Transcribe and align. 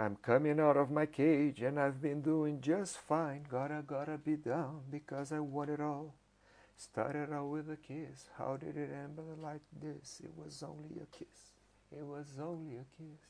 I'm 0.00 0.14
coming 0.14 0.60
out 0.60 0.76
of 0.76 0.92
my 0.92 1.06
cage 1.06 1.60
and 1.60 1.78
I've 1.78 2.00
been 2.00 2.22
doing 2.22 2.60
just 2.60 2.98
fine. 2.98 3.44
Gotta, 3.50 3.82
gotta 3.84 4.16
be 4.16 4.36
down 4.36 4.82
because 4.88 5.32
I 5.32 5.40
want 5.40 5.70
it 5.70 5.80
all. 5.80 6.14
Started 6.76 7.32
out 7.32 7.48
with 7.48 7.68
a 7.68 7.76
kiss. 7.76 8.28
How 8.38 8.56
did 8.56 8.76
it 8.76 8.90
end 8.92 9.18
like 9.42 9.62
this? 9.82 10.22
It 10.22 10.30
was 10.36 10.62
only 10.62 11.02
a 11.02 11.06
kiss. 11.06 11.50
It 11.90 12.04
was 12.04 12.26
only 12.40 12.76
a 12.76 12.86
kiss. 12.96 13.26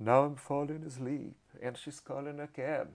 Now 0.00 0.24
I'm 0.24 0.34
falling 0.34 0.82
asleep 0.84 1.36
and 1.62 1.78
she's 1.78 2.00
calling 2.00 2.40
a 2.40 2.48
cab. 2.48 2.88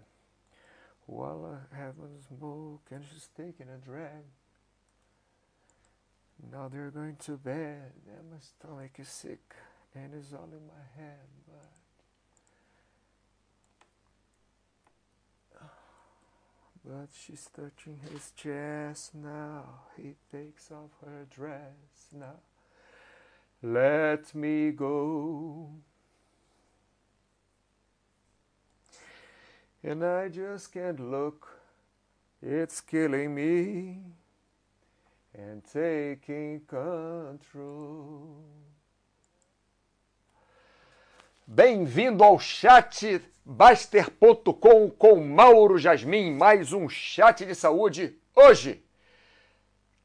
While 1.05 1.57
I 1.73 1.77
have 1.77 1.95
a 1.99 2.35
smoke 2.37 2.81
and 2.91 3.05
she's 3.09 3.29
taking 3.35 3.67
a 3.69 3.77
drag. 3.77 4.25
Now 6.51 6.67
they're 6.67 6.91
going 6.91 7.15
to 7.15 7.37
bed 7.37 7.93
and 8.07 8.29
my 8.29 8.39
stomach 8.39 8.91
is 8.99 9.07
sick 9.07 9.55
and 9.95 10.13
it's 10.13 10.33
all 10.33 10.49
in 10.51 10.67
my 10.67 11.01
head, 11.01 11.27
but 16.83 17.09
she's 17.13 17.47
touching 17.55 17.99
his 18.11 18.31
chest 18.35 19.15
now. 19.15 19.63
He 19.95 20.15
takes 20.31 20.71
off 20.71 20.91
her 21.05 21.25
dress 21.29 22.07
now. 22.13 22.39
Let 23.61 24.33
me 24.33 24.71
go. 24.71 25.69
And 29.83 30.03
I 30.03 30.29
just 30.29 30.71
can't 30.73 30.99
look. 30.99 31.47
It's 32.41 32.81
killing 32.81 33.35
me 33.35 33.99
and 35.33 35.63
taking 35.63 36.61
control. 36.61 38.43
Bem-vindo 41.53 42.23
ao 42.23 42.39
chat 42.39 43.21
Baster.com 43.43 44.89
com 44.89 45.15
Mauro 45.17 45.77
Jasmin, 45.77 46.33
mais 46.33 46.71
um 46.71 46.87
chat 46.87 47.45
de 47.45 47.53
saúde 47.53 48.17
hoje, 48.33 48.81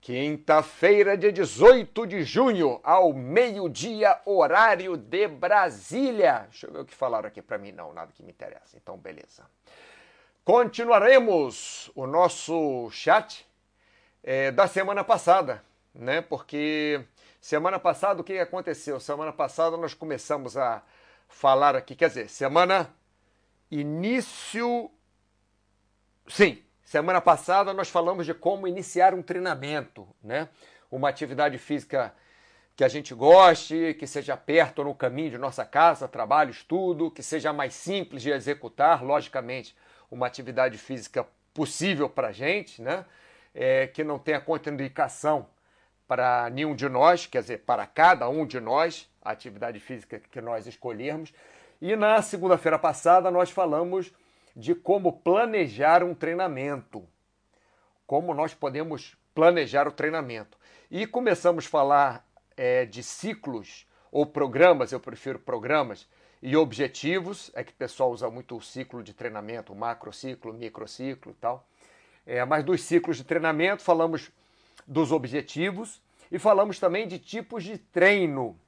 quinta-feira, 0.00 1.16
dia 1.16 1.30
18 1.30 2.04
de 2.04 2.24
junho, 2.24 2.80
ao 2.82 3.12
meio-dia, 3.12 4.20
horário 4.26 4.96
de 4.96 5.28
Brasília. 5.28 6.48
Deixa 6.50 6.66
eu 6.66 6.72
ver 6.72 6.80
o 6.80 6.84
que 6.84 6.92
falaram 6.92 7.28
aqui 7.28 7.40
para 7.40 7.58
mim, 7.58 7.70
não, 7.70 7.92
nada 7.92 8.10
que 8.12 8.24
me 8.24 8.32
interessa, 8.32 8.76
então 8.76 8.98
beleza. 8.98 9.48
Continuaremos 10.44 11.92
o 11.94 12.08
nosso 12.08 12.90
chat 12.90 13.46
é, 14.20 14.50
da 14.50 14.66
semana 14.66 15.04
passada, 15.04 15.62
né? 15.94 16.20
Porque 16.22 17.04
semana 17.40 17.78
passada 17.78 18.20
o 18.20 18.24
que 18.24 18.36
aconteceu? 18.36 18.98
Semana 18.98 19.32
passada 19.32 19.76
nós 19.76 19.94
começamos 19.94 20.56
a 20.56 20.82
falar 21.28 21.76
aqui, 21.76 21.94
quer 21.94 22.08
dizer, 22.08 22.28
semana 22.28 22.94
início. 23.70 24.90
Sim, 26.28 26.62
semana 26.84 27.20
passada 27.20 27.72
nós 27.72 27.88
falamos 27.88 28.26
de 28.26 28.34
como 28.34 28.66
iniciar 28.66 29.14
um 29.14 29.22
treinamento, 29.22 30.06
né? 30.22 30.48
Uma 30.90 31.08
atividade 31.08 31.58
física 31.58 32.14
que 32.76 32.84
a 32.84 32.88
gente 32.88 33.14
goste, 33.14 33.96
que 33.98 34.06
seja 34.06 34.36
perto 34.36 34.84
no 34.84 34.94
caminho 34.94 35.30
de 35.30 35.38
nossa 35.38 35.64
casa, 35.64 36.06
trabalho, 36.06 36.50
estudo, 36.50 37.10
que 37.10 37.22
seja 37.22 37.52
mais 37.52 37.74
simples 37.74 38.22
de 38.22 38.30
executar, 38.30 39.02
logicamente, 39.02 39.74
uma 40.10 40.26
atividade 40.26 40.76
física 40.76 41.26
possível 41.54 42.08
para 42.08 42.28
a 42.28 42.32
gente, 42.32 42.82
né? 42.82 43.04
É, 43.54 43.86
que 43.86 44.04
não 44.04 44.18
tenha 44.18 44.40
contraindicação 44.40 45.48
para 46.06 46.50
nenhum 46.50 46.74
de 46.74 46.88
nós, 46.88 47.26
quer 47.26 47.40
dizer, 47.40 47.58
para 47.64 47.86
cada 47.86 48.28
um 48.28 48.46
de 48.46 48.60
nós, 48.60 49.08
a 49.26 49.32
atividade 49.32 49.80
física 49.80 50.20
que 50.20 50.40
nós 50.40 50.66
escolhermos. 50.66 51.32
E 51.80 51.94
na 51.96 52.22
segunda-feira 52.22 52.78
passada 52.78 53.30
nós 53.30 53.50
falamos 53.50 54.12
de 54.54 54.74
como 54.74 55.12
planejar 55.12 56.02
um 56.02 56.14
treinamento. 56.14 57.06
Como 58.06 58.32
nós 58.32 58.54
podemos 58.54 59.16
planejar 59.34 59.86
o 59.86 59.92
treinamento. 59.92 60.56
E 60.90 61.06
começamos 61.06 61.66
a 61.66 61.68
falar 61.68 62.26
é, 62.56 62.86
de 62.86 63.02
ciclos 63.02 63.86
ou 64.10 64.24
programas, 64.24 64.92
eu 64.92 65.00
prefiro 65.00 65.38
programas, 65.38 66.08
e 66.40 66.56
objetivos, 66.56 67.50
é 67.54 67.64
que 67.64 67.72
o 67.72 67.76
pessoal 67.76 68.12
usa 68.12 68.30
muito 68.30 68.56
o 68.56 68.62
ciclo 68.62 69.02
de 69.02 69.12
treinamento, 69.12 69.72
o 69.72 69.76
macrociclo, 69.76 70.54
microciclo 70.54 71.32
e 71.32 71.34
tal. 71.34 71.66
É, 72.24 72.44
mas 72.44 72.64
dos 72.64 72.82
ciclos 72.82 73.16
de 73.16 73.24
treinamento 73.24 73.82
falamos 73.82 74.30
dos 74.86 75.12
objetivos 75.12 76.00
e 76.30 76.38
falamos 76.38 76.78
também 76.78 77.06
de 77.06 77.18
tipos 77.18 77.64
de 77.64 77.78
treino. 77.78 78.58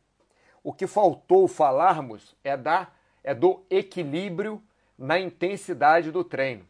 O 0.69 0.73
que 0.75 0.87
faltou 0.87 1.49
falarmos 1.49 2.37
é 2.45 2.55
da 2.55 2.89
é 3.25 3.34
do 3.34 3.65
equilíbrio 3.71 4.62
na 4.99 5.19
intensidade 5.19 6.11
do 6.11 6.23
treino 6.23 6.69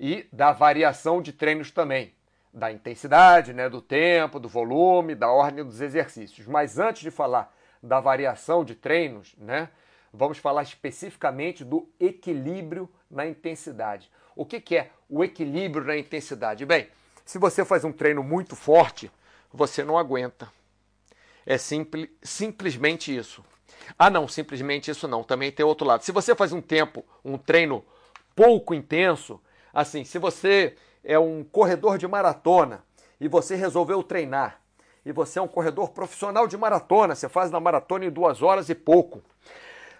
e 0.00 0.26
da 0.32 0.50
variação 0.50 1.22
de 1.22 1.32
treinos 1.32 1.70
também, 1.70 2.12
da 2.52 2.72
intensidade, 2.72 3.52
né, 3.52 3.68
do 3.68 3.80
tempo, 3.80 4.40
do 4.40 4.48
volume, 4.48 5.14
da 5.14 5.30
ordem 5.30 5.64
dos 5.64 5.80
exercícios. 5.80 6.48
Mas 6.48 6.76
antes 6.76 7.02
de 7.02 7.10
falar 7.12 7.54
da 7.80 8.00
variação 8.00 8.64
de 8.64 8.74
treinos, 8.74 9.32
né, 9.38 9.68
vamos 10.12 10.38
falar 10.38 10.64
especificamente 10.64 11.64
do 11.64 11.88
equilíbrio 12.00 12.90
na 13.08 13.24
intensidade. 13.24 14.10
O 14.34 14.44
que, 14.44 14.60
que 14.60 14.76
é 14.76 14.90
o 15.08 15.22
equilíbrio 15.22 15.84
na 15.84 15.96
intensidade? 15.96 16.66
Bem, 16.66 16.88
se 17.24 17.38
você 17.38 17.64
faz 17.64 17.84
um 17.84 17.92
treino 17.92 18.24
muito 18.24 18.56
forte, 18.56 19.08
você 19.52 19.84
não 19.84 19.96
aguenta. 19.96 20.50
É 21.46 21.58
simples, 21.58 22.08
simplesmente 22.22 23.14
isso. 23.14 23.44
Ah, 23.98 24.10
não, 24.10 24.26
simplesmente 24.26 24.90
isso 24.90 25.06
não. 25.06 25.22
Também 25.22 25.52
tem 25.52 25.64
outro 25.64 25.86
lado. 25.86 26.02
Se 26.02 26.12
você 26.12 26.34
faz 26.34 26.52
um 26.52 26.60
tempo, 26.60 27.04
um 27.24 27.36
treino 27.36 27.84
pouco 28.34 28.74
intenso, 28.74 29.40
assim, 29.72 30.04
se 30.04 30.18
você 30.18 30.76
é 31.02 31.18
um 31.18 31.44
corredor 31.44 31.98
de 31.98 32.08
maratona 32.08 32.82
e 33.20 33.28
você 33.28 33.54
resolveu 33.54 34.02
treinar, 34.02 34.60
e 35.04 35.12
você 35.12 35.38
é 35.38 35.42
um 35.42 35.48
corredor 35.48 35.90
profissional 35.90 36.46
de 36.46 36.56
maratona, 36.56 37.14
você 37.14 37.28
faz 37.28 37.50
na 37.50 37.60
maratona 37.60 38.06
em 38.06 38.10
duas 38.10 38.42
horas 38.42 38.68
e 38.70 38.74
pouco. 38.74 39.22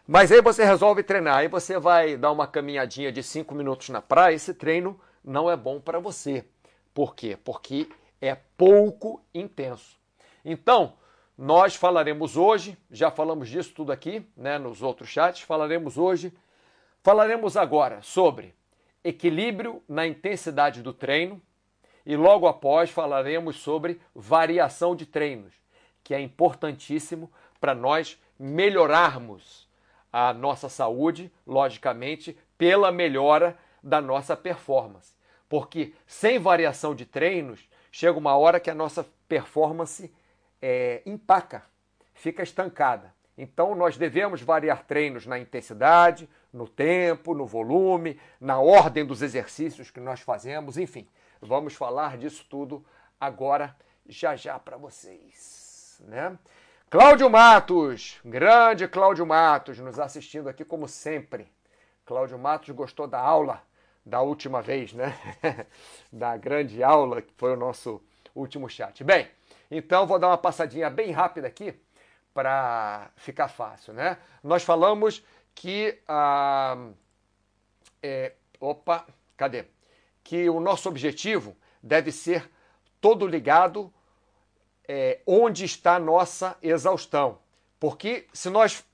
Mas 0.07 0.33
aí 0.33 0.41
você 0.41 0.65
resolve 0.65 1.03
treinar, 1.03 1.39
aí 1.39 1.49
você 1.49 1.79
vai 1.79 2.17
dar 2.17 2.33
uma 2.33 2.47
caminhadinha 2.47 3.13
de 3.13 3.23
cinco 3.23 3.55
minutos 3.55 3.91
na 3.91 4.01
praia, 4.01 4.35
esse 4.35 4.55
treino 4.55 4.99
não 5.23 5.51
é 5.51 5.57
bom 5.57 5.81
para 5.81 5.99
você. 5.99 6.45
Por 6.93 7.15
quê? 7.15 7.39
Porque 7.43 7.89
é 8.21 8.35
pouco 8.57 9.23
intenso. 9.35 9.97
Então, 10.45 10.95
nós 11.37 11.75
falaremos 11.75 12.37
hoje, 12.37 12.79
já 12.91 13.11
falamos 13.11 13.49
disso 13.49 13.73
tudo 13.75 13.91
aqui, 13.91 14.25
né, 14.37 14.59
nos 14.59 14.83
outros 14.83 15.09
chats, 15.09 15.43
falaremos 15.43 15.99
hoje, 15.99 16.33
falaremos 17.03 17.57
agora 17.57 18.01
sobre 18.03 18.55
equilíbrio 19.03 19.83
na 19.89 20.07
intensidade 20.07 20.81
do 20.81 20.93
treino 20.93 21.43
e 22.07 22.17
logo 22.17 22.47
após 22.47 22.91
falaremos 22.91 23.57
sobre 23.57 24.01
variação 24.15 24.95
de 24.95 25.07
treinos, 25.07 25.53
que 26.03 26.15
é 26.15 26.21
importantíssimo 26.21 27.31
para 27.61 27.75
nós 27.75 28.21
melhorarmos 28.39 29.69
a 30.13 30.33
nossa 30.33 30.69
saúde, 30.69 31.33
logicamente, 31.47 32.39
pela 32.57 32.93
melhora 32.93 33.59
da 33.83 34.01
nossa 34.01 34.37
performance. 34.37 35.13
Porque 35.49 35.93
sem 36.07 36.39
variação 36.39 36.95
de 36.95 37.05
treinos, 37.05 37.69
chega 37.91 38.19
uma 38.19 38.37
hora 38.37 38.61
que 38.61 38.71
a 38.71 38.75
nossa 38.75 39.05
performance 39.27 40.13
é, 40.67 41.03
empaca, 41.05 41.63
fica 42.15 42.43
estancada. 42.43 43.13
Então, 43.37 43.75
nós 43.75 43.99
devemos 43.99 44.41
variar 44.41 44.83
treinos 44.85 45.27
na 45.27 45.39
intensidade, 45.39 46.27
no 46.51 46.67
tempo, 46.67 47.35
no 47.35 47.45
volume, 47.45 48.19
na 48.41 48.59
ordem 48.59 49.05
dos 49.05 49.21
exercícios 49.21 49.91
que 49.91 50.01
nós 50.01 50.21
fazemos, 50.21 50.79
enfim. 50.79 51.07
Vamos 51.39 51.75
falar 51.75 52.17
disso 52.17 52.47
tudo 52.49 52.83
agora, 53.21 53.77
já 54.07 54.37
já 54.37 54.59
para 54.59 54.79
vocês. 54.79 56.01
Né? 56.07 56.39
Cláudio 56.89 57.29
Matos, 57.29 58.19
grande 58.25 58.89
Cláudio 58.89 59.27
Matos, 59.27 59.79
nos 59.79 59.99
assistindo 59.99 60.49
aqui 60.49 60.65
como 60.65 60.89
sempre. 60.89 61.47
Cláudio 62.07 62.39
Matos 62.39 62.71
gostou 62.71 63.07
da 63.07 63.21
aula 63.21 63.63
da 64.07 64.23
última 64.23 64.63
vez, 64.63 64.95
né? 64.95 65.15
da 66.11 66.39
grande 66.39 66.83
aula 66.83 67.21
que 67.21 67.35
foi 67.37 67.53
o 67.53 67.57
nosso 67.57 68.03
último 68.35 68.69
chat. 68.69 69.05
Bem, 69.05 69.29
então, 69.77 70.07
vou 70.07 70.21
dar 70.21 70.29
uma 70.29 70.39
passadinha 70.39 70.89
bem 70.89 71.11
rápida 71.11 71.49
aqui 71.49 71.75
para 72.33 73.11
ficar 73.17 73.49
fácil, 73.49 73.93
né? 73.93 74.19
Nós 74.43 74.63
falamos 74.63 75.25
que 75.53 75.99
ah, 76.07 76.91
é, 78.01 78.33
opa, 78.61 79.05
cadê? 79.37 79.65
Que 80.23 80.49
o 80.49 80.61
nosso 80.61 80.89
objetivo 80.89 81.57
deve 81.83 82.13
ser 82.13 82.49
todo 83.01 83.27
ligado 83.27 83.93
é, 84.87 85.21
onde 85.27 85.65
está 85.65 85.97
a 85.97 86.01
nossa 86.01 86.57
exaustão. 86.63 87.39
Porque 87.81 88.29
se 88.33 88.49
nós 88.51 88.85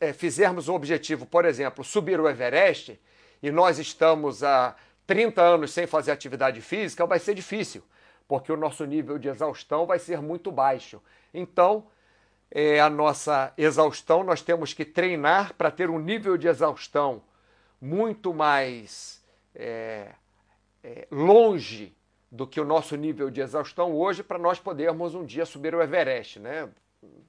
é, 0.00 0.14
fizermos 0.14 0.66
um 0.66 0.74
objetivo, 0.74 1.26
por 1.26 1.44
exemplo, 1.44 1.84
subir 1.84 2.18
o 2.18 2.28
Everest, 2.28 2.98
e 3.42 3.50
nós 3.50 3.78
estamos 3.78 4.42
há 4.42 4.74
30 5.06 5.42
anos 5.42 5.72
sem 5.72 5.86
fazer 5.86 6.10
atividade 6.10 6.62
física, 6.62 7.04
vai 7.04 7.18
ser 7.18 7.34
difícil 7.34 7.82
porque 8.32 8.50
o 8.50 8.56
nosso 8.56 8.86
nível 8.86 9.18
de 9.18 9.28
exaustão 9.28 9.84
vai 9.84 9.98
ser 9.98 10.22
muito 10.22 10.50
baixo. 10.50 11.02
Então, 11.34 11.84
é, 12.50 12.80
a 12.80 12.88
nossa 12.88 13.52
exaustão, 13.58 14.24
nós 14.24 14.40
temos 14.40 14.72
que 14.72 14.86
treinar 14.86 15.52
para 15.52 15.70
ter 15.70 15.90
um 15.90 15.98
nível 15.98 16.38
de 16.38 16.48
exaustão 16.48 17.22
muito 17.78 18.32
mais 18.32 19.22
é, 19.54 20.12
é, 20.82 21.06
longe 21.10 21.94
do 22.30 22.46
que 22.46 22.58
o 22.58 22.64
nosso 22.64 22.96
nível 22.96 23.30
de 23.30 23.42
exaustão 23.42 23.94
hoje, 23.94 24.22
para 24.22 24.38
nós 24.38 24.58
podermos 24.58 25.14
um 25.14 25.26
dia 25.26 25.44
subir 25.44 25.74
o 25.74 25.82
Everest, 25.82 26.40
né? 26.40 26.70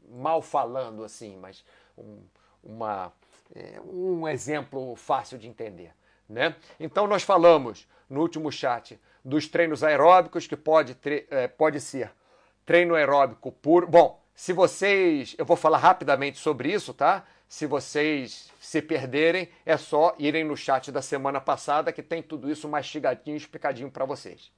Mal 0.10 0.42
falando 0.42 1.04
assim, 1.04 1.36
mas 1.36 1.66
um, 1.98 2.22
uma, 2.64 3.12
é, 3.54 3.82
um 3.82 4.26
exemplo 4.26 4.96
fácil 4.96 5.38
de 5.38 5.50
entender. 5.50 5.94
Né? 6.30 6.56
Então 6.80 7.08
nós 7.08 7.24
falamos 7.24 7.86
no 8.10 8.22
último 8.22 8.50
chat 8.50 8.98
dos 9.24 9.48
treinos 9.48 9.84
aeróbicos, 9.84 10.48
que 10.48 10.58
pode, 10.58 10.98
é, 11.30 11.48
pode 11.48 11.80
ser 11.80 12.12
treino 12.66 12.96
aeróbico 12.96 13.52
puro. 13.52 13.88
Bom, 13.88 14.22
se 14.36 14.52
vocês. 14.54 15.36
Eu 15.38 15.46
vou 15.46 15.56
falar 15.56 15.78
rapidamente 15.78 16.38
sobre 16.38 16.72
isso, 16.72 16.94
tá? 16.94 17.24
Se 17.48 17.68
vocês 17.68 18.52
se 18.60 18.82
perderem, 18.82 19.48
é 19.66 19.78
só 19.78 20.16
irem 20.18 20.44
no 20.44 20.58
chat 20.58 20.92
da 20.92 21.02
semana 21.02 21.40
passada 21.40 21.92
que 21.92 22.02
tem 22.02 22.24
tudo 22.24 22.50
isso 22.50 22.68
mastigadinho, 22.68 23.38
explicadinho 23.38 23.92
para 23.92 24.06
vocês. 24.06 24.52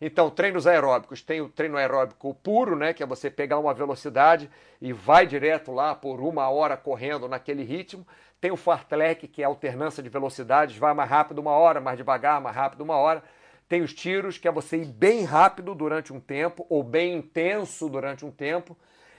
Então, 0.00 0.30
treinos 0.30 0.66
aeróbicos, 0.66 1.22
tem 1.22 1.40
o 1.40 1.48
treino 1.48 1.76
aeróbico 1.76 2.34
puro, 2.34 2.76
né, 2.76 2.92
que 2.92 3.02
é 3.02 3.06
você 3.06 3.30
pegar 3.30 3.58
uma 3.58 3.72
velocidade 3.72 4.50
e 4.80 4.92
vai 4.92 5.26
direto 5.26 5.72
lá 5.72 5.94
por 5.94 6.20
uma 6.20 6.48
hora 6.50 6.76
correndo 6.76 7.26
naquele 7.26 7.64
ritmo. 7.64 8.06
Tem 8.40 8.50
o 8.50 8.56
fartlek, 8.56 9.26
que 9.26 9.42
é 9.42 9.46
alternância 9.46 10.02
de 10.02 10.08
velocidades, 10.10 10.76
vai 10.76 10.92
mais 10.92 11.08
rápido 11.08 11.38
uma 11.38 11.52
hora, 11.52 11.80
mais 11.80 11.96
devagar, 11.96 12.40
mais 12.40 12.54
rápido 12.54 12.82
uma 12.82 12.96
hora. 12.96 13.24
Tem 13.68 13.82
os 13.82 13.92
tiros, 13.92 14.38
que 14.38 14.46
é 14.46 14.52
você 14.52 14.76
ir 14.76 14.86
bem 14.86 15.24
rápido 15.24 15.74
durante 15.74 16.12
um 16.12 16.20
tempo, 16.20 16.64
ou 16.68 16.82
bem 16.82 17.16
intenso 17.16 17.88
durante 17.88 18.24
um 18.24 18.30
tempo, 18.30 18.76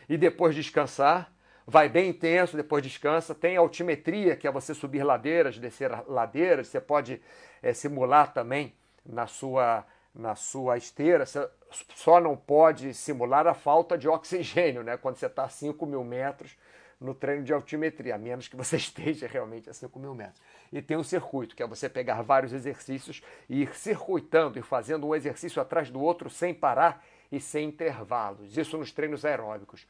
e 0.07 0.17
depois 0.17 0.55
descansar. 0.55 1.31
Vai 1.65 1.89
bem 1.89 2.09
intenso, 2.09 2.55
depois 2.55 2.81
descansa. 2.81 3.35
Tem 3.35 3.57
altimetria, 3.57 4.37
que 4.37 4.47
é 4.47 4.51
você 4.51 4.73
subir 4.73 5.03
ladeiras, 5.03 5.59
descer 5.59 5.91
ladeiras. 6.07 6.67
Você 6.67 6.79
pode 6.79 7.21
é, 7.61 7.73
simular 7.73 8.33
também 8.33 8.73
na 9.05 9.27
sua, 9.27 9.85
na 10.15 10.33
sua 10.33 10.77
esteira. 10.77 11.25
Você 11.25 11.45
só 11.93 12.21
não 12.21 12.37
pode 12.37 12.93
simular 12.93 13.45
a 13.47 13.53
falta 13.53 13.97
de 13.97 14.07
oxigênio, 14.07 14.81
né? 14.81 14.95
Quando 14.95 15.17
você 15.17 15.25
está 15.25 15.43
a 15.43 15.49
5 15.49 15.85
mil 15.85 16.05
metros 16.05 16.57
no 17.01 17.13
treino 17.13 17.43
de 17.43 17.53
altimetria, 17.53 18.15
a 18.15 18.17
menos 18.17 18.47
que 18.47 18.55
você 18.55 18.77
esteja 18.77 19.27
realmente 19.27 19.69
a 19.69 19.73
5 19.73 19.99
mil 19.99 20.15
metros. 20.15 20.41
E 20.71 20.81
tem 20.81 20.97
o 20.97 21.03
circuito, 21.03 21.55
que 21.55 21.63
é 21.63 21.67
você 21.67 21.87
pegar 21.87 22.21
vários 22.21 22.53
exercícios 22.53 23.21
e 23.49 23.63
ir 23.63 23.75
circuitando 23.75 24.59
e 24.59 24.61
fazendo 24.61 25.07
um 25.07 25.15
exercício 25.15 25.61
atrás 25.61 25.89
do 25.89 26.01
outro 26.01 26.29
sem 26.29 26.53
parar 26.53 27.03
e 27.31 27.39
sem 27.39 27.69
intervalos. 27.69 28.57
Isso 28.57 28.77
nos 28.77 28.91
treinos 28.91 29.25
aeróbicos. 29.25 29.87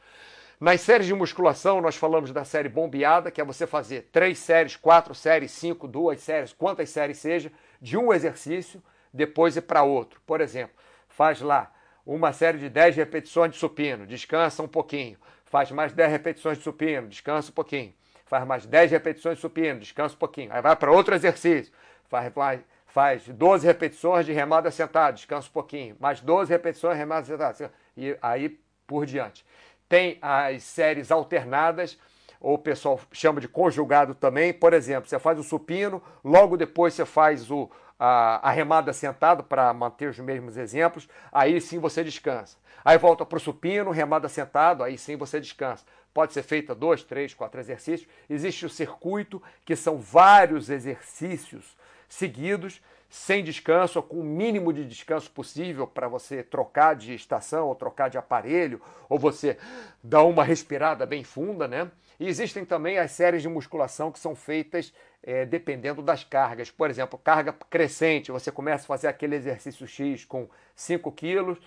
Nas 0.60 0.82
séries 0.82 1.06
de 1.06 1.14
musculação, 1.14 1.82
nós 1.82 1.96
falamos 1.96 2.32
da 2.32 2.44
série 2.44 2.70
bombeada, 2.70 3.30
que 3.30 3.40
é 3.40 3.44
você 3.44 3.68
fazer 3.68 4.10
três 4.12 4.40
séries, 4.40 4.76
quatro 4.76 5.14
séries, 5.14 5.52
cinco, 5.52 5.88
duas 5.88 6.20
séries, 6.20 6.52
quantas 6.52 6.90
séries 6.90 7.18
seja, 7.18 7.52
de 7.80 7.96
um 7.96 8.12
exercício, 8.12 8.82
depois 9.14 9.56
ir 9.56 9.62
para 9.62 9.84
outro. 9.84 10.20
Por 10.26 10.42
exemplo, 10.42 10.76
faz 11.08 11.42
lá 11.42 11.72
uma 12.06 12.34
série 12.34 12.58
de 12.58 12.70
10 12.70 12.96
repetições 12.96 13.52
de 13.52 13.58
supino, 13.60 14.08
descansa 14.08 14.64
um 14.64 14.68
pouquinho 14.68 15.18
faz 15.48 15.72
mais 15.72 15.94
10 15.94 16.12
repetições 16.12 16.58
de 16.58 16.64
supino, 16.64 17.08
descansa 17.08 17.52
um 17.52 17.54
pouquinho. 17.54 17.94
Faz 18.28 18.46
mais 18.46 18.66
10 18.66 18.92
repetições 18.92 19.38
de 19.38 19.42
supino, 19.42 19.80
descansa 19.80 20.16
um 20.16 20.18
pouquinho. 20.20 20.52
Aí 20.54 20.62
vai 20.62 20.76
para 20.76 20.92
outro 20.92 21.16
exercício, 21.16 21.74
faz, 22.10 22.34
faz, 22.34 22.62
faz 22.86 23.28
12 23.28 23.66
repetições 23.66 24.26
de 24.26 24.34
remada 24.34 24.70
sentada, 24.70 25.14
descansa 25.14 25.48
um 25.48 25.52
pouquinho. 25.52 25.96
Mais 26.00 26.20
12 26.20 26.52
repetições 26.52 26.94
de 26.94 27.00
remada 27.00 27.26
sentada. 27.26 27.72
E 27.96 28.18
aí 28.22 28.60
por 28.86 29.06
diante. 29.06 29.46
Tem 29.90 30.18
as 30.22 30.64
séries 30.64 31.12
alternadas, 31.12 31.98
ou 32.40 32.56
o 32.56 32.60
pessoal 32.60 33.00
chama 33.12 33.42
de 33.42 33.48
conjugado 33.48 34.16
também. 34.16 34.54
Por 34.54 34.74
exemplo, 34.74 35.10
você 35.10 35.20
faz 35.20 35.40
o 35.40 35.44
supino, 35.44 36.02
logo 36.24 36.58
depois 36.58 36.94
você 36.94 37.06
faz 37.06 37.52
o, 37.52 37.70
a, 38.00 38.48
a 38.48 38.52
remada 38.52 38.94
sentado, 38.94 39.44
para 39.44 39.74
manter 39.74 40.10
os 40.10 40.20
mesmos 40.20 40.58
exemplos, 40.58 41.08
aí 41.32 41.60
sim 41.60 41.80
você 41.80 42.04
descansa. 42.04 42.58
Aí 42.84 42.98
volta 42.98 43.26
para 43.26 43.38
o 43.38 43.40
supino, 43.40 43.92
remada 43.92 44.30
sentado, 44.30 44.84
aí 44.84 44.98
sim 44.98 45.16
você 45.16 45.40
descansa. 45.40 45.84
Pode 46.18 46.34
ser 46.34 46.42
feita 46.42 46.74
dois, 46.74 47.04
três, 47.04 47.36
quatro 47.36 47.60
exercícios. 47.60 48.10
Existe 48.28 48.66
o 48.66 48.70
circuito, 48.70 49.40
que 49.64 49.76
são 49.76 50.00
vários 50.00 50.68
exercícios 50.68 51.78
seguidos, 52.10 52.82
sem 53.08 53.44
descanso, 53.44 54.00
ou 54.00 54.04
com 54.04 54.22
o 54.22 54.24
mínimo 54.24 54.74
de 54.74 54.84
descanso 54.84 55.30
possível 55.30 55.86
para 55.86 56.08
você 56.08 56.42
trocar 56.42 56.96
de 56.96 57.14
estação 57.14 57.68
ou 57.68 57.76
trocar 57.76 58.10
de 58.10 58.18
aparelho, 58.18 58.82
ou 59.08 59.20
você 59.20 59.60
dar 60.02 60.24
uma 60.24 60.44
respirada 60.44 61.06
bem 61.06 61.24
funda, 61.24 61.68
né? 61.68 61.92
E 62.20 62.28
existem 62.28 62.66
também 62.66 62.98
as 62.98 63.12
séries 63.12 63.44
de 63.44 63.48
musculação 63.48 64.12
que 64.12 64.18
são 64.18 64.36
feitas 64.36 64.92
é, 65.22 65.46
dependendo 65.46 66.02
das 66.02 66.24
cargas. 66.24 66.72
Por 66.72 66.90
exemplo, 66.90 67.20
carga 67.24 67.54
crescente, 67.70 68.32
você 68.32 68.52
começa 68.52 68.86
a 68.86 68.88
fazer 68.88 69.08
aquele 69.08 69.36
exercício 69.36 69.88
X 69.88 70.26
com 70.26 70.50
5 70.76 71.12
quilos, 71.12 71.60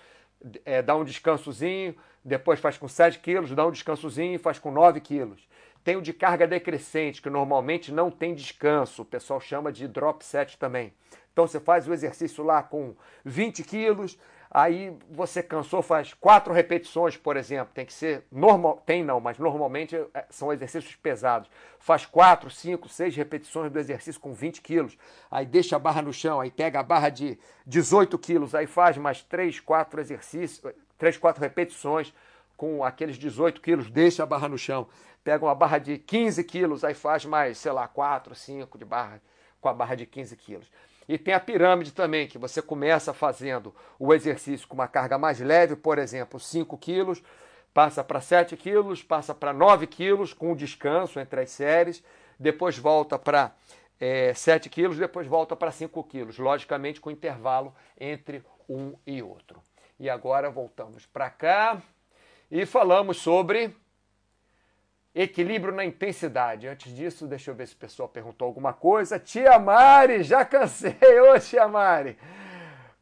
é, 0.65 0.81
dá 0.81 0.95
um 0.95 1.03
descansozinho, 1.03 1.95
depois 2.23 2.59
faz 2.59 2.77
com 2.77 2.87
7 2.87 3.19
quilos, 3.19 3.51
dá 3.51 3.65
um 3.65 3.71
descansozinho 3.71 4.35
e 4.35 4.37
faz 4.37 4.59
com 4.59 4.71
9 4.71 4.99
quilos. 4.99 5.47
Tem 5.83 5.95
o 5.95 6.01
de 6.01 6.13
carga 6.13 6.47
decrescente, 6.47 7.21
que 7.21 7.29
normalmente 7.29 7.91
não 7.91 8.11
tem 8.11 8.35
descanso, 8.35 9.01
o 9.01 9.05
pessoal 9.05 9.39
chama 9.39 9.71
de 9.71 9.87
drop 9.87 10.23
set 10.23 10.57
também. 10.57 10.93
Então 11.33 11.47
você 11.47 11.59
faz 11.59 11.87
o 11.87 11.93
exercício 11.93 12.43
lá 12.43 12.61
com 12.61 12.95
20 13.25 13.63
quilos, 13.63 14.17
aí 14.51 14.95
você 15.09 15.41
cansou, 15.41 15.81
faz 15.81 16.13
quatro 16.13 16.53
repetições, 16.53 17.15
por 17.15 17.37
exemplo. 17.37 17.73
Tem 17.73 17.85
que 17.85 17.93
ser 17.93 18.25
normal, 18.29 18.83
tem 18.85 19.01
não, 19.03 19.21
mas 19.21 19.39
normalmente 19.39 19.95
é, 20.13 20.25
são 20.29 20.51
exercícios 20.51 20.93
pesados. 20.95 21.49
Faz 21.79 22.05
quatro, 22.05 22.49
cinco, 22.49 22.89
seis 22.89 23.15
repetições 23.15 23.71
do 23.71 23.79
exercício 23.79 24.19
com 24.19 24.33
20 24.33 24.61
quilos. 24.61 24.97
Aí 25.31 25.45
deixa 25.45 25.77
a 25.77 25.79
barra 25.79 26.01
no 26.01 26.11
chão, 26.11 26.41
aí 26.41 26.51
pega 26.51 26.81
a 26.81 26.83
barra 26.83 27.09
de 27.09 27.39
18 27.65 28.19
quilos, 28.19 28.53
aí 28.53 28.67
faz 28.67 28.97
mais 28.97 29.23
três, 29.23 29.59
quatro 29.59 30.01
exercícios, 30.01 30.61
três, 30.97 31.17
quatro 31.17 31.41
repetições 31.41 32.13
com 32.57 32.83
aqueles 32.83 33.17
18 33.17 33.61
quilos, 33.61 33.89
deixa 33.89 34.23
a 34.23 34.25
barra 34.25 34.49
no 34.49 34.57
chão. 34.57 34.87
Pega 35.23 35.45
uma 35.45 35.55
barra 35.55 35.77
de 35.77 35.97
15 35.97 36.43
quilos, 36.43 36.83
aí 36.83 36.93
faz 36.93 37.25
mais, 37.25 37.57
sei 37.57 37.71
lá, 37.71 37.87
quatro, 37.87 38.35
cinco 38.35 38.77
de 38.77 38.83
barra 38.85 39.21
com 39.61 39.69
a 39.69 39.73
barra 39.73 39.95
de 39.95 40.05
15 40.05 40.35
quilos. 40.35 40.67
E 41.11 41.17
tem 41.17 41.33
a 41.33 41.41
pirâmide 41.41 41.91
também, 41.91 42.25
que 42.25 42.37
você 42.37 42.61
começa 42.61 43.13
fazendo 43.13 43.75
o 43.99 44.13
exercício 44.13 44.65
com 44.65 44.75
uma 44.75 44.87
carga 44.87 45.17
mais 45.17 45.41
leve, 45.41 45.75
por 45.75 45.99
exemplo, 45.99 46.39
5 46.39 46.77
quilos, 46.77 47.21
passa 47.73 48.01
para 48.01 48.21
7 48.21 48.55
quilos, 48.55 49.03
passa 49.03 49.35
para 49.35 49.51
9 49.51 49.87
quilos, 49.87 50.33
com 50.33 50.55
descanso 50.55 51.19
entre 51.19 51.41
as 51.41 51.49
séries, 51.51 52.01
depois 52.39 52.77
volta 52.77 53.19
para 53.19 53.53
é, 53.99 54.33
7 54.33 54.69
quilos, 54.69 54.97
depois 54.97 55.27
volta 55.27 55.53
para 55.53 55.69
5 55.69 56.01
quilos, 56.05 56.39
logicamente 56.39 57.01
com 57.01 57.11
intervalo 57.11 57.75
entre 57.99 58.41
um 58.69 58.93
e 59.05 59.21
outro. 59.21 59.61
E 59.99 60.09
agora 60.09 60.49
voltamos 60.49 61.05
para 61.05 61.29
cá 61.29 61.81
e 62.49 62.65
falamos 62.65 63.17
sobre 63.17 63.75
Equilíbrio 65.13 65.73
na 65.73 65.83
intensidade. 65.83 66.67
Antes 66.67 66.95
disso, 66.95 67.27
deixa 67.27 67.51
eu 67.51 67.55
ver 67.55 67.67
se 67.67 67.73
o 67.73 67.77
pessoal 67.77 68.07
perguntou 68.07 68.45
alguma 68.45 68.71
coisa. 68.71 69.19
Tia 69.19 69.59
Mari, 69.59 70.23
já 70.23 70.45
cansei. 70.45 70.95
Ô, 71.29 71.37
tia 71.37 71.67
Mari, 71.67 72.17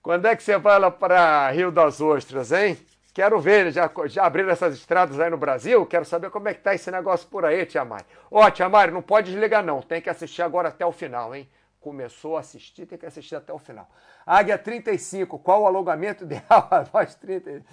quando 0.01 0.25
é 0.25 0.35
que 0.35 0.41
você 0.41 0.57
vai 0.57 0.79
lá 0.79 0.89
para 0.89 1.51
Rio 1.51 1.71
das 1.71 2.01
Ostras, 2.01 2.51
hein? 2.51 2.77
Quero 3.13 3.39
ver, 3.39 3.71
já, 3.71 3.91
já 4.05 4.25
abriram 4.25 4.49
essas 4.49 4.75
estradas 4.75 5.19
aí 5.19 5.29
no 5.29 5.37
Brasil? 5.37 5.85
Quero 5.85 6.05
saber 6.05 6.29
como 6.29 6.47
é 6.47 6.53
que 6.53 6.61
tá 6.61 6.73
esse 6.73 6.89
negócio 6.89 7.27
por 7.27 7.45
aí, 7.45 7.65
tia 7.65 7.85
Mari. 7.85 8.05
Ó, 8.31 8.49
tia 8.49 8.69
Mari, 8.69 8.91
não 8.91 9.01
pode 9.01 9.31
desligar 9.31 9.63
não, 9.63 9.81
tem 9.81 10.01
que 10.01 10.09
assistir 10.09 10.41
agora 10.41 10.69
até 10.69 10.85
o 10.85 10.91
final, 10.91 11.35
hein? 11.35 11.47
Começou 11.79 12.35
a 12.35 12.41
assistir, 12.41 12.85
tem 12.85 12.97
que 12.97 13.05
assistir 13.05 13.35
até 13.35 13.53
o 13.53 13.57
final. 13.57 13.89
Águia 14.25 14.57
35, 14.57 15.39
qual 15.39 15.61
o 15.61 15.67
alongamento 15.67 16.23
ideal? 16.25 16.67
A 16.69 16.81
voz 16.81 17.15
30. 17.15 17.63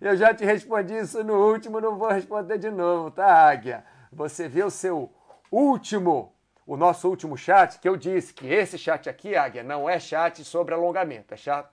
Eu 0.00 0.16
já 0.16 0.34
te 0.34 0.44
respondi 0.44 0.94
isso 0.94 1.24
no 1.24 1.34
último, 1.50 1.80
não 1.80 1.96
vou 1.96 2.08
responder 2.08 2.58
de 2.58 2.70
novo, 2.70 3.10
tá, 3.10 3.48
Águia? 3.48 3.84
Você 4.12 4.48
vê 4.48 4.62
o 4.62 4.70
seu 4.70 5.10
último, 5.50 6.34
o 6.66 6.76
nosso 6.76 7.08
último 7.08 7.36
chat, 7.36 7.78
que 7.78 7.88
eu 7.88 7.96
disse 7.96 8.34
que 8.34 8.46
esse 8.46 8.76
chat 8.76 9.08
aqui, 9.08 9.34
Águia, 9.34 9.62
não 9.62 9.88
é 9.88 9.98
chat 9.98 10.44
sobre 10.44 10.74
alongamento, 10.74 11.32
é 11.32 11.36
chat, 11.36 11.66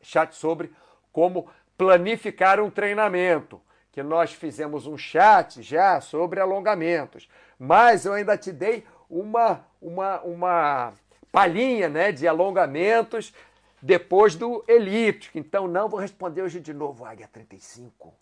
chat 0.00 0.34
sobre 0.34 0.72
como 1.12 1.48
planificar 1.76 2.60
um 2.60 2.70
treinamento. 2.70 3.60
Que 3.90 4.02
nós 4.02 4.32
fizemos 4.32 4.86
um 4.86 4.96
chat 4.96 5.62
já 5.62 6.00
sobre 6.00 6.40
alongamentos, 6.40 7.28
mas 7.58 8.06
eu 8.06 8.14
ainda 8.14 8.38
te 8.38 8.50
dei 8.50 8.86
uma, 9.10 9.66
uma, 9.80 10.20
uma 10.22 10.92
palhinha 11.32 11.88
né, 11.88 12.12
de 12.12 12.28
alongamentos 12.28 13.32
depois 13.80 14.36
do 14.36 14.62
elíptico. 14.68 15.38
Então 15.38 15.66
não 15.66 15.88
vou 15.88 15.98
responder 15.98 16.42
hoje 16.42 16.60
de 16.60 16.74
novo, 16.74 17.04
Águia 17.06 17.28
35. 17.32 18.14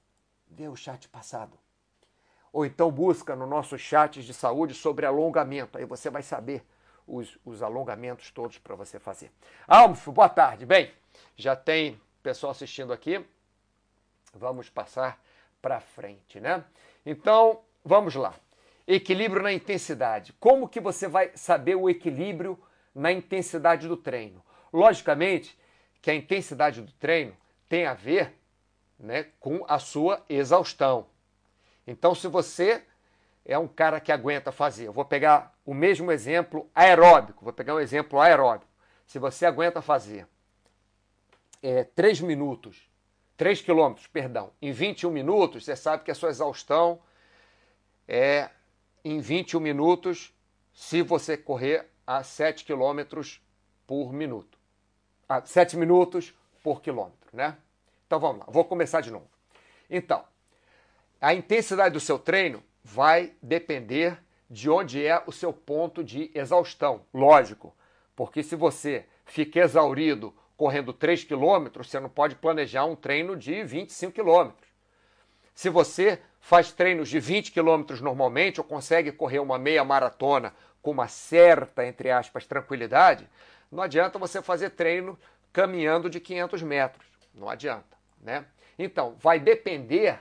Vê 0.48 0.68
o 0.68 0.76
chat 0.76 1.08
passado. 1.08 1.58
Ou 2.52 2.64
então 2.64 2.90
busca 2.90 3.36
no 3.36 3.46
nosso 3.46 3.76
chat 3.76 4.22
de 4.22 4.32
saúde 4.32 4.74
sobre 4.74 5.04
alongamento. 5.04 5.76
Aí 5.76 5.84
você 5.84 6.08
vai 6.08 6.22
saber 6.22 6.64
os, 7.06 7.36
os 7.44 7.62
alongamentos 7.62 8.30
todos 8.30 8.58
para 8.58 8.74
você 8.74 8.98
fazer. 8.98 9.30
Almfo, 9.66 10.12
boa 10.12 10.28
tarde. 10.28 10.64
Bem, 10.64 10.92
já 11.36 11.54
tem 11.54 12.00
pessoal 12.22 12.52
assistindo 12.52 12.92
aqui. 12.92 13.24
Vamos 14.32 14.70
passar 14.70 15.20
para 15.60 15.80
frente, 15.80 16.40
né? 16.40 16.64
Então, 17.04 17.60
vamos 17.84 18.14
lá. 18.14 18.34
Equilíbrio 18.86 19.42
na 19.42 19.52
intensidade. 19.52 20.32
Como 20.34 20.68
que 20.68 20.80
você 20.80 21.06
vai 21.06 21.30
saber 21.36 21.74
o 21.74 21.88
equilíbrio 21.88 22.58
na 22.94 23.12
intensidade 23.12 23.88
do 23.88 23.96
treino? 23.96 24.44
Logicamente 24.72 25.58
que 26.00 26.10
a 26.10 26.14
intensidade 26.14 26.80
do 26.80 26.92
treino 26.92 27.36
tem 27.68 27.86
a 27.86 27.94
ver 27.94 28.34
né, 28.98 29.26
com 29.38 29.64
a 29.68 29.78
sua 29.78 30.24
exaustão. 30.28 31.06
Então, 31.86 32.14
se 32.14 32.28
você 32.28 32.82
é 33.44 33.58
um 33.58 33.68
cara 33.68 34.00
que 34.00 34.12
aguenta 34.12 34.52
fazer, 34.52 34.86
eu 34.86 34.92
vou 34.92 35.04
pegar 35.04 35.54
o 35.64 35.74
mesmo 35.74 36.12
exemplo 36.12 36.70
aeróbico, 36.74 37.44
vou 37.44 37.52
pegar 37.52 37.74
um 37.74 37.80
exemplo 37.80 38.20
aeróbico. 38.20 38.70
Se 39.06 39.18
você 39.18 39.46
aguenta 39.46 39.82
fazer 39.82 40.26
é, 41.62 41.84
3 41.84 42.20
minutos, 42.20 42.88
3 43.36 43.62
quilômetros, 43.62 44.06
perdão, 44.06 44.52
em 44.60 44.72
21 44.72 45.10
minutos, 45.10 45.64
você 45.64 45.74
sabe 45.74 46.04
que 46.04 46.10
a 46.10 46.14
sua 46.14 46.30
exaustão 46.30 47.00
é 48.06 48.50
em 49.04 49.20
21 49.20 49.60
minutos 49.60 50.32
se 50.72 51.02
você 51.02 51.36
correr 51.36 51.88
a 52.10 52.24
7 52.24 52.64
quilômetros 52.64 53.40
por 53.86 54.12
minuto. 54.12 54.58
A 55.28 55.42
7 55.42 55.76
minutos 55.76 56.34
por 56.60 56.82
quilômetro, 56.82 57.30
né? 57.32 57.56
Então 58.04 58.18
vamos 58.18 58.40
lá, 58.40 58.46
vou 58.48 58.64
começar 58.64 59.00
de 59.00 59.12
novo. 59.12 59.30
Então, 59.88 60.24
a 61.20 61.32
intensidade 61.32 61.92
do 61.92 62.00
seu 62.00 62.18
treino 62.18 62.64
vai 62.82 63.32
depender 63.40 64.18
de 64.50 64.68
onde 64.68 65.06
é 65.06 65.22
o 65.24 65.30
seu 65.30 65.52
ponto 65.52 66.02
de 66.02 66.32
exaustão. 66.34 67.06
Lógico, 67.14 67.72
porque 68.16 68.42
se 68.42 68.56
você 68.56 69.06
fica 69.24 69.60
exaurido 69.60 70.34
correndo 70.56 70.92
3 70.92 71.22
quilômetros, 71.22 71.88
você 71.88 72.00
não 72.00 72.08
pode 72.08 72.34
planejar 72.34 72.86
um 72.86 72.96
treino 72.96 73.36
de 73.36 73.62
25 73.62 74.12
quilômetros. 74.12 74.68
Se 75.54 75.70
você 75.70 76.20
faz 76.40 76.72
treinos 76.72 77.08
de 77.08 77.20
20 77.20 77.52
quilômetros 77.52 78.00
normalmente 78.00 78.60
ou 78.60 78.64
consegue 78.64 79.12
correr 79.12 79.38
uma 79.38 79.58
meia 79.58 79.84
maratona 79.84 80.52
com 80.82 80.90
uma 80.90 81.08
certa, 81.08 81.84
entre 81.86 82.10
aspas, 82.10 82.46
tranquilidade, 82.46 83.28
não 83.70 83.82
adianta 83.82 84.18
você 84.18 84.42
fazer 84.42 84.70
treino 84.70 85.18
caminhando 85.52 86.08
de 86.08 86.20
500 86.20 86.62
metros. 86.62 87.06
Não 87.34 87.48
adianta, 87.48 87.96
né? 88.20 88.44
Então, 88.78 89.14
vai 89.18 89.38
depender 89.38 90.18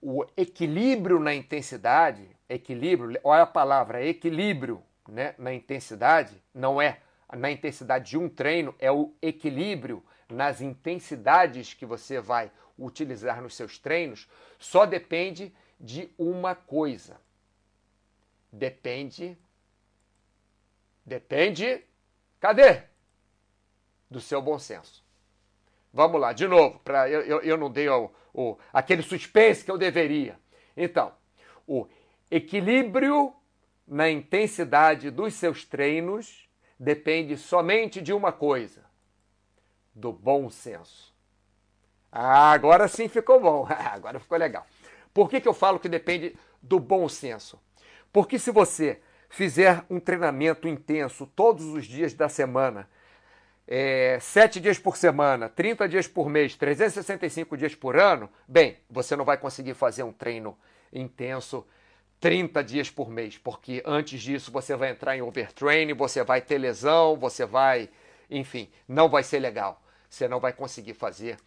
o 0.00 0.24
equilíbrio 0.36 1.18
na 1.18 1.34
intensidade, 1.34 2.28
equilíbrio, 2.48 3.18
olha 3.24 3.42
a 3.42 3.46
palavra, 3.46 4.04
equilíbrio 4.04 4.82
né, 5.08 5.34
na 5.38 5.52
intensidade, 5.52 6.40
não 6.54 6.80
é 6.80 6.98
na 7.36 7.50
intensidade 7.50 8.10
de 8.10 8.18
um 8.18 8.28
treino 8.28 8.74
é 8.78 8.90
o 8.90 9.12
equilíbrio 9.20 10.02
nas 10.28 10.60
intensidades 10.60 11.74
que 11.74 11.84
você 11.84 12.20
vai 12.20 12.50
utilizar 12.78 13.42
nos 13.42 13.56
seus 13.56 13.78
treinos, 13.78 14.28
só 14.58 14.86
depende 14.86 15.52
de 15.80 16.10
uma 16.18 16.54
coisa. 16.54 17.16
Depende. 18.58 19.38
Depende. 21.06 21.84
Cadê? 22.40 22.82
Do 24.10 24.20
seu 24.20 24.42
bom 24.42 24.58
senso. 24.58 25.04
Vamos 25.92 26.20
lá, 26.20 26.32
de 26.32 26.46
novo, 26.46 26.78
para 26.80 27.08
eu, 27.08 27.22
eu, 27.22 27.40
eu, 27.40 27.56
não 27.56 27.70
dei 27.70 27.88
o, 27.88 28.10
o, 28.34 28.58
aquele 28.72 29.02
suspense 29.02 29.64
que 29.64 29.70
eu 29.70 29.78
deveria. 29.78 30.38
Então, 30.76 31.14
o 31.66 31.86
equilíbrio 32.30 33.34
na 33.86 34.10
intensidade 34.10 35.10
dos 35.10 35.34
seus 35.34 35.64
treinos 35.64 36.48
depende 36.78 37.36
somente 37.36 38.02
de 38.02 38.12
uma 38.12 38.32
coisa: 38.32 38.84
do 39.94 40.12
bom 40.12 40.50
senso. 40.50 41.14
Ah, 42.10 42.50
agora 42.50 42.88
sim 42.88 43.08
ficou 43.08 43.40
bom. 43.40 43.66
agora 43.70 44.18
ficou 44.18 44.36
legal. 44.36 44.66
Por 45.14 45.30
que, 45.30 45.40
que 45.40 45.48
eu 45.48 45.54
falo 45.54 45.78
que 45.78 45.88
depende 45.88 46.36
do 46.60 46.78
bom 46.78 47.08
senso? 47.08 47.58
Porque 48.18 48.36
se 48.36 48.50
você 48.50 48.98
fizer 49.28 49.84
um 49.88 50.00
treinamento 50.00 50.66
intenso 50.66 51.24
todos 51.24 51.64
os 51.66 51.86
dias 51.86 52.12
da 52.12 52.28
semana, 52.28 52.90
é, 53.64 54.18
sete 54.20 54.58
dias 54.58 54.76
por 54.76 54.96
semana, 54.96 55.48
30 55.48 55.88
dias 55.88 56.08
por 56.08 56.28
mês, 56.28 56.56
365 56.56 57.56
dias 57.56 57.76
por 57.76 57.96
ano, 57.96 58.28
bem, 58.48 58.76
você 58.90 59.14
não 59.14 59.24
vai 59.24 59.38
conseguir 59.38 59.74
fazer 59.74 60.02
um 60.02 60.12
treino 60.12 60.58
intenso 60.92 61.64
30 62.18 62.64
dias 62.64 62.90
por 62.90 63.08
mês, 63.08 63.38
porque 63.38 63.84
antes 63.86 64.20
disso 64.20 64.50
você 64.50 64.74
vai 64.74 64.90
entrar 64.90 65.16
em 65.16 65.22
overtraining, 65.22 65.94
você 65.94 66.24
vai 66.24 66.40
ter 66.40 66.58
lesão, 66.58 67.16
você 67.16 67.46
vai, 67.46 67.88
enfim, 68.28 68.68
não 68.88 69.08
vai 69.08 69.22
ser 69.22 69.38
legal. 69.38 69.80
Você 70.10 70.26
não 70.26 70.40
vai 70.40 70.52
conseguir 70.52 70.94
fazer 70.94 71.38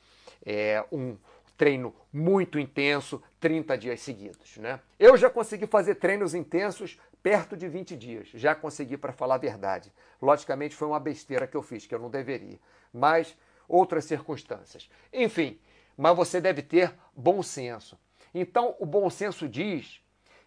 é, 0.45 0.81
um 0.89 1.17
treino 1.57 1.93
muito 2.11 2.59
intenso 2.59 3.21
30 3.39 3.77
dias 3.77 4.01
seguidos, 4.01 4.57
né? 4.57 4.79
Eu 4.99 5.15
já 5.17 5.29
consegui 5.29 5.67
fazer 5.67 5.95
treinos 5.95 6.33
intensos 6.33 6.99
perto 7.21 7.55
de 7.55 7.67
20 7.67 7.95
dias, 7.95 8.29
já 8.33 8.55
consegui 8.55 8.97
para 8.97 9.13
falar 9.13 9.35
a 9.35 9.39
verdade. 9.39 9.91
Logicamente 10.21 10.75
foi 10.75 10.87
uma 10.87 10.99
besteira 10.99 11.47
que 11.47 11.55
eu 11.55 11.61
fiz, 11.61 11.85
que 11.85 11.93
eu 11.93 11.99
não 11.99 12.09
deveria, 12.09 12.59
mas 12.93 13.35
outras 13.67 14.05
circunstâncias. 14.05 14.89
Enfim, 15.13 15.59
mas 15.97 16.15
você 16.15 16.41
deve 16.41 16.61
ter 16.61 16.93
bom 17.15 17.43
senso. 17.43 17.97
Então, 18.33 18.75
o 18.79 18.85
bom 18.85 19.09
senso 19.09 19.47
diz 19.47 20.01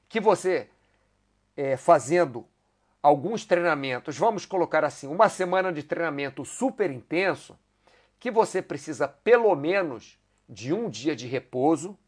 que 0.09 0.21
você, 0.21 0.69
é, 1.57 1.77
fazendo 1.77 2.47
alguns 3.03 3.45
treinamentos, 3.45 4.17
vamos 4.17 4.47
colocar 4.47 4.85
assim, 4.85 5.07
uma 5.07 5.29
semana 5.29 5.73
de 5.73 5.83
treinamento 5.83 6.45
super 6.45 6.91
intenso, 6.91 7.59
que 8.19 8.31
você 8.31 8.63
precisa 8.63 9.07
pelo 9.07 9.55
menos 9.55 10.19
de 10.49 10.73
um 10.73 10.89
dia 10.89 11.17
de 11.17 11.27
repouso, 11.27 11.99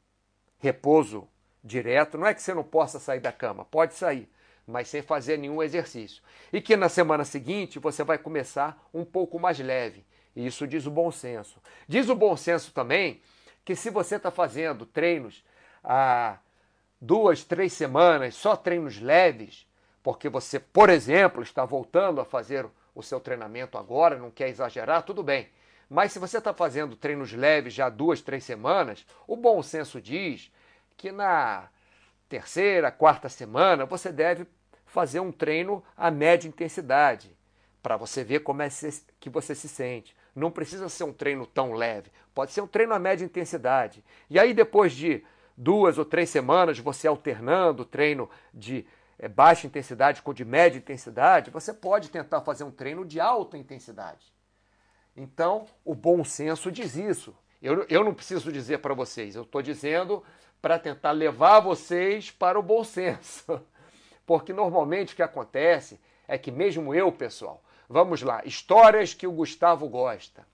repouso 0.59 1.29
direto, 1.63 2.17
não 2.17 2.27
é 2.27 2.35
que 2.35 2.43
você 2.43 2.55
não 2.55 2.65
possa 2.65 2.99
sair 2.99 3.21
da 3.21 3.33
cama, 3.33 3.65
pode 3.65 3.95
sair, 3.95 4.31
mas 4.67 4.89
sem 4.89 5.03
fazer 5.03 5.37
nenhum 5.37 5.63
exercício. 5.63 6.23
E 6.53 6.61
que 6.61 6.77
na 6.77 6.89
semana 6.89 7.25
seguinte 7.25 7.79
você 7.79 8.05
vai 8.05 8.19
começar 8.19 8.89
um 8.93 9.05
pouco 9.05 9.39
mais 9.39 9.59
leve. 9.59 10.05
Isso 10.35 10.67
diz 10.67 10.87
o 10.87 10.91
bom 10.91 11.11
senso. 11.11 11.61
Diz 11.89 12.09
o 12.09 12.15
bom 12.15 12.37
senso 12.37 12.73
também 12.73 13.21
que 13.65 13.75
se 13.75 13.91
você 13.91 14.17
está 14.17 14.31
fazendo 14.31 14.85
treinos 14.87 15.45
a 15.83 16.39
duas, 17.01 17.43
três 17.43 17.73
semanas, 17.73 18.35
só 18.35 18.55
treinos 18.55 19.01
leves, 19.01 19.67
porque 20.03 20.29
você, 20.29 20.61
por 20.61 20.89
exemplo, 20.89 21.43
está 21.43 21.65
voltando 21.65 22.21
a 22.21 22.25
fazer 22.25 22.67
o 22.95 23.03
seu 23.03 23.19
treinamento 23.21 23.77
agora, 23.77 24.17
não 24.19 24.31
quer 24.31 24.49
exagerar, 24.49 25.03
tudo 25.03 25.23
bem. 25.23 25.49
Mas 25.89 26.13
se 26.13 26.19
você 26.19 26.39
está 26.39 26.53
fazendo 26.53 26.97
treinos 26.97 27.33
leves 27.33 27.73
já 27.73 27.89
duas, 27.89 28.21
três 28.21 28.45
semanas, 28.45 29.07
o 29.27 29.37
bom 29.37 29.63
senso 29.63 30.01
diz 30.01 30.51
que 30.97 31.13
na 31.13 31.69
terceira, 32.29 32.91
quarta 32.91 33.29
semana 33.29 33.87
você 33.87 34.11
deve 34.11 34.47
fazer 34.85 35.21
um 35.21 35.31
treino 35.31 35.85
a 35.97 36.11
média 36.11 36.49
intensidade, 36.49 37.37
para 37.83 37.97
você 37.97 38.25
ver 38.25 38.41
como 38.41 38.63
é 38.63 38.69
que 39.21 39.31
você 39.31 39.55
se 39.55 39.69
sente. 39.69 40.17
Não 40.35 40.51
precisa 40.51 40.89
ser 40.89 41.05
um 41.05 41.13
treino 41.13 41.47
tão 41.47 41.73
leve, 41.73 42.11
pode 42.35 42.53
ser 42.53 42.61
um 42.61 42.67
treino 42.67 42.93
a 42.93 42.99
média 42.99 43.25
intensidade. 43.25 44.05
E 44.29 44.39
aí, 44.39 44.53
depois 44.53 44.93
de 44.93 45.25
duas 45.57 45.97
ou 45.99 46.05
três 46.05 46.29
semanas, 46.29 46.79
você 46.79 47.07
alternando 47.07 47.85
treino 47.85 48.29
de 48.53 48.85
é, 49.19 49.29
baixa 49.29 49.67
intensidade 49.67 50.21
com 50.21 50.35
de 50.35 50.45
média 50.45 50.79
intensidade, 50.79 51.51
você 51.51 51.73
pode 51.73 52.11
tentar 52.11 52.41
fazer 52.41 52.65
um 52.65 52.71
treino 52.71 53.05
de 53.05 53.21
alta 53.21 53.57
intensidade. 53.57 54.36
Então, 55.17 55.65
o 55.85 55.95
bom 55.95 56.23
senso 56.23 56.71
diz 56.71 56.95
isso. 56.95 57.35
Eu, 57.63 57.87
eu 57.89 58.05
não 58.05 58.13
preciso 58.13 58.53
dizer 58.53 58.79
para 58.79 58.93
vocês, 58.93 59.35
eu 59.35 59.43
estou 59.43 59.63
dizendo 59.63 60.23
para 60.61 60.79
tentar 60.79 61.13
levar 61.13 61.61
vocês 61.61 62.31
para 62.31 62.59
o 62.59 62.63
bom 62.63 62.85
senso. 62.85 63.61
Porque 64.27 64.53
normalmente 64.53 65.15
o 65.15 65.17
que 65.17 65.23
acontece 65.23 65.99
é 66.29 66.37
que, 66.37 66.51
mesmo 66.51 66.95
eu, 66.95 67.11
pessoal, 67.11 67.63
vamos 67.89 68.23
lá, 68.23 68.43
histórias 68.45 69.15
que 69.15 69.27
o 69.27 69.33
Gustavo 69.33 69.89
gosta. 69.89 70.47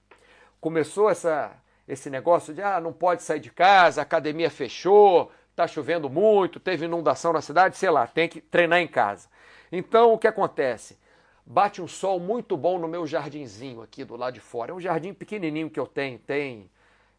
Começou 0.61 1.11
essa, 1.11 1.53
esse 1.89 2.09
negócio 2.09 2.55
de 2.55 2.63
ah, 2.63 2.81
não 2.81 2.93
pode 2.93 3.23
sair 3.23 3.41
de 3.41 3.51
casa, 3.51 4.01
a 4.01 4.05
academia 4.05 4.51
fechou, 4.51 5.33
está 5.51 5.67
chovendo 5.67 6.09
muito, 6.09 6.61
teve 6.61 6.85
inundação 6.85 7.33
na 7.33 7.41
cidade, 7.41 7.77
sei 7.77 7.91
lá, 7.91 8.07
tem 8.07 8.29
que 8.29 8.41
treinar 8.41 8.81
em 8.81 8.89
casa. 8.89 9.29
Então 9.71 10.13
o 10.13 10.19
que 10.19 10.29
acontece? 10.29 10.99
Bate 11.45 11.83
um 11.83 11.89
sol 11.89 12.21
muito 12.21 12.57
bom 12.57 12.79
no 12.79 12.87
meu 12.87 13.07
jardinzinho 13.07 13.83
aqui 13.83 14.05
do 14.05 14.17
lado 14.17 14.35
de 14.35 14.41
fora. 14.41 14.71
É 14.71 14.75
um 14.75 14.81
jardim 14.81 15.13
pequenininho 15.13 15.69
que 15.69 15.79
eu 15.79 15.87
tenho, 15.87 16.19
tem 16.19 16.71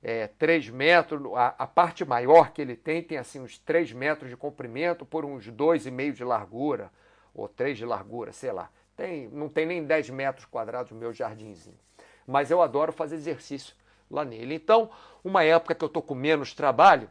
é, 0.02 0.28
3 0.28 0.70
metros, 0.70 1.22
a, 1.36 1.56
a, 1.60 1.68
parte 1.68 2.06
maior 2.06 2.52
que 2.52 2.62
ele 2.62 2.76
tem 2.76 3.02
tem 3.04 3.18
assim 3.18 3.40
uns 3.40 3.58
3 3.60 3.92
metros 3.94 4.30
de 4.30 4.38
comprimento 4.38 5.06
por 5.06 5.26
uns 5.26 5.50
2,5 5.50 6.14
de 6.14 6.24
largura, 6.24 6.92
ou 7.34 7.48
3 7.48 7.78
de 7.78 7.86
largura, 7.86 8.32
sei 8.32 8.52
lá. 8.52 8.70
Tem, 8.96 9.28
não 9.30 9.50
tem 9.50 9.66
nem 9.66 9.84
10 9.84 10.10
metros 10.10 10.46
quadrados 10.46 10.92
o 10.92 10.96
meu 10.96 11.12
jardinzinho. 11.14 11.78
Mas 12.26 12.50
eu 12.50 12.62
adoro 12.62 12.92
fazer 12.92 13.16
exercício 13.16 13.76
lá 14.10 14.24
nele. 14.24 14.56
Então, 14.56 14.90
uma 15.24 15.44
época 15.44 15.76
que 15.76 15.84
eu 15.84 15.88
estou 15.88 16.02
com 16.02 16.16
menos 16.16 16.54
trabalho, 16.54 17.10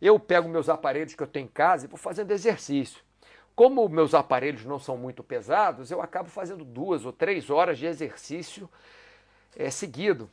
eu 0.00 0.18
pego 0.18 0.48
meus 0.48 0.68
aparelhos 0.68 1.14
que 1.14 1.22
eu 1.22 1.26
tenho 1.26 1.44
em 1.44 1.48
casa 1.48 1.86
e 1.86 1.88
vou 1.88 1.98
fazendo 1.98 2.30
exercício. 2.32 3.02
Como 3.54 3.88
meus 3.88 4.14
aparelhos 4.14 4.64
não 4.64 4.78
são 4.78 4.96
muito 4.96 5.22
pesados, 5.22 5.90
eu 5.90 6.00
acabo 6.00 6.28
fazendo 6.28 6.64
duas 6.64 7.04
ou 7.04 7.12
três 7.12 7.50
horas 7.50 7.78
de 7.78 7.86
exercício 7.86 8.68
é, 9.56 9.70
seguido. 9.70 10.30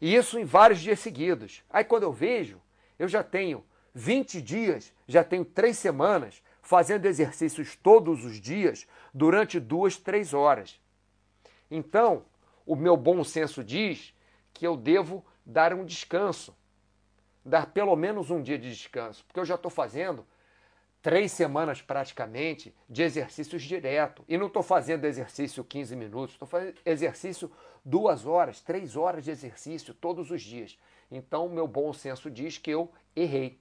E 0.00 0.14
isso 0.14 0.38
em 0.38 0.44
vários 0.44 0.80
dias 0.80 1.00
seguidos. 1.00 1.62
Aí 1.68 1.84
quando 1.84 2.04
eu 2.04 2.12
vejo, 2.12 2.60
eu 2.98 3.08
já 3.08 3.22
tenho 3.22 3.64
20 3.94 4.40
dias, 4.40 4.92
já 5.06 5.24
tenho 5.24 5.44
três 5.44 5.76
semanas 5.78 6.42
fazendo 6.62 7.06
exercícios 7.06 7.74
todos 7.76 8.24
os 8.24 8.40
dias 8.40 8.86
durante 9.12 9.58
duas, 9.58 9.96
três 9.96 10.34
horas. 10.34 10.80
Então, 11.70 12.24
o 12.66 12.76
meu 12.76 12.96
bom 12.96 13.24
senso 13.24 13.64
diz 13.64 14.14
que 14.52 14.66
eu 14.66 14.76
devo 14.76 15.24
dar 15.44 15.72
um 15.72 15.84
descanso, 15.84 16.54
dar 17.44 17.66
pelo 17.66 17.96
menos 17.96 18.30
um 18.30 18.42
dia 18.42 18.58
de 18.58 18.70
descanso, 18.70 19.24
porque 19.24 19.40
eu 19.40 19.44
já 19.44 19.54
estou 19.54 19.70
fazendo 19.70 20.26
três 21.00 21.32
semanas 21.32 21.80
praticamente 21.80 22.74
de 22.88 23.02
exercícios 23.02 23.62
direto. 23.62 24.24
E 24.28 24.36
não 24.36 24.46
estou 24.46 24.62
fazendo 24.62 25.04
exercício 25.04 25.64
15 25.64 25.96
minutos, 25.96 26.34
estou 26.34 26.48
fazendo 26.48 26.74
exercício 26.84 27.50
duas 27.84 28.26
horas, 28.26 28.60
três 28.60 28.96
horas 28.96 29.24
de 29.24 29.30
exercício 29.30 29.94
todos 29.94 30.30
os 30.30 30.42
dias. 30.42 30.78
Então, 31.10 31.48
meu 31.48 31.66
bom 31.66 31.92
senso 31.92 32.30
diz 32.30 32.58
que 32.58 32.70
eu 32.70 32.90
errei. 33.14 33.58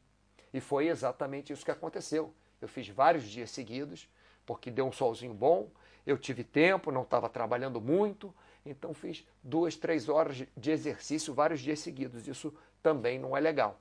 E 0.53 0.59
foi 0.59 0.87
exatamente 0.87 1.53
isso 1.53 1.63
que 1.63 1.71
aconteceu. 1.71 2.33
Eu 2.61 2.67
fiz 2.67 2.89
vários 2.89 3.23
dias 3.23 3.51
seguidos, 3.51 4.09
porque 4.45 4.71
deu 4.71 4.87
um 4.87 4.91
solzinho 4.91 5.33
bom, 5.33 5.69
eu 6.05 6.17
tive 6.17 6.43
tempo, 6.43 6.91
não 6.91 7.03
estava 7.03 7.29
trabalhando 7.29 7.79
muito, 7.79 8.33
então 8.65 8.93
fiz 8.93 9.25
duas, 9.43 9.75
três 9.75 10.09
horas 10.09 10.43
de 10.55 10.71
exercício 10.71 11.33
vários 11.33 11.59
dias 11.59 11.79
seguidos. 11.79 12.27
Isso 12.27 12.53
também 12.81 13.19
não 13.19 13.35
é 13.35 13.39
legal. 13.39 13.79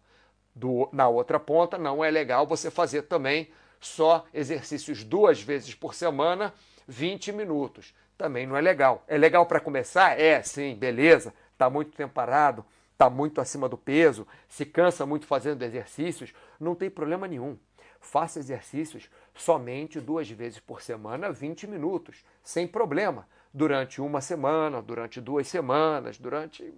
Do, 0.56 0.88
na 0.90 1.06
outra 1.06 1.38
ponta, 1.38 1.76
não 1.76 2.02
é 2.02 2.10
legal 2.10 2.46
você 2.46 2.70
fazer 2.70 3.02
também 3.02 3.50
só 3.78 4.24
exercícios 4.32 5.04
duas 5.04 5.42
vezes 5.42 5.74
por 5.74 5.94
semana, 5.94 6.54
20 6.88 7.30
minutos. 7.30 7.94
Também 8.16 8.46
não 8.46 8.56
é 8.56 8.62
legal. 8.62 9.04
É 9.06 9.18
legal 9.18 9.44
para 9.44 9.60
começar? 9.60 10.18
É, 10.18 10.42
sim, 10.42 10.74
beleza. 10.74 11.34
Está 11.52 11.68
muito 11.68 11.92
tempo 11.92 12.14
parado, 12.14 12.64
está 12.92 13.10
muito 13.10 13.38
acima 13.38 13.68
do 13.68 13.76
peso, 13.76 14.26
se 14.48 14.64
cansa 14.64 15.04
muito 15.04 15.26
fazendo 15.26 15.62
exercícios, 15.62 16.32
não 16.58 16.74
tem 16.74 16.88
problema 16.88 17.28
nenhum. 17.28 17.58
Faça 18.00 18.38
exercícios 18.38 19.10
somente 19.34 20.00
duas 20.00 20.30
vezes 20.30 20.58
por 20.58 20.80
semana, 20.80 21.30
20 21.30 21.66
minutos, 21.66 22.24
sem 22.42 22.66
problema. 22.66 23.28
Durante 23.52 24.00
uma 24.00 24.22
semana, 24.22 24.80
durante 24.80 25.20
duas 25.20 25.48
semanas, 25.48 26.16
durante 26.16 26.72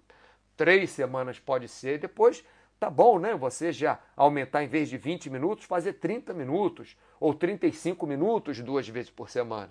três 0.56 0.90
semanas 0.90 1.38
pode 1.38 1.68
ser. 1.68 1.98
Depois 1.98 2.44
tá 2.78 2.90
bom, 2.90 3.18
né? 3.18 3.34
Você 3.34 3.72
já 3.72 3.98
aumentar 4.16 4.62
em 4.62 4.68
vez 4.68 4.88
de 4.88 4.96
20 4.96 5.30
minutos, 5.30 5.64
fazer 5.64 5.94
30 5.94 6.32
minutos 6.32 6.96
ou 7.18 7.34
35 7.34 8.06
minutos 8.06 8.60
duas 8.60 8.88
vezes 8.88 9.10
por 9.10 9.30
semana. 9.30 9.70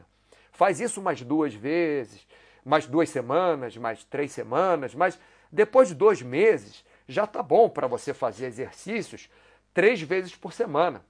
Faz 0.51 0.79
isso 0.79 1.01
mais 1.01 1.21
duas 1.21 1.53
vezes, 1.53 2.27
mais 2.65 2.85
duas 2.85 3.09
semanas, 3.09 3.77
mais 3.77 4.03
três 4.03 4.31
semanas, 4.31 4.93
mas 4.95 5.19
depois 5.51 5.89
de 5.89 5.95
dois 5.95 6.21
meses 6.21 6.83
já 7.07 7.25
tá 7.25 7.41
bom 7.41 7.69
para 7.69 7.87
você 7.87 8.13
fazer 8.13 8.47
exercícios 8.47 9.29
três 9.73 10.01
vezes 10.01 10.35
por 10.35 10.51
semana 10.51 11.03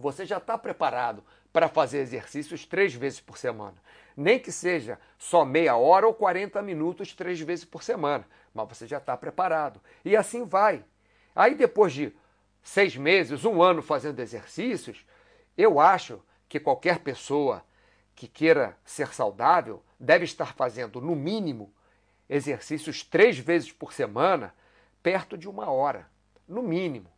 você 0.00 0.24
já 0.24 0.38
está 0.38 0.56
preparado 0.56 1.22
para 1.52 1.68
fazer 1.68 1.98
exercícios 1.98 2.64
três 2.64 2.94
vezes 2.94 3.20
por 3.20 3.36
semana. 3.36 3.76
Nem 4.16 4.38
que 4.38 4.52
seja 4.52 4.98
só 5.18 5.44
meia 5.44 5.76
hora 5.76 6.06
ou 6.06 6.14
40 6.14 6.60
minutos 6.62 7.14
três 7.14 7.40
vezes 7.40 7.64
por 7.64 7.82
semana, 7.82 8.26
mas 8.54 8.68
você 8.68 8.86
já 8.86 8.98
está 8.98 9.16
preparado. 9.16 9.80
E 10.04 10.16
assim 10.16 10.44
vai. 10.44 10.84
Aí 11.34 11.54
depois 11.54 11.92
de 11.92 12.12
seis 12.62 12.96
meses, 12.96 13.44
um 13.44 13.62
ano 13.62 13.82
fazendo 13.82 14.20
exercícios, 14.20 15.04
eu 15.56 15.80
acho 15.80 16.22
que 16.48 16.60
qualquer 16.60 16.98
pessoa 17.00 17.64
que 18.14 18.28
queira 18.28 18.76
ser 18.84 19.14
saudável 19.14 19.82
deve 19.98 20.24
estar 20.24 20.54
fazendo, 20.54 21.00
no 21.00 21.14
mínimo, 21.14 21.72
exercícios 22.28 23.02
três 23.02 23.38
vezes 23.38 23.72
por 23.72 23.92
semana, 23.92 24.54
perto 25.02 25.36
de 25.38 25.48
uma 25.48 25.70
hora. 25.70 26.08
No 26.46 26.62
mínimo 26.62 27.10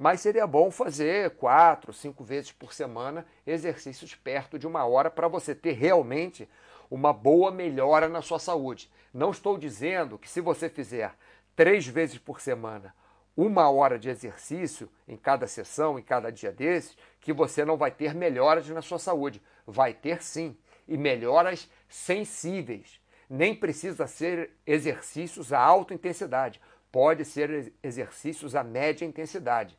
mas 0.00 0.22
seria 0.22 0.46
bom 0.46 0.70
fazer 0.70 1.32
quatro, 1.32 1.92
cinco 1.92 2.24
vezes 2.24 2.50
por 2.50 2.72
semana 2.72 3.26
exercícios 3.46 4.14
perto 4.14 4.58
de 4.58 4.66
uma 4.66 4.82
hora 4.86 5.10
para 5.10 5.28
você 5.28 5.54
ter 5.54 5.72
realmente 5.72 6.48
uma 6.90 7.12
boa 7.12 7.50
melhora 7.50 8.08
na 8.08 8.22
sua 8.22 8.38
saúde. 8.38 8.90
Não 9.12 9.30
estou 9.30 9.58
dizendo 9.58 10.16
que 10.16 10.26
se 10.26 10.40
você 10.40 10.70
fizer 10.70 11.14
três 11.54 11.86
vezes 11.86 12.16
por 12.16 12.40
semana 12.40 12.94
uma 13.36 13.70
hora 13.70 13.98
de 13.98 14.08
exercício 14.08 14.90
em 15.06 15.16
cada 15.16 15.46
sessão, 15.46 15.98
em 15.98 16.02
cada 16.02 16.30
dia 16.30 16.52
desses, 16.52 16.96
que 17.20 17.32
você 17.32 17.64
não 17.64 17.76
vai 17.76 17.90
ter 17.90 18.14
melhoras 18.14 18.68
na 18.68 18.82
sua 18.82 18.98
saúde. 18.98 19.42
Vai 19.66 19.94
ter 19.94 20.22
sim, 20.22 20.56
e 20.90 20.96
melhoras 20.96 21.70
sensíveis. 21.88 23.00
Nem 23.28 23.54
precisa 23.54 24.06
ser 24.08 24.50
exercícios 24.66 25.52
a 25.52 25.60
alta 25.60 25.94
intensidade, 25.94 26.60
pode 26.90 27.24
ser 27.24 27.72
exercícios 27.82 28.56
a 28.56 28.64
média 28.64 29.04
intensidade. 29.04 29.78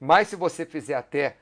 Mas 0.00 0.28
se 0.28 0.34
você 0.34 0.66
fizer 0.66 0.94
até, 0.94 1.36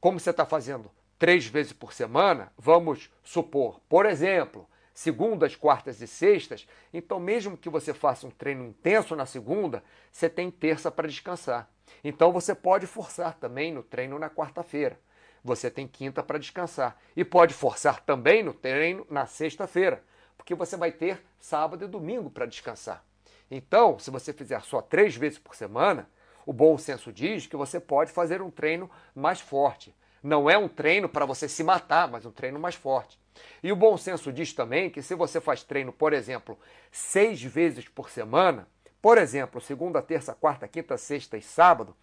como 0.00 0.18
você 0.18 0.30
está 0.30 0.46
fazendo, 0.46 0.90
três 1.18 1.46
vezes 1.46 1.74
por 1.74 1.92
semana, 1.92 2.50
vamos 2.56 3.10
supor, 3.22 3.80
por 3.88 4.06
exemplo, 4.06 4.66
segundas, 4.94 5.56
quartas 5.56 6.00
e 6.00 6.06
sextas, 6.06 6.66
então 6.92 7.18
mesmo 7.18 7.58
que 7.58 7.68
você 7.68 7.92
faça 7.92 8.26
um 8.26 8.30
treino 8.30 8.64
intenso 8.64 9.16
na 9.16 9.26
segunda, 9.26 9.82
você 10.12 10.30
tem 10.30 10.50
terça 10.50 10.90
para 10.90 11.08
descansar. 11.08 11.68
Então 12.02 12.32
você 12.32 12.54
pode 12.54 12.86
forçar 12.86 13.34
também 13.34 13.72
no 13.72 13.82
treino 13.82 14.18
na 14.18 14.30
quarta-feira. 14.30 14.98
Você 15.42 15.70
tem 15.70 15.86
quinta 15.86 16.22
para 16.22 16.38
descansar. 16.38 16.96
E 17.14 17.24
pode 17.24 17.52
forçar 17.52 18.00
também 18.00 18.42
no 18.42 18.54
treino 18.54 19.06
na 19.10 19.26
sexta-feira, 19.26 20.02
porque 20.38 20.54
você 20.54 20.76
vai 20.76 20.90
ter 20.90 21.22
sábado 21.38 21.84
e 21.84 21.88
domingo 21.88 22.30
para 22.30 22.46
descansar. 22.46 23.04
Então, 23.50 23.98
se 23.98 24.10
você 24.10 24.32
fizer 24.32 24.62
só 24.62 24.80
três 24.80 25.14
vezes 25.14 25.38
por 25.38 25.54
semana, 25.54 26.08
o 26.46 26.52
bom 26.52 26.78
senso 26.78 27.12
diz 27.12 27.46
que 27.46 27.56
você 27.56 27.78
pode 27.78 28.10
fazer 28.10 28.40
um 28.40 28.50
treino 28.50 28.90
mais 29.14 29.40
forte. 29.40 29.94
Não 30.22 30.48
é 30.48 30.56
um 30.56 30.68
treino 30.68 31.08
para 31.08 31.26
você 31.26 31.46
se 31.46 31.62
matar, 31.62 32.08
mas 32.08 32.24
um 32.24 32.30
treino 32.30 32.58
mais 32.58 32.74
forte. 32.74 33.20
E 33.62 33.72
o 33.72 33.76
bom 33.76 33.96
senso 33.96 34.32
diz 34.32 34.52
também 34.52 34.90
que 34.90 35.02
se 35.02 35.14
você 35.14 35.40
faz 35.40 35.62
treino, 35.62 35.92
por 35.92 36.12
exemplo, 36.12 36.58
seis 36.90 37.42
vezes 37.42 37.88
por 37.88 38.10
semana, 38.10 38.68
por 39.00 39.18
exemplo, 39.18 39.60
segunda, 39.60 40.00
terça, 40.00 40.34
quarta, 40.34 40.66
quinta, 40.66 40.96
sexta 40.96 41.36
e 41.36 41.42
sábado, 41.42 41.94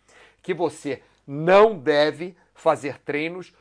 que 0.41 0.53
você 0.53 1.01
não 1.25 1.77
deve 1.77 2.35
fazer 2.53 2.99
treinos 2.99 3.53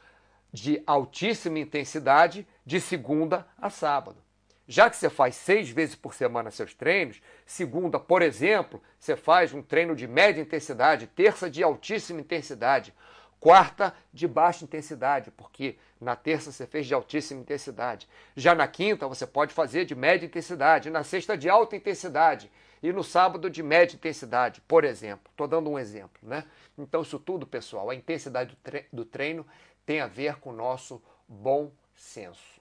de 0.53 0.83
altíssima 0.87 1.59
intensidade 1.59 2.47
de 2.67 2.81
segunda 2.81 3.47
a 3.57 3.71
sábado. 3.71 4.19
Já 4.67 4.89
que 4.89 4.97
você 4.97 5.11
faz 5.11 5.35
seis 5.35 5.69
vezes 5.69 5.97
por 5.97 6.15
semana 6.15 6.51
seus 6.51 6.75
treinos, 6.75 7.21
segunda, 7.45 7.99
por 7.99 8.23
exemplo, 8.23 8.81
você 8.99 9.17
faz 9.17 9.53
um 9.53 9.63
treino 9.63 9.97
de 9.97 10.07
média 10.07 10.41
intensidade, 10.41 11.09
terça 11.09 11.51
de 11.51 11.63
altíssima 11.63 12.21
intensidade, 12.21 12.95
quarta 13.41 13.95
de 14.13 14.29
baixa 14.29 14.65
intensidade, 14.65 15.31
porque 15.31 15.79
na 15.99 16.15
terça 16.15 16.53
você 16.53 16.67
fez 16.67 16.87
de 16.87 16.93
altíssima 16.93 17.41
intensidade. 17.41 18.07
Já 18.37 18.55
na 18.55 18.69
quinta 18.69 19.09
você 19.09 19.27
pode 19.27 19.55
fazer 19.55 19.87
de 19.87 19.95
média 19.95 20.27
intensidade, 20.27 20.91
na 20.91 21.03
sexta 21.03 21.37
de 21.37 21.49
alta 21.49 21.75
intensidade 21.75 22.53
e 22.83 22.93
no 22.93 23.03
sábado 23.03 23.49
de 23.49 23.63
média 23.63 23.97
intensidade, 23.97 24.61
por 24.61 24.85
exemplo. 24.85 25.31
Estou 25.31 25.49
dando 25.49 25.71
um 25.71 25.79
exemplo, 25.79 26.21
né? 26.23 26.45
Então 26.77 27.01
isso 27.01 27.19
tudo, 27.19 27.47
pessoal, 27.47 27.89
a 27.89 27.95
intensidade 27.95 28.57
do 28.93 29.05
treino 29.05 29.47
tem 29.87 30.01
a 30.01 30.07
ver 30.07 30.37
com 30.37 30.51
o 30.51 30.57
nosso 30.57 31.03
bom 31.27 31.73
senso. 31.95 32.61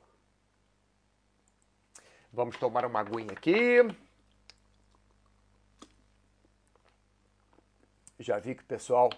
Vamos 2.31 2.57
tomar 2.57 2.85
uma 2.85 3.01
aguinha 3.01 3.31
aqui. 3.31 3.79
Já 8.19 8.37
vi 8.37 8.53
que 8.53 8.61
o 8.61 8.65
pessoal 8.65 9.09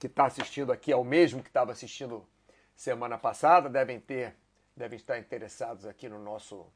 que 0.00 0.06
está 0.06 0.24
assistindo 0.24 0.72
aqui 0.72 0.90
é 0.90 0.96
o 0.96 1.04
mesmo 1.04 1.42
que 1.42 1.50
estava 1.50 1.72
assistindo 1.72 2.26
semana 2.74 3.18
passada, 3.18 3.68
devem 3.68 4.00
ter, 4.00 4.34
devem 4.74 4.96
estar 4.96 5.18
interessados 5.18 5.84
aqui 5.84 6.08
no 6.08 6.18
nosso, 6.18 6.66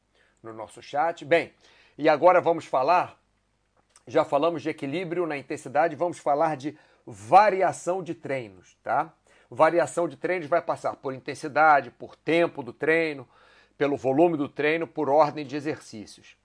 no 0.43 0.53
nosso 0.53 0.79
chat. 0.79 1.25
Bem, 1.25 1.51
e 1.97 2.07
agora 2.07 2.39
vamos 2.39 2.65
falar, 2.65 3.19
já 4.05 4.23
falamos 4.23 4.61
de 4.61 4.69
equilíbrio 4.69 5.25
na 5.25 5.35
intensidade, 5.35 5.95
vamos 5.95 6.19
falar 6.19 6.55
de 6.55 6.77
variação 7.03 8.03
de 8.03 8.13
treinos, 8.13 8.77
tá? 8.83 9.11
Variação 9.49 10.07
de 10.07 10.17
treinos 10.17 10.47
vai 10.47 10.61
passar 10.61 10.95
por 10.95 11.11
intensidade, 11.11 11.89
por 11.89 12.15
tempo 12.15 12.61
do 12.61 12.71
treino, 12.71 13.27
pelo 13.75 13.97
volume 13.97 14.37
do 14.37 14.47
treino, 14.47 14.85
por 14.85 15.09
ordem 15.09 15.43
de 15.43 15.55
exercícios. 15.55 16.37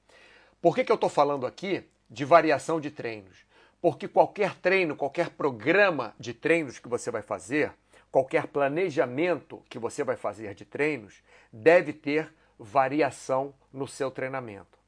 Por 0.63 0.75
que, 0.75 0.83
que 0.83 0.91
eu 0.91 0.95
estou 0.95 1.11
falando 1.11 1.47
aqui 1.47 1.87
de 2.09 2.25
variação 2.25 2.81
de 2.81 2.91
treinos? 2.91 3.50
Porque 3.81 4.07
qualquer 4.07 4.55
treino, 4.57 4.95
qualquer 4.95 5.31
programa 5.31 6.15
de 6.19 6.35
treinos 6.35 6.79
que 6.79 6.89
você 6.89 7.11
vai 7.11 7.23
fazer, 7.23 7.73
qualquer 8.11 8.47
planejamento 8.47 9.63
que 9.69 9.79
você 9.79 10.05
vai 10.05 10.17
fazer 10.17 10.55
de 10.55 10.65
treinos, 10.65 11.23
deve 11.53 11.93
ter 11.93 12.33
variação 12.59 13.55
no 13.73 13.89
seu 13.89 14.11
treinamento. 14.11 14.79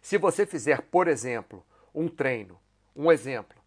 Se 0.00 0.16
você 0.16 0.46
fizer, 0.46 0.80
por 0.82 1.06
exemplo, 1.06 1.64
um 1.94 2.08
treino, 2.08 2.58
um 2.96 3.12
exemplo, 3.12 3.58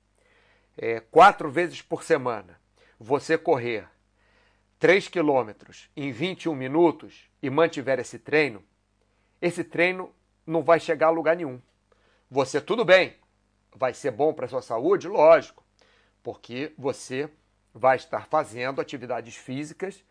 é, 0.75 0.99
quatro 0.99 1.51
vezes 1.51 1.81
por 1.81 2.03
semana, 2.03 2.59
você 2.99 3.37
correr 3.37 3.87
3 4.79 5.07
quilômetros 5.07 5.89
em 5.95 6.11
21 6.11 6.55
minutos 6.55 7.29
e 7.41 7.49
mantiver 7.49 7.99
esse 7.99 8.17
treino, 8.17 8.63
esse 9.41 9.63
treino 9.63 10.13
não 10.45 10.63
vai 10.63 10.79
chegar 10.79 11.07
a 11.07 11.11
lugar 11.11 11.35
nenhum. 11.35 11.61
Você, 12.29 12.59
tudo 12.59 12.83
bem, 12.83 13.15
vai 13.75 13.93
ser 13.93 14.11
bom 14.11 14.33
para 14.33 14.45
a 14.45 14.49
sua 14.49 14.61
saúde? 14.61 15.07
Lógico, 15.07 15.63
porque 16.21 16.73
você 16.77 17.29
vai 17.73 17.97
estar 17.97 18.27
fazendo 18.27 18.79
atividades 18.79 19.35
físicas 19.35 20.03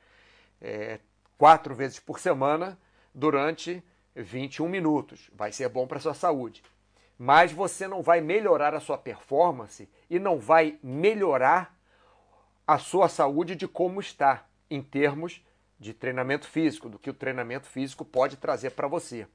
é, 0.61 0.99
quatro 1.39 1.75
vezes 1.75 1.99
por 1.99 2.19
semana 2.19 2.79
durante 3.15 3.83
21 4.15 4.69
minutos. 4.69 5.31
Vai 5.35 5.53
ser 5.53 5.69
bom 5.69 5.87
para 5.87 5.99
a 5.99 6.01
sua 6.01 6.15
saúde. 6.15 6.63
Mas 7.19 7.53
você 7.53 7.87
não 7.87 8.03
vai 8.03 8.21
melhorar 8.21 8.75
a 8.75 8.81
sua 8.81 8.99
performance 8.99 9.89
e 10.11 10.19
não 10.19 10.39
vai 10.39 10.79
melhorar 10.83 11.77
a 12.67 12.79
sua 12.79 13.09
saúde 13.09 13.55
de 13.55 13.69
como 13.69 14.01
está, 14.01 14.47
em 14.71 14.83
termos 14.83 15.45
de 15.79 15.93
treinamento 15.93 16.47
físico, 16.47 16.89
do 16.89 16.99
que 16.99 17.11
o 17.11 17.15
treinamento 17.15 17.67
físico 17.67 18.05
pode 18.05 18.37
trazer 18.37 18.71
para 18.71 18.89
você. 18.89 19.27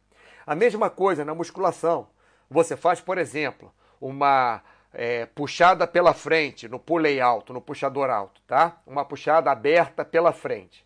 A 0.46 0.56
mesma 0.56 0.90
coisa 0.90 1.26
na 1.26 1.36
musculação. 1.36 2.08
Você 2.50 2.78
faz, 2.78 3.02
por 3.02 3.18
exemplo, 3.18 3.74
uma 3.99 4.62
é, 4.93 5.25
puxada 5.25 5.86
pela 5.86 6.13
frente 6.13 6.67
no 6.67 6.79
pulley 6.79 7.19
alto, 7.19 7.53
no 7.53 7.62
puxador 7.62 8.10
alto, 8.10 8.41
tá? 8.47 8.77
Uma 8.86 9.05
puxada 9.05 9.51
aberta 9.51 10.03
pela 10.03 10.31
frente 10.31 10.86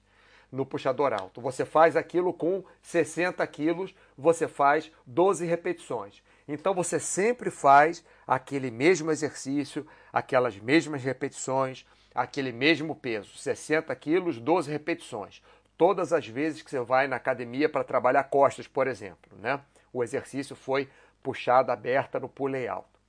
no 0.51 0.65
puxador 0.65 1.13
alto. 1.13 1.39
Você 1.39 1.63
faz 1.63 1.95
aquilo 1.95 2.33
com 2.33 2.63
60 2.81 3.45
quilos, 3.47 3.95
você 4.17 4.47
faz 4.47 4.91
12 5.05 5.45
repetições. 5.45 6.21
Então 6.47 6.73
você 6.73 6.99
sempre 6.99 7.49
faz 7.49 8.03
aquele 8.27 8.69
mesmo 8.69 9.11
exercício, 9.11 9.87
aquelas 10.11 10.57
mesmas 10.57 11.03
repetições, 11.03 11.85
aquele 12.13 12.51
mesmo 12.51 12.93
peso, 12.95 13.37
60 13.37 13.95
quilos, 13.95 14.39
12 14.39 14.69
repetições. 14.69 15.41
Todas 15.77 16.11
as 16.11 16.27
vezes 16.27 16.61
que 16.61 16.69
você 16.69 16.81
vai 16.81 17.07
na 17.07 17.15
academia 17.15 17.69
para 17.69 17.83
trabalhar 17.83 18.25
costas, 18.25 18.67
por 18.67 18.87
exemplo, 18.87 19.31
né? 19.39 19.61
O 19.93 20.03
exercício 20.03 20.55
foi 20.55 20.89
puxada 21.23 21.71
aberta 21.71 22.19
no 22.19 22.27
pulley 22.27 22.67
alto. 22.67 23.00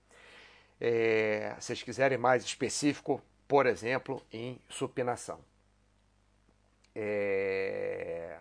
É, 0.85 1.55
se 1.61 1.67
vocês 1.67 1.83
quiserem 1.85 2.19
mais 2.19 2.43
específico, 2.43 3.23
por 3.47 3.67
exemplo, 3.67 4.21
em 4.33 4.61
supinação. 4.69 5.39
É... 6.93 8.37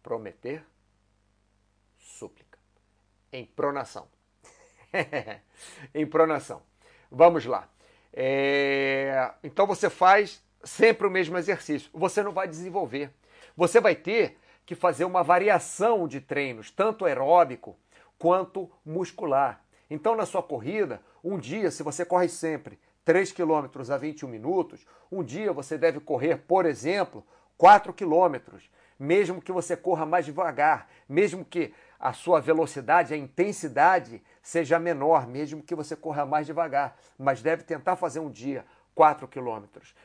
Prometer, 0.00 0.64
súplica. 1.98 2.56
Em 3.32 3.44
pronação. 3.44 4.06
em 5.92 6.06
pronação. 6.06 6.62
Vamos 7.10 7.44
lá. 7.46 7.68
É... 8.12 9.34
Então 9.42 9.66
você 9.66 9.90
faz 9.90 10.40
sempre 10.62 11.04
o 11.04 11.10
mesmo 11.10 11.36
exercício. 11.36 11.90
Você 11.92 12.22
não 12.22 12.30
vai 12.30 12.46
desenvolver. 12.46 13.12
Você 13.56 13.80
vai 13.80 13.96
ter 13.96 14.38
que 14.64 14.76
fazer 14.76 15.04
uma 15.04 15.24
variação 15.24 16.06
de 16.06 16.20
treinos, 16.20 16.70
tanto 16.70 17.06
aeróbico 17.06 17.76
quanto 18.16 18.70
muscular. 18.86 19.64
Então, 19.90 20.14
na 20.14 20.24
sua 20.24 20.42
corrida, 20.42 21.02
um 21.22 21.36
dia, 21.36 21.70
se 21.70 21.82
você 21.82 22.04
corre 22.04 22.28
sempre 22.28 22.78
3 23.04 23.32
km 23.32 23.66
a 23.92 23.96
21 23.96 24.28
minutos, 24.28 24.86
um 25.10 25.22
dia 25.22 25.52
você 25.52 25.76
deve 25.76 25.98
correr, 25.98 26.36
por 26.38 26.64
exemplo, 26.64 27.26
4 27.58 27.92
km, 27.92 28.36
mesmo 28.98 29.42
que 29.42 29.50
você 29.50 29.76
corra 29.76 30.06
mais 30.06 30.24
devagar, 30.24 30.88
mesmo 31.08 31.44
que 31.44 31.74
a 31.98 32.12
sua 32.12 32.40
velocidade, 32.40 33.12
a 33.12 33.16
intensidade 33.16 34.22
seja 34.42 34.78
menor, 34.78 35.26
mesmo 35.26 35.62
que 35.62 35.74
você 35.74 35.96
corra 35.96 36.24
mais 36.24 36.46
devagar, 36.46 36.96
mas 37.18 37.42
deve 37.42 37.64
tentar 37.64 37.96
fazer 37.96 38.20
um 38.20 38.30
dia 38.30 38.64
4 38.94 39.26
km. 39.26 39.64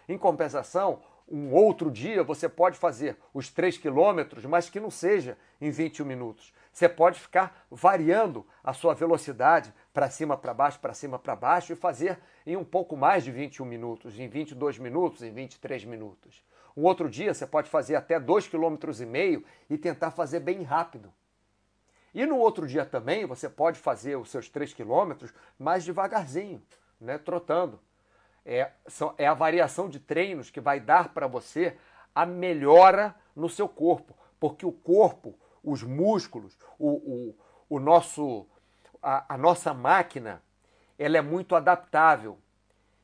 Em 0.10 0.18
compensação, 0.18 1.02
um 1.28 1.54
outro 1.54 1.90
dia 1.90 2.24
você 2.24 2.48
pode 2.50 2.78
fazer 2.78 3.18
os 3.34 3.50
3 3.50 3.78
quilômetros, 3.78 4.46
mas 4.46 4.70
que 4.70 4.80
não 4.80 4.92
seja 4.92 5.38
em 5.60 5.72
21 5.72 6.06
minutos. 6.06 6.54
Você 6.76 6.90
pode 6.90 7.18
ficar 7.18 7.66
variando 7.72 8.46
a 8.62 8.74
sua 8.74 8.94
velocidade 8.94 9.74
para 9.94 10.10
cima, 10.10 10.36
para 10.36 10.54
baixo, 10.54 10.78
para 10.78 10.94
cima, 10.94 11.18
para 11.18 11.34
baixo 11.34 11.72
e 11.72 11.76
fazer 11.76 12.20
em 12.46 12.58
um 12.58 12.66
pouco 12.66 12.98
mais 12.98 13.24
de 13.24 13.32
21 13.32 13.64
minutos, 13.64 14.20
em 14.20 14.28
22 14.28 14.78
minutos, 14.78 15.22
em 15.22 15.32
23 15.32 15.86
minutos. 15.86 16.44
Um 16.76 16.84
outro 16.84 17.10
dia 17.10 17.34
você 17.34 17.48
pode 17.48 17.70
fazer 17.70 17.96
até 17.96 18.20
2,5 18.20 19.40
km 19.40 19.46
e 19.70 19.78
tentar 19.78 20.12
fazer 20.12 20.42
bem 20.42 20.64
rápido. 20.64 21.14
E 22.14 22.26
no 22.26 22.36
outro 22.36 22.68
dia 22.68 22.86
também 22.86 23.26
você 23.26 23.48
pode 23.48 23.80
fazer 23.80 24.18
os 24.18 24.30
seus 24.30 24.50
3 24.50 24.74
km 24.74 25.14
mais 25.58 25.86
devagarzinho, 25.86 26.62
né, 27.00 27.18
trotando 27.18 27.80
é, 28.46 28.70
é 29.18 29.26
a 29.26 29.34
variação 29.34 29.88
de 29.88 29.98
treinos 29.98 30.50
que 30.50 30.60
vai 30.60 30.82
dar 30.82 31.14
para 31.14 31.26
você 31.26 31.78
a 32.14 32.26
melhora 32.26 33.16
no 33.34 33.48
seu 33.48 33.70
corpo. 33.70 34.14
Porque 34.38 34.66
o 34.66 34.74
corpo, 34.74 35.40
os 35.66 35.84
músculos, 35.84 36.58
o, 36.78 36.90
o, 36.90 37.36
o 37.70 37.80
nosso, 37.80 38.46
a, 39.02 39.34
a 39.34 39.38
nossa 39.38 39.74
máquina, 39.74 40.42
ela 40.98 41.18
é 41.18 41.22
muito 41.22 41.56
adaptável. 41.56 42.38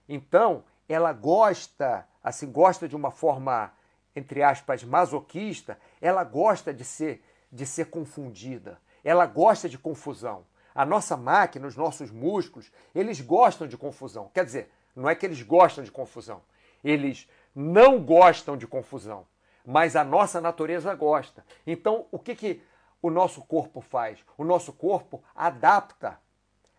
Então, 0.07 0.63
ela 0.87 1.11
gosta, 1.13 2.07
assim, 2.23 2.51
gosta 2.51 2.87
de 2.87 2.95
uma 2.95 3.11
forma, 3.11 3.71
entre 4.15 4.43
aspas, 4.43 4.83
masoquista, 4.83 5.77
ela 5.99 6.23
gosta 6.23 6.73
de 6.73 6.83
ser, 6.83 7.23
de 7.51 7.65
ser 7.65 7.85
confundida. 7.85 8.79
Ela 9.03 9.25
gosta 9.25 9.67
de 9.67 9.77
confusão. 9.77 10.45
A 10.73 10.85
nossa 10.85 11.17
máquina, 11.17 11.67
os 11.67 11.75
nossos 11.75 12.11
músculos, 12.11 12.71
eles 12.95 13.19
gostam 13.19 13.67
de 13.67 13.77
confusão. 13.77 14.29
Quer 14.33 14.45
dizer, 14.45 14.71
não 14.95 15.09
é 15.09 15.15
que 15.15 15.25
eles 15.25 15.41
gostam 15.41 15.83
de 15.83 15.91
confusão. 15.91 16.41
Eles 16.83 17.27
não 17.53 18.01
gostam 18.01 18.55
de 18.55 18.65
confusão, 18.65 19.25
mas 19.65 19.95
a 19.95 20.03
nossa 20.03 20.41
natureza 20.41 20.93
gosta. 20.95 21.45
Então, 21.65 22.05
o 22.11 22.19
que, 22.19 22.35
que 22.35 22.61
o 23.01 23.09
nosso 23.09 23.41
corpo 23.41 23.81
faz? 23.81 24.23
O 24.37 24.43
nosso 24.43 24.73
corpo 24.73 25.23
adapta 25.35 26.19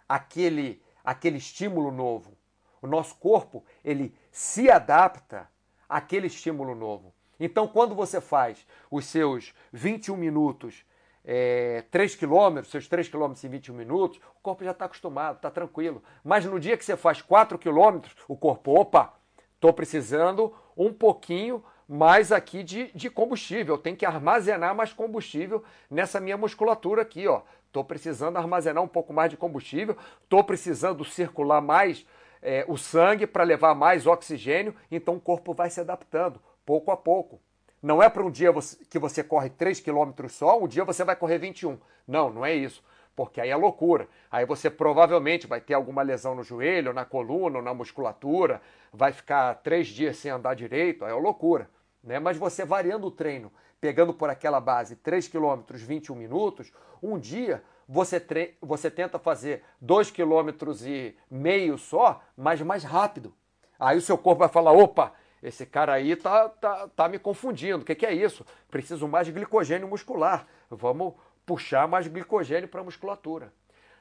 aquele, 0.09 0.83
aquele 1.05 1.39
estímulo 1.39 1.91
novo. 1.91 2.37
O 2.81 2.87
nosso 2.87 3.15
corpo, 3.17 3.65
ele 3.85 4.15
se 4.31 4.71
adapta 4.71 5.49
àquele 5.89 6.27
estímulo 6.27 6.75
novo. 6.75 7.15
Então, 7.39 7.67
quando 7.67 7.95
você 7.95 8.21
faz 8.21 8.67
os 8.91 9.07
seus 9.07 9.55
21 9.73 10.17
minutos 10.17 10.85
é, 11.25 11.85
3 11.91 12.17
quilômetros, 12.17 12.71
seus 12.71 12.89
3 12.89 13.09
quilômetros 13.09 13.45
em 13.45 13.49
21 13.49 13.75
minutos, 13.75 14.19
o 14.37 14.41
corpo 14.43 14.65
já 14.65 14.73
está 14.73 14.87
acostumado, 14.87 15.37
está 15.37 15.51
tranquilo. 15.51 16.03
Mas 16.25 16.45
no 16.45 16.59
dia 16.59 16.77
que 16.77 16.85
você 16.85 16.97
faz 16.97 17.23
4 17.23 17.59
quilômetros, 17.59 18.15
o 18.27 18.37
corpo, 18.37 18.79
opa, 18.79 19.15
estou 19.55 19.73
precisando 19.73 20.55
um 20.77 20.93
pouquinho 20.93 21.63
mais 21.89 22.33
aqui 22.33 22.63
de, 22.63 22.91
de 22.95 23.11
combustível. 23.11 23.75
Eu 23.75 23.79
tenho 23.79 23.97
que 23.97 24.07
armazenar 24.07 24.75
mais 24.75 24.93
combustível 24.93 25.63
nessa 25.91 26.21
minha 26.21 26.37
musculatura 26.37 27.03
aqui, 27.03 27.27
ó. 27.27 27.43
Estou 27.67 27.85
precisando 27.85 28.37
armazenar 28.37 28.83
um 28.83 28.89
pouco 28.89 29.13
mais 29.13 29.31
de 29.31 29.37
combustível, 29.37 29.97
estou 30.23 30.45
precisando 30.45 31.05
circular 31.05 31.63
mais 31.63 32.07
é, 32.43 32.65
o 32.69 32.77
sangue 32.77 33.27
para 33.27 33.45
levar 33.45 33.75
mais 33.75 34.07
oxigênio, 34.07 34.75
então 34.91 35.15
o 35.15 35.21
corpo 35.21 35.55
vai 35.55 35.71
se 35.71 35.81
adaptando 35.81 36.41
pouco 36.67 36.91
a 36.91 36.97
pouco. 36.97 37.41
Não 37.83 38.03
é 38.03 38.09
para 38.09 38.23
um 38.23 38.31
dia 38.31 38.53
que 38.91 38.99
você 38.99 39.25
corre 39.25 39.51
3 39.51 39.81
km 39.81 40.29
só, 40.29 40.61
um 40.61 40.69
dia 40.69 40.85
você 40.85 41.03
vai 41.03 41.17
correr 41.17 41.39
21. 41.39 41.79
Não, 42.07 42.31
não 42.31 42.45
é 42.45 42.55
isso. 42.55 42.83
Porque 43.15 43.41
aí 43.41 43.51
é 43.51 43.57
loucura. 43.57 44.09
Aí 44.31 44.47
você 44.47 44.71
provavelmente 44.71 45.47
vai 45.47 45.61
ter 45.61 45.75
alguma 45.75 46.03
lesão 46.03 46.35
no 46.35 46.43
joelho, 46.43 46.93
na 46.93 47.05
coluna, 47.05 47.59
ou 47.59 47.65
na 47.65 47.75
musculatura, 47.75 48.61
vai 48.93 49.13
ficar 49.13 49.55
três 49.57 49.89
dias 49.89 50.17
sem 50.17 50.31
andar 50.31 50.55
direito, 50.55 51.05
aí 51.05 51.13
é 51.13 51.15
loucura. 51.15 51.69
Né? 52.03 52.19
Mas 52.19 52.37
você 52.37 52.65
variando 52.65 53.07
o 53.07 53.11
treino, 53.11 53.53
pegando 53.81 54.15
por 54.15 54.31
aquela 54.31 54.61
base 54.61 54.97
3 54.97 55.29
km 55.29 55.63
21 55.71 56.15
minutos, 56.15 56.73
um 57.03 57.19
dia 57.19 57.63
você, 57.89 58.19
tre... 58.19 58.57
você 58.61 58.91
tenta 58.91 59.19
fazer 59.19 59.63
2 59.81 60.11
km 60.11 60.49
e 60.85 61.15
meio 61.31 61.77
só, 61.77 62.23
mas 62.37 62.61
mais 62.63 62.85
rápido. 62.85 63.35
Aí 63.79 63.99
o 63.99 64.03
seu 64.03 64.17
corpo 64.17 64.41
vai 64.41 64.49
falar: 64.49 64.73
opa, 64.73 65.13
esse 65.43 65.67
cara 65.67 65.95
aí 65.95 66.15
tá, 66.15 66.49
tá, 66.49 66.89
tá 66.95 67.09
me 67.09 67.19
confundindo. 67.19 67.83
O 67.83 67.85
que, 67.85 67.95
que 67.95 68.07
é 68.07 68.15
isso? 68.15 68.47
Preciso 68.71 69.09
mais 69.09 69.27
de 69.27 69.33
glicogênio 69.33 69.89
muscular. 69.89 70.47
Vamos 70.71 71.15
puxar 71.47 71.87
mais 71.89 72.07
glicogênio 72.07 72.69
para 72.69 72.81
a 72.81 72.85
musculatura. 72.85 73.53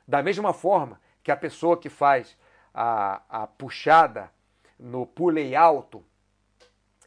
Da 0.07 0.21
mesma 0.21 0.53
forma 0.53 0.99
que 1.23 1.31
a 1.31 1.37
pessoa 1.37 1.77
que 1.77 1.89
faz 1.89 2.37
a, 2.73 3.21
a 3.29 3.47
puxada 3.47 4.31
no 4.79 5.05
pulley 5.05 5.55
alto 5.55 6.03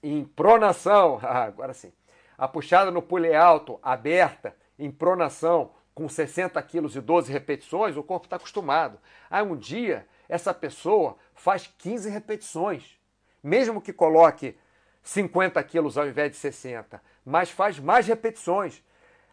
em 0.02 0.24
pronação, 0.24 1.18
ah, 1.22 1.44
agora 1.44 1.74
sim, 1.74 1.92
a 2.36 2.46
puxada 2.46 2.90
no 2.90 3.02
pulley 3.02 3.34
alto 3.34 3.78
aberta 3.82 4.56
em 4.78 4.90
pronação 4.90 5.72
com 5.94 6.08
60 6.08 6.60
quilos 6.62 6.96
e 6.96 7.00
12 7.00 7.32
repetições, 7.32 7.96
o 7.96 8.02
corpo 8.02 8.26
está 8.26 8.36
acostumado. 8.36 8.98
Aí 9.30 9.42
um 9.42 9.56
dia 9.56 10.06
essa 10.28 10.52
pessoa 10.52 11.16
faz 11.34 11.72
15 11.78 12.10
repetições 12.10 12.98
mesmo 13.44 13.82
que 13.82 13.92
coloque 13.92 14.56
50 15.02 15.62
quilos 15.64 15.98
ao 15.98 16.08
invés 16.08 16.30
de 16.30 16.38
60, 16.38 17.00
mas 17.22 17.50
faz 17.50 17.78
mais 17.78 18.06
repetições. 18.06 18.82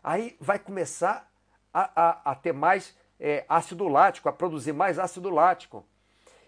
Aí 0.03 0.35
vai 0.39 0.57
começar 0.57 1.29
a, 1.73 2.09
a, 2.09 2.31
a 2.31 2.35
ter 2.35 2.53
mais 2.53 2.95
é, 3.19 3.45
ácido 3.47 3.87
lático, 3.87 4.27
a 4.27 4.33
produzir 4.33 4.73
mais 4.73 4.97
ácido 4.97 5.29
lático. 5.29 5.85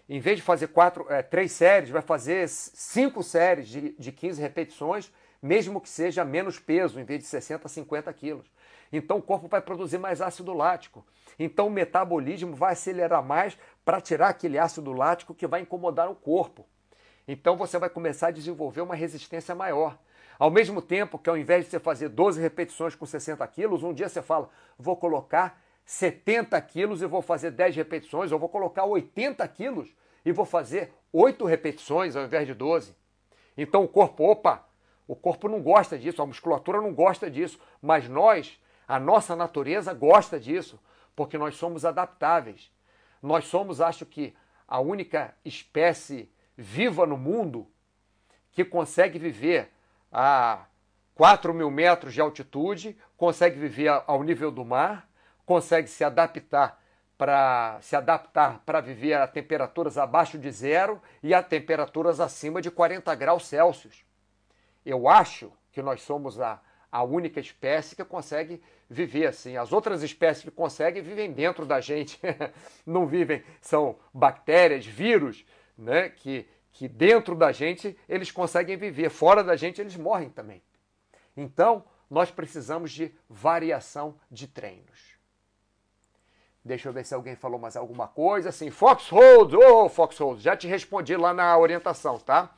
Em 0.08 0.20
vez 0.20 0.36
de 0.36 0.42
fazer 0.42 0.68
quatro, 0.68 1.10
é, 1.10 1.22
três 1.22 1.52
séries, 1.52 1.90
vai 1.90 2.02
fazer 2.02 2.48
cinco 2.48 3.22
séries 3.22 3.68
de, 3.68 3.90
de 3.98 4.12
15 4.12 4.40
repetições, 4.40 5.12
mesmo 5.40 5.80
que 5.80 5.88
seja 5.88 6.24
menos 6.24 6.58
peso, 6.58 6.98
em 6.98 7.04
vez 7.04 7.20
de 7.20 7.26
60 7.26 7.66
a 7.66 7.68
50 7.68 8.12
quilos. 8.12 8.46
Então 8.92 9.18
o 9.18 9.22
corpo 9.22 9.48
vai 9.48 9.60
produzir 9.60 9.98
mais 9.98 10.20
ácido 10.20 10.52
lático. 10.52 11.04
Então 11.38 11.68
o 11.68 11.70
metabolismo 11.70 12.54
vai 12.54 12.72
acelerar 12.72 13.22
mais 13.22 13.56
para 13.84 14.00
tirar 14.00 14.28
aquele 14.28 14.58
ácido 14.58 14.92
lático 14.92 15.34
que 15.34 15.46
vai 15.46 15.60
incomodar 15.60 16.10
o 16.10 16.14
corpo. 16.14 16.66
Então 17.26 17.56
você 17.56 17.78
vai 17.78 17.88
começar 17.88 18.28
a 18.28 18.32
desenvolver 18.32 18.82
uma 18.82 18.94
resistência 18.94 19.54
maior. 19.54 19.98
Ao 20.38 20.50
mesmo 20.50 20.82
tempo 20.82 21.18
que 21.18 21.30
ao 21.30 21.36
invés 21.36 21.64
de 21.64 21.70
você 21.70 21.78
fazer 21.78 22.08
12 22.08 22.40
repetições 22.40 22.94
com 22.94 23.06
60 23.06 23.46
quilos, 23.48 23.82
um 23.82 23.92
dia 23.92 24.08
você 24.08 24.22
fala, 24.22 24.48
vou 24.78 24.96
colocar 24.96 25.62
70 25.84 26.60
quilos 26.62 27.02
e 27.02 27.06
vou 27.06 27.22
fazer 27.22 27.50
10 27.50 27.76
repetições, 27.76 28.32
ou 28.32 28.38
vou 28.38 28.48
colocar 28.48 28.84
80 28.84 29.46
quilos 29.48 29.94
e 30.24 30.32
vou 30.32 30.44
fazer 30.44 30.92
8 31.12 31.44
repetições 31.44 32.16
ao 32.16 32.24
invés 32.24 32.46
de 32.46 32.54
12. 32.54 32.96
Então 33.56 33.84
o 33.84 33.88
corpo, 33.88 34.24
opa, 34.24 34.66
o 35.06 35.14
corpo 35.14 35.48
não 35.48 35.60
gosta 35.62 35.98
disso, 35.98 36.22
a 36.22 36.26
musculatura 36.26 36.80
não 36.80 36.92
gosta 36.92 37.30
disso, 37.30 37.58
mas 37.80 38.08
nós, 38.08 38.58
a 38.88 38.98
nossa 38.98 39.36
natureza 39.36 39.92
gosta 39.92 40.40
disso, 40.40 40.80
porque 41.14 41.38
nós 41.38 41.56
somos 41.56 41.84
adaptáveis. 41.84 42.72
Nós 43.22 43.44
somos, 43.46 43.80
acho 43.80 44.04
que, 44.04 44.34
a 44.66 44.80
única 44.80 45.34
espécie 45.44 46.30
viva 46.56 47.06
no 47.06 47.18
mundo 47.18 47.66
que 48.50 48.64
consegue 48.64 49.18
viver 49.18 49.70
a 50.14 50.66
4 51.16 51.52
mil 51.52 51.70
metros 51.72 52.14
de 52.14 52.20
altitude, 52.20 52.96
consegue 53.16 53.58
viver 53.58 53.88
ao 54.06 54.22
nível 54.22 54.52
do 54.52 54.64
mar, 54.64 55.08
consegue 55.44 55.88
se 55.88 56.04
adaptar 56.04 56.80
para 57.18 57.78
se 57.80 57.94
adaptar 57.94 58.60
para 58.64 58.80
viver 58.80 59.14
a 59.14 59.26
temperaturas 59.26 59.98
abaixo 59.98 60.38
de 60.38 60.50
zero 60.50 61.00
e 61.22 61.32
a 61.34 61.42
temperaturas 61.42 62.20
acima 62.20 62.62
de 62.62 62.70
40 62.70 63.12
graus 63.14 63.46
Celsius. 63.46 64.04
Eu 64.86 65.08
acho 65.08 65.52
que 65.72 65.82
nós 65.82 66.02
somos 66.02 66.40
a, 66.40 66.60
a 66.90 67.02
única 67.02 67.40
espécie 67.40 67.96
que 67.96 68.04
consegue 68.04 68.62
viver 68.88 69.26
assim. 69.26 69.56
As 69.56 69.72
outras 69.72 70.02
espécies 70.02 70.44
que 70.44 70.50
conseguem 70.50 71.02
vivem 71.02 71.32
dentro 71.32 71.66
da 71.66 71.80
gente, 71.80 72.20
não 72.86 73.06
vivem, 73.06 73.42
são 73.60 73.96
bactérias, 74.12 74.84
vírus, 74.84 75.44
né, 75.76 76.08
que, 76.08 76.46
que 76.74 76.88
dentro 76.88 77.36
da 77.36 77.52
gente 77.52 77.96
eles 78.08 78.30
conseguem 78.30 78.76
viver, 78.76 79.08
fora 79.08 79.42
da 79.42 79.56
gente 79.56 79.80
eles 79.80 79.96
morrem 79.96 80.28
também. 80.28 80.60
Então, 81.36 81.84
nós 82.10 82.30
precisamos 82.30 82.90
de 82.90 83.14
variação 83.28 84.16
de 84.30 84.46
treinos. 84.48 85.14
Deixa 86.64 86.88
eu 86.88 86.92
ver 86.92 87.04
se 87.04 87.14
alguém 87.14 87.36
falou 87.36 87.60
mais 87.60 87.76
alguma 87.76 88.08
coisa. 88.08 88.48
Assim, 88.48 88.70
Foxhold, 88.70 89.54
ô 89.54 89.84
oh, 89.84 89.88
Foxhold, 89.88 90.42
já 90.42 90.56
te 90.56 90.66
respondi 90.66 91.16
lá 91.16 91.32
na 91.32 91.56
orientação, 91.56 92.18
tá? 92.18 92.50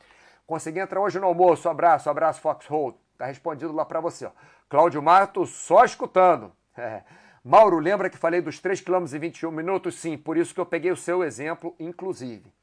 Consegui 0.47 0.79
entrar 0.79 0.99
hoje 0.99 1.19
no 1.19 1.27
almoço. 1.27 1.69
Abraço, 1.69 2.09
abraço, 2.09 2.41
Foxhold. 2.41 2.97
Tá 3.17 3.25
respondido 3.25 3.73
lá 3.73 3.85
para 3.85 3.99
você. 3.99 4.25
Ó. 4.25 4.31
Cláudio 4.67 5.01
Matos, 5.01 5.51
só 5.51 5.85
escutando. 5.85 6.51
É. 6.79 7.03
Mauro, 7.43 7.79
lembra 7.79 8.07
que 8.07 8.19
falei 8.19 8.39
dos 8.39 8.59
3 8.59 8.81
km 8.81 9.05
e 9.11 9.17
21 9.17 9.49
minutos? 9.49 9.95
Sim, 9.95 10.15
por 10.15 10.37
isso 10.37 10.53
que 10.53 10.59
eu 10.59 10.65
peguei 10.65 10.91
o 10.91 10.95
seu 10.95 11.23
exemplo, 11.23 11.75
inclusive. 11.79 12.53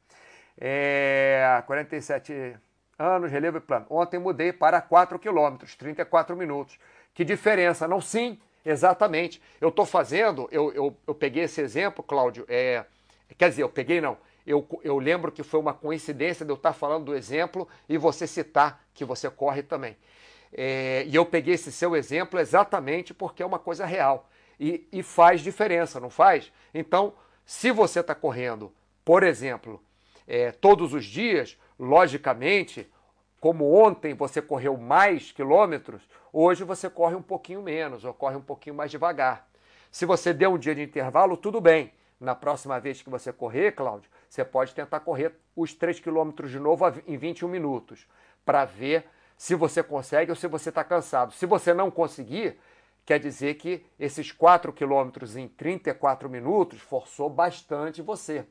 É, 0.58 1.62
47 1.66 2.56
anos, 2.98 3.30
relevo 3.30 3.58
e 3.58 3.60
plano. 3.60 3.86
Ontem 3.90 4.18
mudei 4.18 4.52
para 4.52 4.80
4 4.80 5.18
km, 5.18 5.56
34 5.78 6.36
minutos. 6.36 6.78
Que 7.12 7.24
diferença, 7.24 7.88
não? 7.88 8.00
Sim, 8.00 8.38
exatamente. 8.64 9.40
Eu 9.60 9.68
estou 9.68 9.84
fazendo, 9.84 10.48
eu, 10.50 10.72
eu, 10.72 10.96
eu 11.06 11.14
peguei 11.14 11.44
esse 11.44 11.60
exemplo, 11.60 12.02
Cláudio, 12.02 12.44
é, 12.48 12.84
quer 13.36 13.50
dizer, 13.50 13.62
eu 13.62 13.68
peguei 13.68 14.00
não, 14.00 14.16
eu, 14.46 14.66
eu 14.82 14.98
lembro 14.98 15.32
que 15.32 15.42
foi 15.42 15.58
uma 15.58 15.72
coincidência 15.72 16.44
de 16.44 16.52
eu 16.52 16.56
estar 16.56 16.72
falando 16.72 17.06
do 17.06 17.14
exemplo 17.14 17.66
e 17.88 17.96
você 17.96 18.26
citar 18.26 18.84
que 18.92 19.04
você 19.04 19.30
corre 19.30 19.62
também. 19.62 19.96
É, 20.52 21.04
e 21.06 21.14
eu 21.14 21.26
peguei 21.26 21.54
esse 21.54 21.72
seu 21.72 21.96
exemplo 21.96 22.38
exatamente 22.38 23.12
porque 23.14 23.42
é 23.42 23.46
uma 23.46 23.58
coisa 23.58 23.86
real. 23.86 24.28
E, 24.60 24.86
e 24.92 25.02
faz 25.02 25.40
diferença, 25.40 25.98
não 25.98 26.10
faz? 26.10 26.52
Então, 26.72 27.14
se 27.44 27.70
você 27.72 28.00
está 28.00 28.14
correndo, 28.14 28.72
por 29.04 29.22
exemplo, 29.22 29.82
é, 30.26 30.50
todos 30.52 30.92
os 30.92 31.04
dias, 31.04 31.58
logicamente, 31.78 32.90
como 33.40 33.74
ontem 33.74 34.14
você 34.14 34.40
correu 34.40 34.76
mais 34.76 35.30
quilômetros, 35.30 36.02
hoje 36.32 36.64
você 36.64 36.88
corre 36.88 37.14
um 37.14 37.22
pouquinho 37.22 37.62
menos, 37.62 38.04
ou 38.04 38.14
corre 38.14 38.36
um 38.36 38.40
pouquinho 38.40 38.74
mais 38.74 38.90
devagar. 38.90 39.46
Se 39.90 40.06
você 40.06 40.32
deu 40.32 40.54
um 40.54 40.58
dia 40.58 40.74
de 40.74 40.82
intervalo, 40.82 41.36
tudo 41.36 41.60
bem. 41.60 41.92
Na 42.18 42.34
próxima 42.34 42.80
vez 42.80 43.02
que 43.02 43.10
você 43.10 43.32
correr, 43.32 43.72
Cláudio, 43.72 44.10
você 44.28 44.44
pode 44.44 44.74
tentar 44.74 45.00
correr 45.00 45.34
os 45.54 45.74
3 45.74 46.00
quilômetros 46.00 46.50
de 46.50 46.58
novo 46.58 46.84
em 47.06 47.16
21 47.16 47.48
minutos, 47.48 48.06
para 48.44 48.64
ver 48.64 49.06
se 49.36 49.54
você 49.54 49.82
consegue 49.82 50.30
ou 50.30 50.36
se 50.36 50.48
você 50.48 50.70
está 50.70 50.82
cansado. 50.82 51.32
Se 51.32 51.44
você 51.44 51.74
não 51.74 51.90
conseguir, 51.90 52.58
quer 53.04 53.18
dizer 53.18 53.54
que 53.54 53.84
esses 53.98 54.32
4 54.32 54.72
quilômetros 54.72 55.36
em 55.36 55.48
34 55.48 56.30
minutos 56.30 56.80
forçou 56.80 57.28
bastante 57.28 58.00
você. 58.00 58.46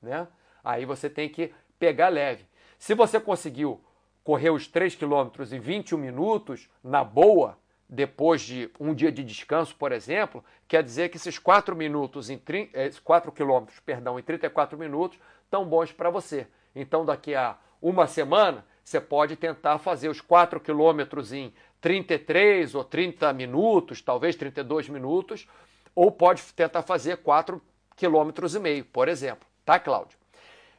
Né? 0.00 0.26
Aí 0.64 0.84
você 0.84 1.08
tem 1.08 1.28
que 1.28 1.52
pegar 1.78 2.08
leve. 2.08 2.44
Se 2.78 2.94
você 2.94 3.20
conseguiu 3.20 3.80
correr 4.22 4.50
os 4.50 4.66
3 4.66 4.94
quilômetros 4.94 5.52
em 5.52 5.60
21 5.60 5.98
minutos, 5.98 6.68
na 6.82 7.02
boa, 7.02 7.58
depois 7.88 8.42
de 8.42 8.70
um 8.78 8.94
dia 8.94 9.10
de 9.10 9.24
descanso, 9.24 9.74
por 9.74 9.90
exemplo, 9.90 10.44
quer 10.68 10.82
dizer 10.82 11.08
que 11.08 11.16
esses 11.16 11.38
4 11.38 11.74
minutos 11.74 12.30
em 12.30 12.40
4 13.02 13.30
eh, 13.30 13.34
quilômetros, 13.34 13.80
perdão, 13.80 14.18
em 14.18 14.22
34 14.22 14.78
minutos 14.78 15.18
estão 15.44 15.64
bons 15.64 15.90
para 15.90 16.08
você. 16.08 16.46
Então, 16.74 17.04
daqui 17.04 17.34
a 17.34 17.58
uma 17.82 18.06
semana, 18.06 18.64
você 18.84 19.00
pode 19.00 19.34
tentar 19.34 19.78
fazer 19.78 20.08
os 20.08 20.20
4 20.20 20.60
quilômetros 20.60 21.32
em 21.32 21.52
33 21.80 22.74
ou 22.74 22.84
30 22.84 23.32
minutos, 23.32 24.00
talvez 24.00 24.36
32 24.36 24.88
minutos, 24.88 25.48
ou 25.94 26.12
pode 26.12 26.42
tentar 26.54 26.82
fazer 26.82 27.16
4 27.16 27.60
quilômetros 27.96 28.54
e 28.54 28.60
meio, 28.60 28.84
por 28.84 29.08
exemplo. 29.08 29.48
Tá, 29.64 29.78
Cláudio? 29.78 30.19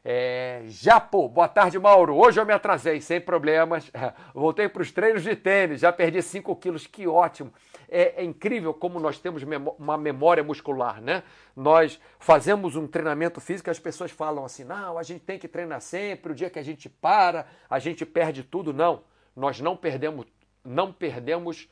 É, 0.04 0.64
Japo, 0.66 1.30
boa 1.30 1.48
tarde, 1.48 1.78
Mauro. 1.78 2.16
Hoje 2.16 2.42
eu 2.42 2.46
me 2.46 2.52
atrasei, 2.52 3.00
sem 3.00 3.22
problemas. 3.22 3.92
Voltei 4.34 4.68
para 4.68 4.82
os 4.82 4.92
treinos 4.92 5.22
de 5.22 5.36
tênis, 5.36 5.82
já 5.82 5.94
perdi 5.94 6.24
5 6.24 6.56
quilos, 6.56 6.88
que 6.88 7.08
ótimo. 7.08 7.54
É, 7.88 8.22
é, 8.22 8.24
incrível 8.24 8.74
como 8.74 9.00
nós 9.00 9.20
temos 9.20 9.44
uma 9.78 9.98
memória 9.98 10.44
muscular, 10.44 11.00
né? 11.00 11.22
Nós 11.56 12.00
fazemos 12.18 12.76
um 12.76 12.88
treinamento 12.88 13.40
físico, 13.40 13.70
as 13.70 13.78
pessoas 13.78 14.10
falam 14.10 14.44
assim: 14.44 14.64
não, 14.64 14.98
a 14.98 15.04
gente 15.04 15.22
tem 15.22 15.38
que 15.38 15.48
treinar 15.48 15.82
sempre, 15.82 16.32
o 16.32 16.36
dia 16.36 16.50
que 16.50 16.58
a 16.58 16.64
gente 16.64 16.90
para, 16.90 17.46
a 17.70 17.78
gente 17.78 18.04
perde 18.04 18.44
tudo. 18.44 18.74
Não, 18.74 19.04
nós 19.36 19.60
não 19.60 19.78
perdemos, 19.78 20.26
não 20.66 20.92
perdemos 20.92 21.70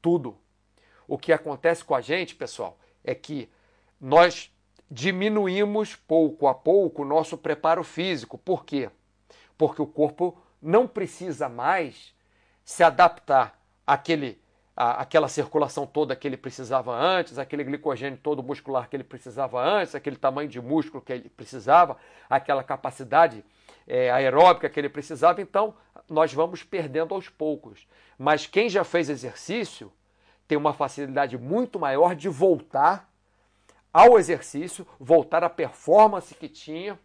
tudo. 0.00 0.38
O 1.08 1.18
que 1.18 1.32
acontece 1.32 1.82
com 1.84 1.94
a 1.94 2.00
gente, 2.00 2.36
pessoal, 2.36 2.78
é 3.02 3.14
que 3.16 3.50
nós 4.00 4.53
diminuímos 4.90 5.96
pouco 5.96 6.46
a 6.46 6.54
pouco 6.54 7.02
o 7.02 7.04
nosso 7.04 7.36
preparo 7.36 7.82
físico. 7.82 8.38
Por 8.38 8.64
quê? 8.64 8.90
Porque 9.56 9.80
o 9.80 9.86
corpo 9.86 10.36
não 10.60 10.86
precisa 10.86 11.48
mais 11.48 12.14
se 12.64 12.82
adaptar 12.82 13.58
àquele, 13.86 14.40
à, 14.76 15.02
àquela 15.02 15.28
circulação 15.28 15.86
toda 15.86 16.16
que 16.16 16.26
ele 16.26 16.36
precisava 16.36 16.94
antes, 16.94 17.38
aquele 17.38 17.64
glicogênio 17.64 18.18
todo 18.22 18.42
muscular 18.42 18.88
que 18.88 18.96
ele 18.96 19.04
precisava 19.04 19.62
antes, 19.62 19.94
aquele 19.94 20.16
tamanho 20.16 20.48
de 20.48 20.60
músculo 20.60 21.02
que 21.02 21.12
ele 21.12 21.28
precisava, 21.28 21.96
aquela 22.28 22.64
capacidade 22.64 23.44
é, 23.86 24.10
aeróbica 24.10 24.68
que 24.68 24.80
ele 24.80 24.88
precisava. 24.88 25.42
Então, 25.42 25.74
nós 26.08 26.32
vamos 26.32 26.62
perdendo 26.62 27.14
aos 27.14 27.28
poucos. 27.28 27.86
Mas 28.18 28.46
quem 28.46 28.68
já 28.68 28.84
fez 28.84 29.08
exercício 29.08 29.92
tem 30.46 30.56
uma 30.56 30.72
facilidade 30.72 31.36
muito 31.36 31.78
maior 31.78 32.14
de 32.14 32.28
voltar 32.28 33.10
ao 33.94 34.18
exercício, 34.18 34.84
voltar 34.98 35.44
à 35.44 35.48
performance 35.48 36.34
que 36.34 36.48
tinha 36.48 36.98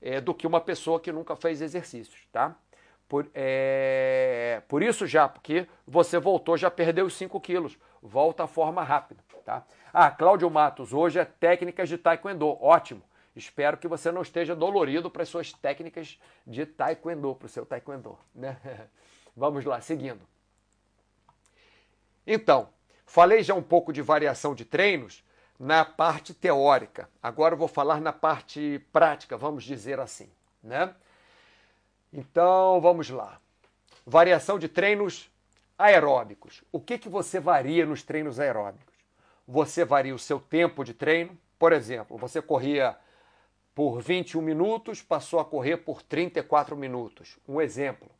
é, 0.00 0.20
do 0.20 0.32
que 0.32 0.46
uma 0.46 0.60
pessoa 0.60 1.00
que 1.00 1.10
nunca 1.10 1.34
fez 1.34 1.60
exercícios, 1.60 2.20
tá? 2.30 2.56
Por, 3.08 3.28
é, 3.34 4.62
por 4.68 4.80
isso 4.80 5.04
já, 5.08 5.28
porque 5.28 5.66
você 5.84 6.20
voltou, 6.20 6.56
já 6.56 6.70
perdeu 6.70 7.06
os 7.06 7.14
5 7.14 7.40
quilos. 7.40 7.76
Volta 8.00 8.44
à 8.44 8.46
forma 8.46 8.84
rápida, 8.84 9.20
tá? 9.44 9.66
Ah, 9.92 10.08
Cláudio 10.08 10.48
Matos, 10.48 10.92
hoje 10.92 11.18
é 11.18 11.24
técnicas 11.24 11.88
de 11.88 11.98
taekwondo. 11.98 12.56
Ótimo. 12.62 13.02
Espero 13.34 13.76
que 13.76 13.88
você 13.88 14.12
não 14.12 14.22
esteja 14.22 14.54
dolorido 14.54 15.10
para 15.10 15.24
as 15.24 15.28
suas 15.28 15.52
técnicas 15.52 16.20
de 16.46 16.64
taekwondo, 16.64 17.34
para 17.34 17.46
o 17.46 17.48
seu 17.48 17.66
taekwondo, 17.66 18.16
né? 18.32 18.56
Vamos 19.36 19.64
lá, 19.64 19.80
seguindo. 19.80 20.20
Então, 22.24 22.68
falei 23.04 23.42
já 23.42 23.54
um 23.54 23.62
pouco 23.62 23.92
de 23.92 24.02
variação 24.02 24.54
de 24.54 24.64
treinos, 24.64 25.24
na 25.60 25.84
parte 25.84 26.32
teórica. 26.32 27.06
Agora 27.22 27.52
eu 27.52 27.58
vou 27.58 27.68
falar 27.68 28.00
na 28.00 28.14
parte 28.14 28.82
prática, 28.90 29.36
vamos 29.36 29.62
dizer 29.62 30.00
assim, 30.00 30.30
né? 30.62 30.94
Então, 32.10 32.80
vamos 32.80 33.10
lá. 33.10 33.38
Variação 34.06 34.58
de 34.58 34.68
treinos 34.68 35.30
aeróbicos. 35.78 36.64
O 36.72 36.80
que, 36.80 36.96
que 36.96 37.10
você 37.10 37.38
varia 37.38 37.84
nos 37.84 38.02
treinos 38.02 38.40
aeróbicos? 38.40 38.94
Você 39.46 39.84
varia 39.84 40.14
o 40.14 40.18
seu 40.18 40.40
tempo 40.40 40.82
de 40.82 40.94
treino. 40.94 41.36
Por 41.58 41.74
exemplo, 41.74 42.16
você 42.16 42.40
corria 42.40 42.96
por 43.74 44.00
21 44.00 44.40
minutos, 44.40 45.02
passou 45.02 45.40
a 45.40 45.44
correr 45.44 45.76
por 45.76 46.00
34 46.00 46.74
minutos. 46.74 47.38
Um 47.46 47.60
exemplo. 47.60 48.10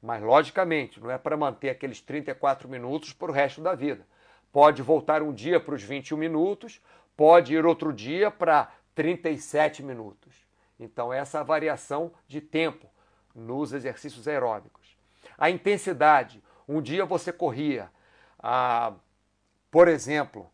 Mas, 0.00 0.22
logicamente, 0.22 1.00
não 1.00 1.10
é 1.10 1.18
para 1.18 1.36
manter 1.36 1.70
aqueles 1.70 2.00
34 2.00 2.68
minutos 2.68 3.12
para 3.12 3.32
o 3.32 3.34
resto 3.34 3.60
da 3.60 3.74
vida 3.74 4.06
pode 4.54 4.82
voltar 4.82 5.20
um 5.20 5.32
dia 5.32 5.58
para 5.58 5.74
os 5.74 5.82
21 5.82 6.16
minutos, 6.16 6.80
pode 7.16 7.52
ir 7.52 7.66
outro 7.66 7.92
dia 7.92 8.30
para 8.30 8.72
37 8.94 9.82
minutos. 9.82 10.32
Então, 10.78 11.12
essa 11.12 11.42
variação 11.42 12.12
de 12.28 12.40
tempo 12.40 12.88
nos 13.34 13.72
exercícios 13.72 14.28
aeróbicos. 14.28 14.96
A 15.36 15.50
intensidade. 15.50 16.40
Um 16.68 16.80
dia 16.80 17.04
você 17.04 17.32
corria, 17.32 17.90
a, 18.38 18.92
por 19.72 19.88
exemplo, 19.88 20.48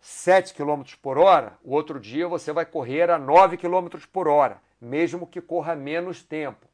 7 0.00 0.52
km 0.52 0.82
por 1.00 1.18
hora, 1.18 1.56
o 1.62 1.74
outro 1.74 2.00
dia 2.00 2.26
você 2.26 2.52
vai 2.52 2.66
correr 2.66 3.10
a 3.10 3.16
9 3.18 3.58
km 3.58 3.96
por 4.12 4.26
hora, 4.26 4.60
mesmo 4.80 5.24
que 5.24 5.40
corra 5.40 5.76
menos 5.76 6.24
tempo. 6.24 6.66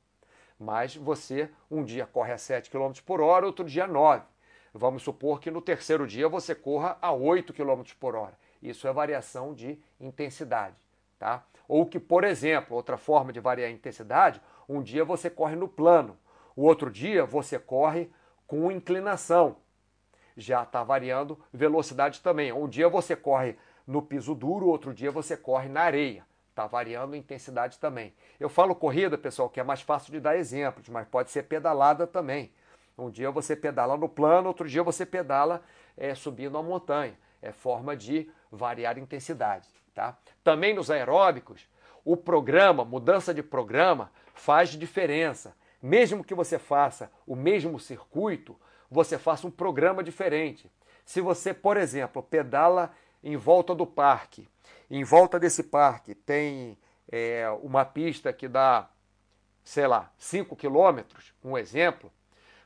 Mas 0.58 0.96
você 0.96 1.50
um 1.70 1.84
dia 1.84 2.06
corre 2.06 2.32
a 2.32 2.38
7 2.38 2.70
km 2.70 2.92
por 3.04 3.20
hora, 3.20 3.44
outro 3.44 3.66
dia 3.66 3.84
a 3.84 3.86
9. 3.86 4.33
Vamos 4.76 5.04
supor 5.04 5.40
que 5.40 5.52
no 5.52 5.62
terceiro 5.62 6.04
dia 6.04 6.28
você 6.28 6.52
corra 6.52 6.98
a 7.00 7.12
8 7.12 7.52
km 7.52 7.82
por 8.00 8.16
hora. 8.16 8.36
Isso 8.60 8.88
é 8.88 8.92
variação 8.92 9.54
de 9.54 9.78
intensidade. 10.00 10.74
Tá? 11.16 11.46
Ou 11.68 11.86
que, 11.86 12.00
por 12.00 12.24
exemplo, 12.24 12.76
outra 12.76 12.96
forma 12.96 13.32
de 13.32 13.38
variar 13.38 13.68
a 13.68 13.72
intensidade, 13.72 14.42
um 14.68 14.82
dia 14.82 15.04
você 15.04 15.30
corre 15.30 15.54
no 15.54 15.68
plano, 15.68 16.18
o 16.56 16.64
outro 16.64 16.90
dia 16.90 17.24
você 17.24 17.56
corre 17.56 18.10
com 18.48 18.70
inclinação. 18.72 19.56
Já 20.36 20.64
está 20.64 20.82
variando 20.82 21.38
velocidade 21.52 22.20
também. 22.20 22.52
Um 22.52 22.68
dia 22.68 22.88
você 22.88 23.14
corre 23.14 23.56
no 23.86 24.02
piso 24.02 24.34
duro, 24.34 24.66
outro 24.66 24.92
dia 24.92 25.12
você 25.12 25.36
corre 25.36 25.68
na 25.68 25.82
areia. 25.82 26.26
Está 26.50 26.66
variando 26.66 27.14
intensidade 27.14 27.78
também. 27.78 28.12
Eu 28.40 28.48
falo 28.48 28.74
corrida, 28.74 29.16
pessoal, 29.16 29.48
que 29.48 29.60
é 29.60 29.64
mais 29.64 29.82
fácil 29.82 30.12
de 30.12 30.18
dar 30.18 30.36
exemplos, 30.36 30.88
mas 30.88 31.06
pode 31.06 31.30
ser 31.30 31.44
pedalada 31.44 32.06
também. 32.06 32.52
Um 32.96 33.10
dia 33.10 33.30
você 33.30 33.56
pedala 33.56 33.96
no 33.96 34.08
plano, 34.08 34.48
outro 34.48 34.68
dia 34.68 34.82
você 34.82 35.04
pedala 35.04 35.62
é, 35.96 36.14
subindo 36.14 36.56
a 36.56 36.62
montanha. 36.62 37.18
É 37.42 37.52
forma 37.52 37.96
de 37.96 38.30
variar 38.50 38.98
intensidade. 38.98 39.68
Tá? 39.94 40.16
Também 40.42 40.74
nos 40.74 40.90
aeróbicos, 40.90 41.68
o 42.04 42.16
programa, 42.16 42.84
mudança 42.84 43.34
de 43.34 43.42
programa, 43.42 44.10
faz 44.34 44.70
diferença. 44.70 45.56
Mesmo 45.82 46.24
que 46.24 46.34
você 46.34 46.58
faça 46.58 47.10
o 47.26 47.36
mesmo 47.36 47.78
circuito, 47.78 48.58
você 48.90 49.18
faça 49.18 49.46
um 49.46 49.50
programa 49.50 50.02
diferente. 50.02 50.70
Se 51.04 51.20
você, 51.20 51.52
por 51.52 51.76
exemplo, 51.76 52.22
pedala 52.22 52.92
em 53.22 53.36
volta 53.36 53.74
do 53.74 53.86
parque, 53.86 54.48
em 54.90 55.04
volta 55.04 55.38
desse 55.38 55.62
parque 55.62 56.14
tem 56.14 56.78
é, 57.10 57.48
uma 57.62 57.84
pista 57.84 58.32
que 58.32 58.48
dá, 58.48 58.88
sei 59.62 59.86
lá, 59.86 60.12
5 60.18 60.56
quilômetros, 60.56 61.34
um 61.42 61.56
exemplo, 61.56 62.10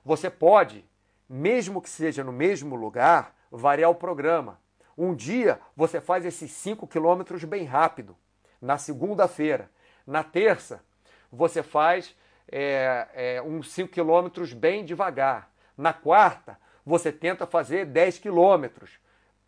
você 0.08 0.30
pode, 0.30 0.86
mesmo 1.28 1.82
que 1.82 1.90
seja 1.90 2.24
no 2.24 2.32
mesmo 2.32 2.74
lugar, 2.74 3.36
variar 3.50 3.90
o 3.90 3.94
programa. 3.94 4.58
Um 4.96 5.14
dia 5.14 5.60
você 5.76 6.00
faz 6.00 6.24
esses 6.24 6.50
5 6.50 6.86
quilômetros 6.86 7.44
bem 7.44 7.64
rápido, 7.64 8.16
na 8.58 8.78
segunda-feira. 8.78 9.70
Na 10.06 10.24
terça, 10.24 10.82
você 11.30 11.62
faz 11.62 12.16
é, 12.50 13.06
é, 13.12 13.42
uns 13.42 13.70
5 13.70 13.92
quilômetros 13.92 14.54
bem 14.54 14.82
devagar. 14.82 15.52
Na 15.76 15.92
quarta, 15.92 16.58
você 16.86 17.12
tenta 17.12 17.46
fazer 17.46 17.84
10 17.84 18.18
quilômetros, 18.18 18.98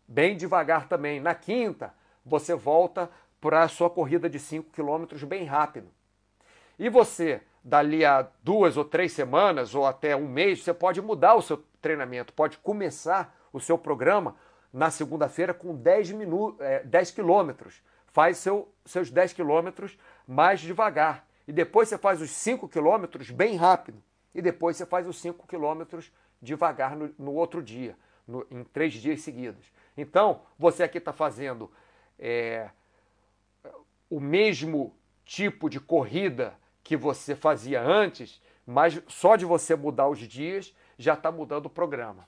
bem 0.07 0.37
devagar 0.37 0.87
também. 0.87 1.19
Na 1.19 1.33
quinta, 1.33 1.91
você 2.23 2.53
volta 2.53 3.09
para 3.41 3.63
a 3.63 3.67
sua 3.67 3.89
corrida 3.89 4.29
de 4.29 4.37
5 4.37 4.69
quilômetros 4.69 5.23
bem 5.23 5.43
rápido. 5.43 5.87
E 6.77 6.87
você, 6.87 7.41
dali 7.63 8.03
a 8.03 8.27
duas 8.43 8.77
ou 8.77 8.85
três 8.85 9.11
semanas, 9.11 9.75
ou 9.75 9.85
até 9.85 10.15
um 10.15 10.27
mês, 10.27 10.63
você 10.63 10.73
pode 10.73 11.01
mudar 11.01 11.35
o 11.35 11.41
seu 11.41 11.63
treinamento, 11.81 12.33
pode 12.33 12.57
começar 12.57 13.35
o 13.53 13.59
seu 13.59 13.77
programa 13.77 14.35
na 14.73 14.89
segunda-feira 14.89 15.53
com 15.53 15.75
10, 15.75 16.11
minutos, 16.11 16.59
é, 16.61 16.83
10 16.83 17.11
quilômetros. 17.11 17.81
Faz 18.07 18.37
seu, 18.37 18.71
seus 18.85 19.09
10 19.09 19.33
quilômetros 19.33 19.97
mais 20.27 20.59
devagar. 20.59 21.25
E 21.47 21.51
depois 21.51 21.89
você 21.89 21.97
faz 21.97 22.21
os 22.21 22.31
5 22.31 22.67
quilômetros 22.67 23.29
bem 23.29 23.55
rápido. 23.55 24.01
E 24.33 24.41
depois 24.41 24.77
você 24.77 24.85
faz 24.85 25.07
os 25.07 25.19
5 25.19 25.45
quilômetros 25.47 26.11
devagar 26.41 26.95
no, 26.95 27.13
no 27.19 27.33
outro 27.33 27.61
dia, 27.61 27.95
no, 28.27 28.45
em 28.49 28.63
três 28.63 28.93
dias 28.93 29.21
seguidos. 29.21 29.71
Então, 29.95 30.41
você 30.57 30.83
aqui 30.83 30.97
está 30.97 31.11
fazendo 31.11 31.69
é, 32.17 32.69
o 34.09 34.19
mesmo 34.19 34.95
tipo 35.25 35.69
de 35.69 35.79
corrida 35.79 36.53
que 36.83 36.97
você 36.97 37.35
fazia 37.35 37.81
antes, 37.81 38.41
mas 38.65 39.01
só 39.07 39.35
de 39.35 39.45
você 39.45 39.75
mudar 39.75 40.07
os 40.07 40.19
dias 40.19 40.73
já 40.97 41.13
está 41.13 41.31
mudando 41.31 41.65
o 41.65 41.69
programa. 41.69 42.27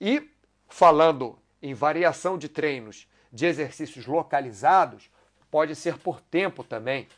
E 0.00 0.30
falando 0.68 1.38
em 1.60 1.74
variação 1.74 2.36
de 2.36 2.48
treinos 2.48 3.06
de 3.32 3.46
exercícios 3.46 4.06
localizados, 4.06 5.10
pode 5.50 5.74
ser 5.74 5.98
por 5.98 6.20
tempo 6.20 6.64
também. 6.64 7.08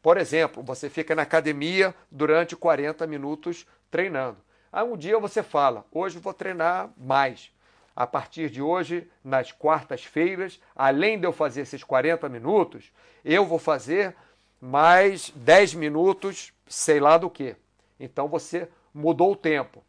Por 0.00 0.16
exemplo, 0.16 0.62
você 0.62 0.88
fica 0.88 1.14
na 1.14 1.22
academia 1.22 1.94
durante 2.10 2.54
40 2.54 3.06
minutos 3.06 3.66
treinando. 3.90 4.38
Aí 4.72 4.84
um 4.84 4.96
dia 4.96 5.18
você 5.18 5.42
fala: 5.42 5.84
hoje 5.90 6.18
vou 6.18 6.32
treinar 6.32 6.90
mais. 6.96 7.50
A 7.96 8.06
partir 8.06 8.48
de 8.48 8.62
hoje, 8.62 9.10
nas 9.24 9.50
quartas-feiras, 9.50 10.60
além 10.76 11.18
de 11.18 11.26
eu 11.26 11.32
fazer 11.32 11.62
esses 11.62 11.82
40 11.82 12.28
minutos, 12.28 12.92
eu 13.24 13.44
vou 13.44 13.58
fazer 13.58 14.14
mais 14.60 15.30
10 15.30 15.74
minutos, 15.74 16.52
sei 16.66 17.00
lá 17.00 17.16
do 17.16 17.30
que. 17.30 17.56
Então 17.98 18.28
você 18.28 18.68
mudou 18.92 19.32
o 19.32 19.36
tempo. 19.36 19.84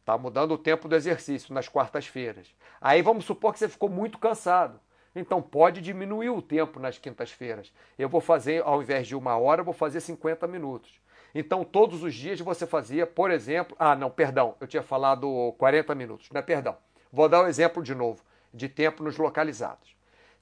Está 0.00 0.18
mudando 0.18 0.52
o 0.52 0.58
tempo 0.58 0.86
do 0.86 0.94
exercício 0.94 1.54
nas 1.54 1.68
quartas-feiras. 1.68 2.54
Aí 2.80 3.00
vamos 3.00 3.24
supor 3.24 3.52
que 3.52 3.58
você 3.58 3.68
ficou 3.68 3.88
muito 3.88 4.18
cansado. 4.18 4.78
Então 5.16 5.40
pode 5.40 5.80
diminuir 5.80 6.30
o 6.30 6.42
tempo 6.42 6.78
nas 6.78 6.98
quintas-feiras. 6.98 7.72
Eu 7.98 8.08
vou 8.08 8.20
fazer, 8.20 8.62
ao 8.64 8.82
invés 8.82 9.06
de 9.06 9.14
uma 9.14 9.36
hora, 9.38 9.62
vou 9.62 9.72
fazer 9.72 10.00
50 10.00 10.46
minutos. 10.46 11.00
Então 11.34 11.64
todos 11.64 12.02
os 12.02 12.14
dias 12.14 12.40
você 12.40 12.66
fazia, 12.66 13.06
por 13.06 13.30
exemplo. 13.30 13.76
Ah, 13.78 13.96
não, 13.96 14.10
perdão, 14.10 14.56
eu 14.60 14.66
tinha 14.66 14.82
falado 14.82 15.54
40 15.56 15.94
minutos. 15.94 16.28
Não 16.30 16.38
é 16.38 16.42
perdão. 16.42 16.76
Vou 17.12 17.28
dar 17.28 17.40
o 17.40 17.44
um 17.44 17.48
exemplo 17.48 17.82
de 17.82 17.94
novo, 17.94 18.22
de 18.52 18.68
tempo 18.68 19.02
nos 19.02 19.16
localizados. 19.16 19.93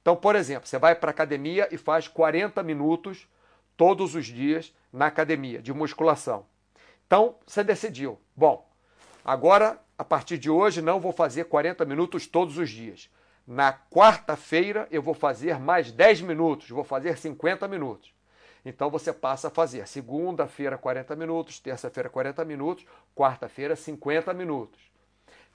Então, 0.02 0.14
por 0.14 0.36
exemplo, 0.36 0.68
você 0.68 0.78
vai 0.78 0.94
para 0.94 1.10
a 1.10 1.12
academia 1.12 1.68
e 1.70 1.78
faz 1.78 2.06
40 2.06 2.62
minutos 2.62 3.26
todos 3.76 4.14
os 4.14 4.26
dias 4.26 4.74
na 4.92 5.06
academia 5.06 5.62
de 5.62 5.72
musculação. 5.72 6.44
Então, 7.06 7.36
você 7.46 7.64
decidiu, 7.64 8.18
bom, 8.36 8.70
Agora, 9.24 9.78
a 9.96 10.04
partir 10.04 10.36
de 10.36 10.50
hoje, 10.50 10.82
não 10.82 10.98
vou 10.98 11.12
fazer 11.12 11.44
40 11.44 11.84
minutos 11.84 12.26
todos 12.26 12.58
os 12.58 12.68
dias. 12.68 13.08
Na 13.46 13.72
quarta-feira, 13.72 14.88
eu 14.90 15.00
vou 15.00 15.14
fazer 15.14 15.60
mais 15.60 15.92
10 15.92 16.22
minutos, 16.22 16.68
vou 16.70 16.82
fazer 16.82 17.16
50 17.16 17.68
minutos. 17.68 18.12
Então 18.64 18.90
você 18.90 19.12
passa 19.12 19.48
a 19.48 19.50
fazer 19.50 19.86
segunda-feira 19.88 20.78
40 20.78 21.16
minutos, 21.16 21.58
terça-feira 21.58 22.08
40 22.08 22.44
minutos, 22.44 22.84
quarta-feira 23.14 23.74
50 23.74 24.32
minutos. 24.34 24.80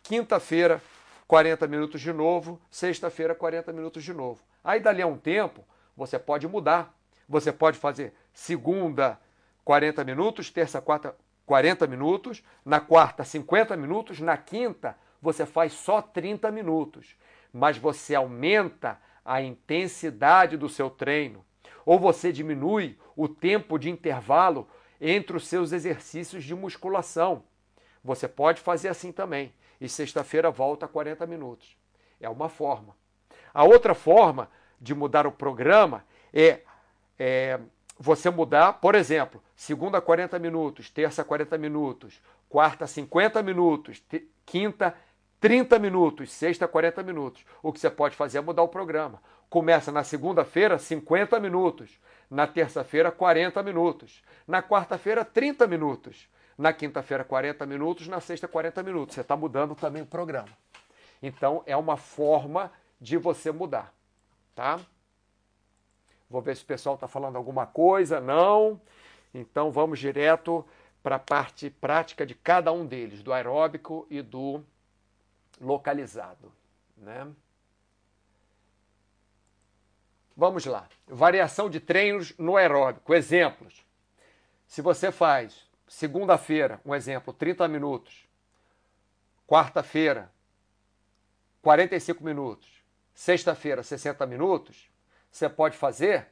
Quinta-feira 0.03 0.81
40 1.27 1.67
minutos 1.67 1.99
de 1.99 2.13
novo, 2.13 2.59
sexta-feira 2.69 3.35
40 3.35 3.73
minutos 3.73 4.03
de 4.03 4.13
novo. 4.13 4.41
Aí 4.63 4.79
dali 4.79 5.01
a 5.01 5.07
um 5.07 5.17
tempo, 5.17 5.65
você 5.95 6.17
pode 6.17 6.47
mudar. 6.47 6.95
Você 7.27 7.51
pode 7.51 7.77
fazer 7.77 8.13
segunda 8.33 9.19
40 9.65 10.01
minutos, 10.05 10.49
terça, 10.49 10.79
quarta, 10.79 11.13
40 11.45 11.85
minutos, 11.87 12.41
na 12.63 12.79
quarta 12.79 13.25
50 13.25 13.75
minutos, 13.75 14.21
na 14.21 14.37
quinta 14.37 14.97
você 15.21 15.45
faz 15.45 15.73
só 15.73 16.01
30 16.01 16.49
minutos, 16.51 17.17
mas 17.51 17.77
você 17.77 18.15
aumenta 18.15 18.97
a 19.25 19.41
intensidade 19.41 20.55
do 20.55 20.69
seu 20.69 20.89
treino, 20.89 21.43
ou 21.85 21.99
você 21.99 22.31
diminui 22.31 22.97
o 23.15 23.27
tempo 23.27 23.77
de 23.77 23.89
intervalo 23.89 24.69
entre 25.01 25.35
os 25.35 25.45
seus 25.47 25.73
exercícios 25.73 26.45
de 26.45 26.55
musculação. 26.55 27.43
Você 28.01 28.27
pode 28.27 28.61
fazer 28.61 28.87
assim 28.87 29.11
também, 29.11 29.53
e 29.79 29.87
sexta-feira 29.87 30.49
volta 30.49 30.85
a 30.85 30.89
40 30.89 31.25
minutos. 31.25 31.77
É 32.19 32.29
uma 32.29 32.49
forma. 32.49 32.95
A 33.53 33.63
outra 33.63 33.93
forma 33.93 34.49
de 34.79 34.93
mudar 34.93 35.25
o 35.25 35.31
programa 35.31 36.03
é, 36.33 36.61
é 37.17 37.59
você 37.97 38.29
mudar, 38.29 38.73
por 38.73 38.95
exemplo, 38.95 39.41
segunda 39.55 39.99
40 39.99 40.37
minutos, 40.39 40.89
terça 40.89 41.23
40 41.23 41.57
minutos, 41.57 42.21
quarta 42.49 42.85
50 42.85 43.41
minutos, 43.41 44.01
quinta 44.45 44.95
30 45.39 45.79
minutos, 45.79 46.31
sexta 46.31 46.67
40 46.67 47.03
minutos. 47.03 47.45
O 47.61 47.71
que 47.71 47.79
você 47.79 47.89
pode 47.89 48.15
fazer 48.15 48.39
é 48.39 48.41
mudar 48.41 48.63
o 48.63 48.67
programa. 48.67 49.21
Começa 49.49 49.91
na 49.91 50.03
segunda-feira 50.03 50.77
50 50.77 51.39
minutos, 51.39 51.99
na 52.29 52.45
terça-feira 52.45 53.11
40 53.11 53.63
minutos, 53.63 54.21
na 54.47 54.61
quarta-feira 54.61 55.23
30 55.23 55.65
minutos, 55.67 56.27
na 56.57 56.73
quinta-feira 56.73 57.23
40 57.23 57.65
minutos, 57.65 58.07
na 58.07 58.19
sexta 58.19 58.47
40 58.47 58.81
minutos. 58.83 59.15
Você 59.15 59.21
está 59.21 59.35
mudando 59.35 59.75
também 59.75 60.01
o 60.01 60.05
programa. 60.07 60.49
Então 61.21 61.63
é 61.65 61.77
uma 61.77 61.97
forma 61.97 62.71
de 62.99 63.17
você 63.17 63.51
mudar, 63.51 63.93
tá? 64.55 64.79
Vou 66.29 66.41
ver 66.41 66.55
se 66.55 66.63
o 66.63 66.67
pessoal 66.67 66.95
está 66.95 67.07
falando 67.07 67.35
alguma 67.35 67.65
coisa. 67.65 68.19
Não. 68.19 68.81
Então 69.33 69.71
vamos 69.71 69.99
direto 69.99 70.65
para 71.01 71.15
a 71.15 71.19
parte 71.19 71.69
prática 71.69 72.25
de 72.25 72.35
cada 72.35 72.71
um 72.71 72.85
deles, 72.85 73.23
do 73.23 73.31
aeróbico 73.31 74.05
e 74.09 74.21
do 74.21 74.63
localizado. 75.61 76.51
Né? 76.97 77.27
Vamos 80.35 80.65
lá. 80.65 80.87
Variação 81.07 81.69
de 81.69 81.79
treinos 81.79 82.33
no 82.37 82.57
aeróbico. 82.57 83.13
Exemplos. 83.13 83.85
Se 84.67 84.81
você 84.81 85.11
faz 85.11 85.66
segunda-feira, 85.87 86.81
um 86.85 86.93
exemplo, 86.93 87.33
30 87.33 87.67
minutos. 87.67 88.27
Quarta-feira, 89.47 90.31
45 91.61 92.23
minutos. 92.23 92.83
Sexta-feira, 93.13 93.81
60 93.81 94.25
minutos. 94.25 94.89
Você 95.31 95.49
pode 95.49 95.77
fazer 95.77 96.27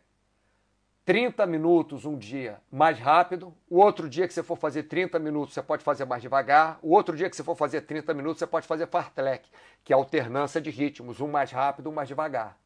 30 1.06 1.46
minutos 1.46 2.04
um 2.04 2.18
dia 2.18 2.60
mais 2.72 2.98
rápido, 2.98 3.54
o 3.70 3.78
outro 3.78 4.10
dia 4.10 4.28
que 4.28 4.34
você 4.34 4.42
for 4.42 4.58
fazer 4.58 4.84
30 4.84 5.20
minutos, 5.20 5.54
você 5.54 5.62
pode 5.62 5.84
fazer 5.84 6.04
mais 6.04 6.22
devagar, 6.22 6.80
o 6.82 6.94
outro 6.94 7.16
dia 7.16 7.30
que 7.30 7.36
você 7.36 7.44
for 7.44 7.56
fazer 7.56 7.82
30 7.82 8.12
minutos, 8.16 8.40
você 8.40 8.48
pode 8.48 8.66
fazer 8.66 8.88
fartlek, 8.88 9.48
que 9.84 9.94
é 9.94 9.96
alternância 9.96 10.60
de 10.60 10.72
ritmos, 10.72 11.22
um 11.22 11.28
mais 11.28 11.52
rápido, 11.52 11.92
um 11.92 11.94
mais 11.94 12.08
devagar. 12.08 12.58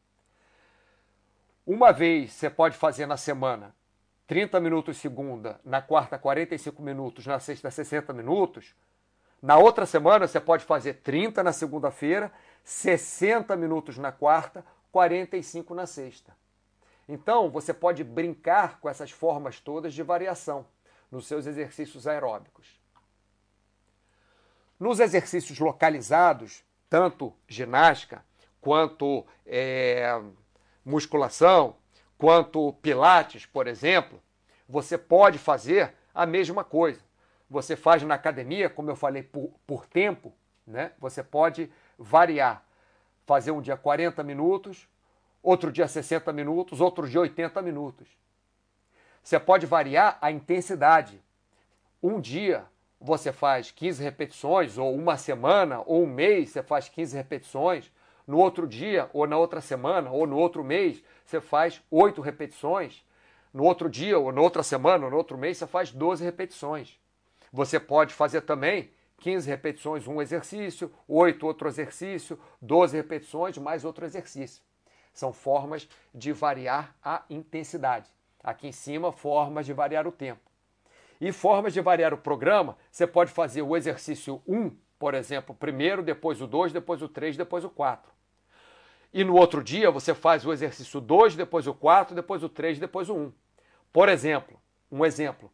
Uma 1.66 1.92
vez 1.92 2.32
você 2.32 2.48
pode 2.48 2.76
fazer 2.78 3.04
na 3.04 3.18
semana 3.18 3.74
30 4.30 4.60
minutos 4.60 4.96
segunda, 4.98 5.60
na 5.64 5.82
quarta 5.82 6.16
45 6.16 6.80
minutos, 6.80 7.26
na 7.26 7.40
sexta 7.40 7.68
60 7.68 8.12
minutos. 8.12 8.76
Na 9.42 9.58
outra 9.58 9.84
semana 9.84 10.28
você 10.28 10.38
pode 10.38 10.64
fazer 10.64 11.00
30 11.02 11.42
na 11.42 11.52
segunda-feira, 11.52 12.32
60 12.62 13.56
minutos 13.56 13.98
na 13.98 14.12
quarta, 14.12 14.64
45 14.92 15.74
na 15.74 15.84
sexta. 15.84 16.32
Então, 17.08 17.50
você 17.50 17.74
pode 17.74 18.04
brincar 18.04 18.78
com 18.78 18.88
essas 18.88 19.10
formas 19.10 19.58
todas 19.58 19.92
de 19.92 20.02
variação 20.04 20.64
nos 21.10 21.26
seus 21.26 21.44
exercícios 21.44 22.06
aeróbicos. 22.06 22.80
Nos 24.78 25.00
exercícios 25.00 25.58
localizados, 25.58 26.62
tanto 26.88 27.34
ginástica 27.48 28.24
quanto 28.60 29.26
é, 29.44 30.22
musculação, 30.84 31.79
quanto 32.20 32.74
pilates, 32.82 33.46
por 33.46 33.66
exemplo, 33.66 34.20
você 34.68 34.98
pode 34.98 35.38
fazer 35.38 35.94
a 36.14 36.26
mesma 36.26 36.62
coisa. 36.62 37.00
Você 37.48 37.74
faz 37.74 38.02
na 38.02 38.14
academia, 38.14 38.68
como 38.68 38.90
eu 38.90 38.94
falei, 38.94 39.22
por, 39.22 39.50
por 39.66 39.86
tempo, 39.86 40.30
né? 40.66 40.92
você 40.98 41.22
pode 41.22 41.72
variar. 41.98 42.62
Fazer 43.24 43.52
um 43.52 43.62
dia 43.62 43.74
40 43.74 44.22
minutos, 44.22 44.86
outro 45.42 45.72
dia 45.72 45.88
60 45.88 46.30
minutos, 46.30 46.78
outro 46.82 47.08
dia 47.08 47.20
80 47.22 47.62
minutos. 47.62 48.06
Você 49.22 49.40
pode 49.40 49.64
variar 49.64 50.18
a 50.20 50.30
intensidade. 50.30 51.22
Um 52.02 52.20
dia 52.20 52.66
você 53.00 53.32
faz 53.32 53.70
15 53.70 54.02
repetições, 54.02 54.76
ou 54.76 54.94
uma 54.94 55.16
semana, 55.16 55.82
ou 55.86 56.02
um 56.02 56.06
mês 56.06 56.50
você 56.50 56.62
faz 56.62 56.86
15 56.86 57.16
repetições. 57.16 57.90
No 58.30 58.38
outro 58.38 58.64
dia, 58.64 59.10
ou 59.12 59.26
na 59.26 59.36
outra 59.36 59.60
semana, 59.60 60.08
ou 60.08 60.24
no 60.24 60.36
outro 60.36 60.62
mês, 60.62 61.02
você 61.26 61.40
faz 61.40 61.82
8 61.90 62.20
repetições. 62.20 63.04
No 63.52 63.64
outro 63.64 63.90
dia, 63.90 64.16
ou 64.16 64.30
na 64.30 64.40
outra 64.40 64.62
semana, 64.62 65.04
ou 65.06 65.10
no 65.10 65.16
outro 65.16 65.36
mês, 65.36 65.58
você 65.58 65.66
faz 65.66 65.90
12 65.90 66.22
repetições. 66.22 66.96
Você 67.52 67.80
pode 67.80 68.14
fazer 68.14 68.42
também 68.42 68.92
15 69.18 69.50
repetições, 69.50 70.06
um 70.06 70.22
exercício, 70.22 70.92
8 71.08 71.44
outro 71.44 71.66
exercício, 71.66 72.38
12 72.62 72.96
repetições, 72.96 73.58
mais 73.58 73.84
outro 73.84 74.04
exercício. 74.04 74.62
São 75.12 75.32
formas 75.32 75.88
de 76.14 76.32
variar 76.32 76.94
a 77.02 77.24
intensidade. 77.28 78.08
Aqui 78.44 78.68
em 78.68 78.72
cima, 78.72 79.10
formas 79.10 79.66
de 79.66 79.72
variar 79.72 80.06
o 80.06 80.12
tempo. 80.12 80.48
E 81.20 81.32
formas 81.32 81.72
de 81.72 81.80
variar 81.80 82.14
o 82.14 82.18
programa, 82.18 82.76
você 82.92 83.08
pode 83.08 83.32
fazer 83.32 83.62
o 83.62 83.76
exercício 83.76 84.40
1, 84.46 84.70
por 85.00 85.14
exemplo, 85.14 85.52
primeiro, 85.52 86.00
depois 86.00 86.40
o 86.40 86.46
2, 86.46 86.72
depois 86.72 87.02
o 87.02 87.08
3, 87.08 87.36
depois 87.36 87.64
o 87.64 87.70
4. 87.70 88.19
E 89.12 89.24
no 89.24 89.34
outro 89.34 89.62
dia 89.62 89.90
você 89.90 90.14
faz 90.14 90.46
o 90.46 90.52
exercício 90.52 91.00
2, 91.00 91.34
depois 91.34 91.66
o 91.66 91.74
4, 91.74 92.14
depois 92.14 92.42
o 92.42 92.48
3, 92.48 92.78
depois 92.78 93.08
o 93.08 93.14
1. 93.14 93.32
Por 93.92 94.08
exemplo, 94.08 94.60
um 94.90 95.04
exemplo: 95.04 95.50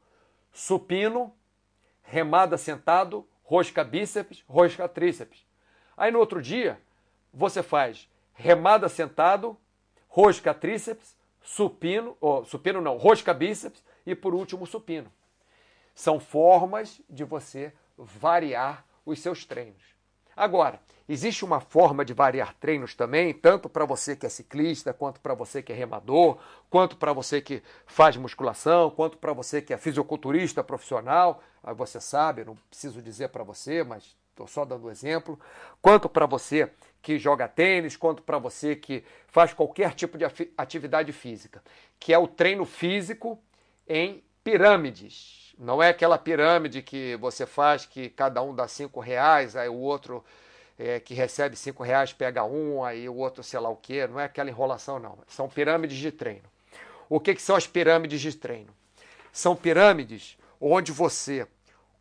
supino, 0.52 1.34
remada 2.02 2.59
sentado, 2.59 3.26
rosca 3.42 3.82
bíceps, 3.82 4.44
rosca 4.46 4.88
tríceps. 4.88 5.46
Aí 5.96 6.11
no 6.11 6.18
outro 6.18 6.42
dia 6.42 6.80
você 7.32 7.62
faz 7.62 8.09
remada 8.34 8.88
sentado, 8.88 9.57
rosca 10.07 10.52
tríceps, 10.52 11.16
supino, 11.42 12.16
ou 12.20 12.44
supino 12.44 12.80
não, 12.80 12.96
rosca 12.96 13.32
bíceps 13.32 13.82
e 14.04 14.14
por 14.14 14.34
último 14.34 14.66
supino. 14.66 15.11
São 15.94 16.20
formas 16.20 17.00
de 17.09 17.24
você 17.24 17.72
variar 17.96 18.84
os 19.07 19.20
seus 19.20 19.46
treinos. 19.46 19.95
Agora, 20.37 20.78
existe 21.09 21.45
uma 21.47 21.61
forma 21.61 22.05
de 22.05 22.12
variar 22.12 22.55
treinos 22.61 22.95
também, 22.95 23.32
tanto 23.32 23.70
para 23.70 23.87
você 23.87 24.14
que 24.14 24.26
é 24.26 24.28
ciclista, 24.28 24.93
quanto 24.93 25.18
para 25.18 25.32
você 25.32 25.62
que 25.62 25.72
é 25.72 25.74
remador, 25.74 26.37
quanto 26.68 26.97
para 26.97 27.12
você 27.14 27.41
que 27.41 27.62
faz 27.87 28.18
musculação, 28.18 28.91
quanto 28.91 29.16
para 29.16 29.32
você 29.32 29.62
que 29.62 29.72
é 29.72 29.78
fisiculturista 29.78 30.62
profissional. 30.62 31.43
Aí 31.62 31.74
você 31.74 32.01
sabe, 32.01 32.45
não 32.45 32.55
preciso 32.68 33.01
dizer 33.01 33.30
para 33.30 33.43
você, 33.43 33.82
mas 33.82 34.14
estou 34.30 34.47
só 34.47 34.66
dando 34.66 34.91
exemplo. 34.91 35.41
Quanto 35.80 36.07
para 36.07 36.26
você 36.26 36.70
que 37.01 37.18
joga 37.18 37.49
tênis, 37.49 37.97
quanto 37.97 38.22
para 38.22 38.39
você 38.39 38.76
que 38.76 39.03
faz 39.28 39.55
qualquer 39.55 39.95
tipo 39.95 40.18
de 40.18 40.24
atividade 40.59 41.12
física, 41.12 41.62
que 41.99 42.12
é 42.12 42.18
o 42.18 42.28
treino 42.28 42.66
físico 42.66 43.39
em 43.89 44.22
pirâmides. 44.45 45.45
Não 45.59 45.82
é 45.82 45.88
aquela 45.88 46.18
pirâmide 46.18 46.82
que 46.82 47.16
você 47.16 47.46
faz 47.46 47.86
que 47.86 48.11
cada 48.11 48.42
um 48.42 48.54
dá 48.54 48.68
cinco 48.68 49.00
reais, 49.00 49.57
aí 49.57 49.68
o 49.68 49.74
outro 49.74 50.24
é, 50.78 51.00
que 51.00 51.14
recebe 51.14 51.57
cinco 51.57 51.82
reais 51.82 52.12
pega 52.12 52.44
um, 52.44 52.84
aí 52.84 53.09
o 53.09 53.14
outro 53.14 53.42
sei 53.42 53.59
lá 53.59 53.68
o 53.68 53.76
quê. 53.76 54.07
Não 54.07 54.20
é 54.20 54.24
aquela 54.24 54.50
enrolação, 54.50 54.98
não. 54.98 55.18
São 55.26 55.48
pirâmides 55.48 55.96
de 55.96 56.12
treino. 56.12 56.44
O 57.09 57.18
que, 57.18 57.34
que 57.34 57.42
são 57.42 57.57
as 57.57 57.66
pirâmides 57.66 58.20
de 58.20 58.34
treino? 58.36 58.74
São 59.32 59.57
pirâmides 59.57 60.36
onde 60.61 60.92
você 60.92 61.46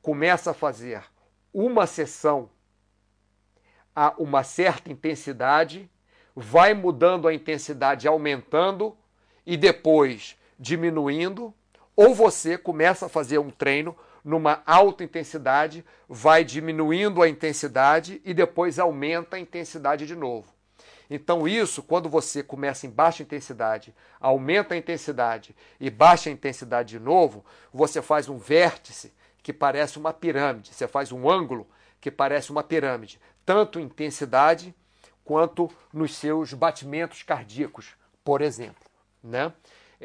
começa 0.02 0.52
a 0.52 0.54
fazer 0.54 1.04
uma 1.54 1.88
sessão 1.88 2.50
a 3.96 4.14
uma 4.18 4.44
certa 4.44 4.92
intensidade, 4.92 5.90
vai 6.36 6.74
mudando 6.74 7.28
a 7.28 7.34
intensidade, 7.34 8.08
aumentando 8.08 8.98
e 9.46 9.56
depois 9.56 10.36
diminuindo, 10.60 11.54
ou 11.96 12.14
você 12.14 12.58
começa 12.58 13.06
a 13.06 13.10
fazer 13.10 13.38
um 13.38 13.50
treino 13.50 13.96
numa 14.24 14.64
alta 14.66 15.04
intensidade, 15.04 15.86
vai 16.10 16.44
diminuindo 16.44 17.22
a 17.22 17.30
intensidade 17.30 18.22
e 18.26 18.34
depois 18.34 18.80
aumenta 18.80 19.36
a 19.36 19.40
intensidade 19.40 20.08
de 20.08 20.16
novo. 20.16 20.54
Então, 21.10 21.48
isso, 21.48 21.84
quando 21.84 22.10
você 22.10 22.42
começa 22.42 22.88
em 22.88 22.90
baixa 22.90 23.22
intensidade, 23.22 23.94
aumenta 24.20 24.74
a 24.74 24.78
intensidade 24.78 25.56
e 25.80 25.90
baixa 25.92 26.30
a 26.30 26.34
intensidade 26.34 26.90
de 26.90 27.00
novo, 27.00 27.46
você 27.72 28.02
faz 28.02 28.28
um 28.28 28.40
vértice 28.40 29.14
que 29.44 29.54
parece 29.54 30.00
uma 30.00 30.12
pirâmide, 30.12 30.74
você 30.74 30.88
faz 30.88 31.12
um 31.12 31.30
ângulo 31.30 31.68
que 32.02 32.10
parece 32.10 32.52
uma 32.52 32.64
pirâmide 32.64 33.20
tanto 33.46 33.80
intensidade 33.80 34.74
quanto 35.24 35.70
nos 35.94 36.16
seus 36.16 36.54
batimentos 36.54 37.24
cardíacos, 37.24 37.96
por 38.24 38.42
exemplo. 38.42 38.84
Né? 39.24 39.54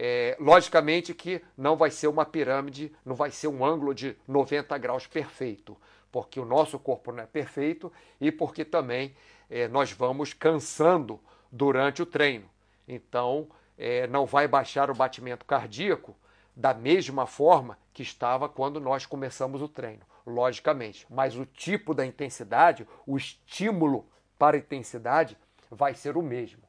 É, 0.02 0.34
logicamente 0.40 1.12
que 1.12 1.42
não 1.54 1.76
vai 1.76 1.90
ser 1.90 2.06
uma 2.06 2.24
pirâmide, 2.24 2.90
não 3.04 3.14
vai 3.14 3.30
ser 3.30 3.48
um 3.48 3.62
ângulo 3.62 3.94
de 3.94 4.16
90 4.26 4.78
graus 4.78 5.06
perfeito, 5.06 5.76
porque 6.10 6.40
o 6.40 6.44
nosso 6.46 6.78
corpo 6.78 7.12
não 7.12 7.22
é 7.22 7.26
perfeito 7.26 7.92
e 8.18 8.32
porque 8.32 8.64
também 8.64 9.14
é, 9.50 9.68
nós 9.68 9.92
vamos 9.92 10.32
cansando 10.32 11.20
durante 11.52 12.00
o 12.00 12.06
treino. 12.06 12.48
Então, 12.88 13.46
é, 13.76 14.06
não 14.06 14.24
vai 14.24 14.48
baixar 14.48 14.90
o 14.90 14.94
batimento 14.94 15.44
cardíaco 15.44 16.16
da 16.56 16.72
mesma 16.72 17.26
forma 17.26 17.76
que 17.92 18.02
estava 18.02 18.48
quando 18.48 18.80
nós 18.80 19.04
começamos 19.04 19.60
o 19.60 19.68
treino 19.68 20.00
logicamente, 20.24 21.06
mas 21.10 21.36
o 21.36 21.44
tipo 21.44 21.92
da 21.92 22.06
intensidade, 22.06 22.88
o 23.06 23.18
estímulo 23.18 24.08
para 24.38 24.56
a 24.56 24.60
intensidade 24.60 25.36
vai 25.70 25.92
ser 25.92 26.16
o 26.16 26.22
mesmo. 26.22 26.62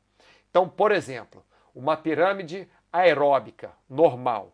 Então, 0.50 0.68
por 0.68 0.92
exemplo, 0.92 1.42
uma 1.74 1.96
pirâmide 1.96 2.68
aeróbica 2.92 3.72
normal. 3.90 4.52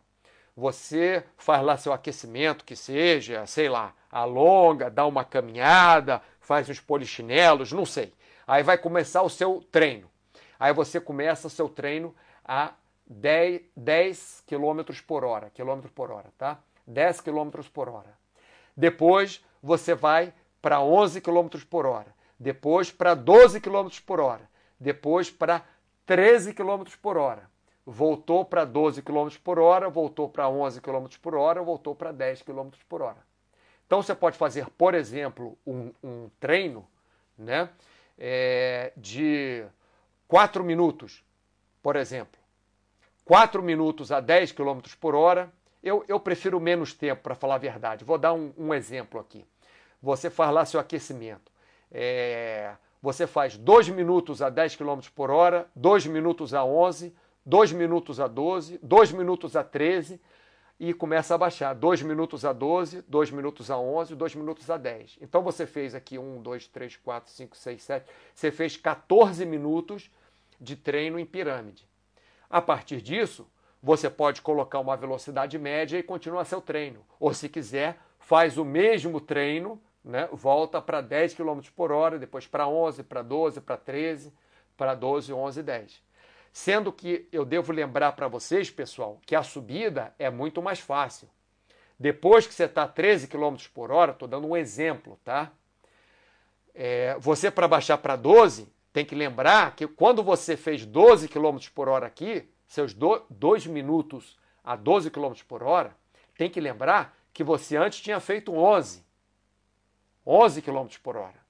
Você 0.56 1.24
faz 1.36 1.62
lá 1.62 1.76
seu 1.76 1.92
aquecimento, 1.92 2.64
que 2.64 2.74
seja, 2.74 3.46
sei 3.46 3.68
lá, 3.68 3.94
alonga, 4.10 4.90
dá 4.90 5.06
uma 5.06 5.24
caminhada, 5.24 6.20
faz 6.40 6.68
uns 6.68 6.80
polichinelos, 6.80 7.72
não 7.72 7.86
sei. 7.86 8.12
Aí 8.46 8.62
vai 8.62 8.76
começar 8.76 9.22
o 9.22 9.30
seu 9.30 9.64
treino. 9.70 10.10
Aí 10.58 10.72
você 10.72 11.00
começa 11.00 11.46
o 11.46 11.50
seu 11.50 11.68
treino 11.68 12.14
a 12.44 12.72
10, 13.06 13.62
10 13.76 14.44
km 14.46 14.82
por 15.06 15.24
hora, 15.24 15.50
quilômetro 15.50 15.90
por 15.92 16.10
hora, 16.10 16.32
tá? 16.36 16.58
10 16.86 17.20
km 17.20 17.50
por 17.72 17.88
hora. 17.88 18.18
Depois 18.76 19.44
você 19.62 19.94
vai 19.94 20.32
para 20.60 20.80
11 20.80 21.20
km 21.20 21.48
por 21.70 21.86
hora. 21.86 22.14
Depois 22.38 22.90
para 22.90 23.14
12 23.14 23.60
km 23.60 23.88
por 24.04 24.20
hora. 24.20 24.48
Depois 24.78 25.30
para 25.30 25.62
13 26.06 26.54
km 26.54 26.84
por 27.02 27.16
hora. 27.16 27.48
Voltou 27.90 28.44
para 28.44 28.66
12 28.66 29.00
km 29.00 29.28
por 29.42 29.58
hora, 29.58 29.88
voltou 29.88 30.28
para 30.28 30.46
11 30.46 30.78
km 30.82 31.06
por 31.22 31.34
hora, 31.34 31.62
voltou 31.62 31.94
para 31.94 32.12
10 32.12 32.42
km 32.42 32.68
por 32.86 33.00
hora. 33.00 33.16
Então 33.86 34.02
você 34.02 34.14
pode 34.14 34.36
fazer, 34.36 34.68
por 34.76 34.94
exemplo, 34.94 35.56
um, 35.66 35.90
um 36.04 36.28
treino 36.38 36.86
né? 37.38 37.70
É, 38.18 38.92
de 38.94 39.64
4 40.26 40.62
minutos, 40.62 41.24
por 41.82 41.96
exemplo. 41.96 42.38
4 43.24 43.62
minutos 43.62 44.12
a 44.12 44.20
10 44.20 44.52
km 44.52 44.80
por 45.00 45.14
hora. 45.14 45.50
Eu, 45.82 46.04
eu 46.08 46.20
prefiro 46.20 46.60
menos 46.60 46.92
tempo, 46.92 47.22
para 47.22 47.34
falar 47.34 47.54
a 47.54 47.58
verdade. 47.58 48.04
Vou 48.04 48.18
dar 48.18 48.34
um, 48.34 48.52
um, 48.58 48.74
exemplo 48.74 49.18
aqui. 49.18 49.46
Você 50.02 50.28
faz 50.28 50.52
lá 50.52 50.66
seu 50.66 50.78
aquecimento. 50.78 51.50
É, 51.90 52.74
você 53.00 53.26
faz 53.26 53.56
2 53.56 53.88
minutos 53.88 54.42
a 54.42 54.50
10 54.50 54.76
km 54.76 55.00
por 55.14 55.30
hora, 55.30 55.66
2 55.74 56.06
minutos 56.06 56.52
a 56.52 56.62
11, 56.62 57.14
2 57.48 57.72
minutos 57.72 58.20
a 58.20 58.26
12, 58.26 58.78
2 58.82 59.12
minutos 59.12 59.56
a 59.56 59.64
13 59.64 60.20
e 60.78 60.92
começa 60.92 61.34
a 61.34 61.38
baixar. 61.38 61.74
2 61.74 62.02
minutos 62.02 62.44
a 62.44 62.52
12, 62.52 63.00
2 63.08 63.30
minutos 63.30 63.70
a 63.70 63.78
11, 63.78 64.14
2 64.14 64.34
minutos 64.34 64.68
a 64.68 64.76
10. 64.76 65.16
Então 65.22 65.40
você 65.40 65.66
fez 65.66 65.94
aqui 65.94 66.18
1, 66.18 66.42
2, 66.42 66.66
3, 66.66 66.96
4, 66.96 67.32
5, 67.32 67.56
6, 67.56 67.82
7. 67.82 68.10
Você 68.34 68.50
fez 68.50 68.76
14 68.76 69.46
minutos 69.46 70.10
de 70.60 70.76
treino 70.76 71.18
em 71.18 71.24
pirâmide. 71.24 71.88
A 72.50 72.60
partir 72.60 73.00
disso, 73.00 73.48
você 73.82 74.10
pode 74.10 74.42
colocar 74.42 74.78
uma 74.78 74.94
velocidade 74.94 75.58
média 75.58 75.98
e 75.98 76.02
continuar 76.02 76.44
seu 76.44 76.60
treino. 76.60 77.00
Ou 77.18 77.32
se 77.32 77.48
quiser, 77.48 77.98
faz 78.18 78.58
o 78.58 78.64
mesmo 78.64 79.22
treino 79.22 79.80
né? 80.04 80.28
volta 80.32 80.82
para 80.82 81.00
10 81.00 81.32
km 81.32 81.60
por 81.74 81.92
hora, 81.92 82.18
depois 82.18 82.46
para 82.46 82.68
11, 82.68 83.04
para 83.04 83.22
12, 83.22 83.62
para 83.62 83.78
13, 83.78 84.34
para 84.76 84.94
12, 84.94 85.32
11, 85.32 85.62
10. 85.62 86.07
Sendo 86.52 86.92
que 86.92 87.28
eu 87.30 87.44
devo 87.44 87.72
lembrar 87.72 88.12
para 88.12 88.28
vocês, 88.28 88.70
pessoal, 88.70 89.20
que 89.24 89.36
a 89.36 89.42
subida 89.42 90.14
é 90.18 90.30
muito 90.30 90.60
mais 90.62 90.80
fácil. 90.80 91.28
Depois 91.98 92.46
que 92.46 92.54
você 92.54 92.64
está 92.64 92.86
13 92.86 93.26
km 93.28 93.56
por 93.74 93.90
hora, 93.90 94.12
estou 94.12 94.28
dando 94.28 94.46
um 94.46 94.56
exemplo, 94.56 95.18
tá? 95.24 95.50
É, 96.74 97.16
você 97.18 97.50
para 97.50 97.66
baixar 97.66 97.98
para 97.98 98.14
12, 98.14 98.72
tem 98.92 99.04
que 99.04 99.14
lembrar 99.14 99.74
que 99.74 99.86
quando 99.86 100.22
você 100.22 100.56
fez 100.56 100.86
12 100.86 101.28
km 101.28 101.58
por 101.74 101.88
hora 101.88 102.06
aqui, 102.06 102.48
seus 102.66 102.94
2 102.94 103.66
minutos 103.66 104.36
a 104.62 104.76
12 104.76 105.10
km 105.10 105.32
por 105.46 105.62
hora, 105.62 105.96
tem 106.36 106.48
que 106.48 106.60
lembrar 106.60 107.16
que 107.32 107.42
você 107.42 107.76
antes 107.76 108.00
tinha 108.00 108.20
feito 108.20 108.54
11. 108.54 109.04
11 110.26 110.62
km 110.62 110.86
por 111.02 111.16
hora. 111.16 111.48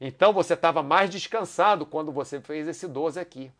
Então 0.00 0.32
você 0.32 0.54
estava 0.54 0.82
mais 0.82 1.10
descansado 1.10 1.84
quando 1.84 2.12
você 2.12 2.40
fez 2.40 2.68
esse 2.68 2.86
12 2.86 3.18
aqui. 3.18 3.52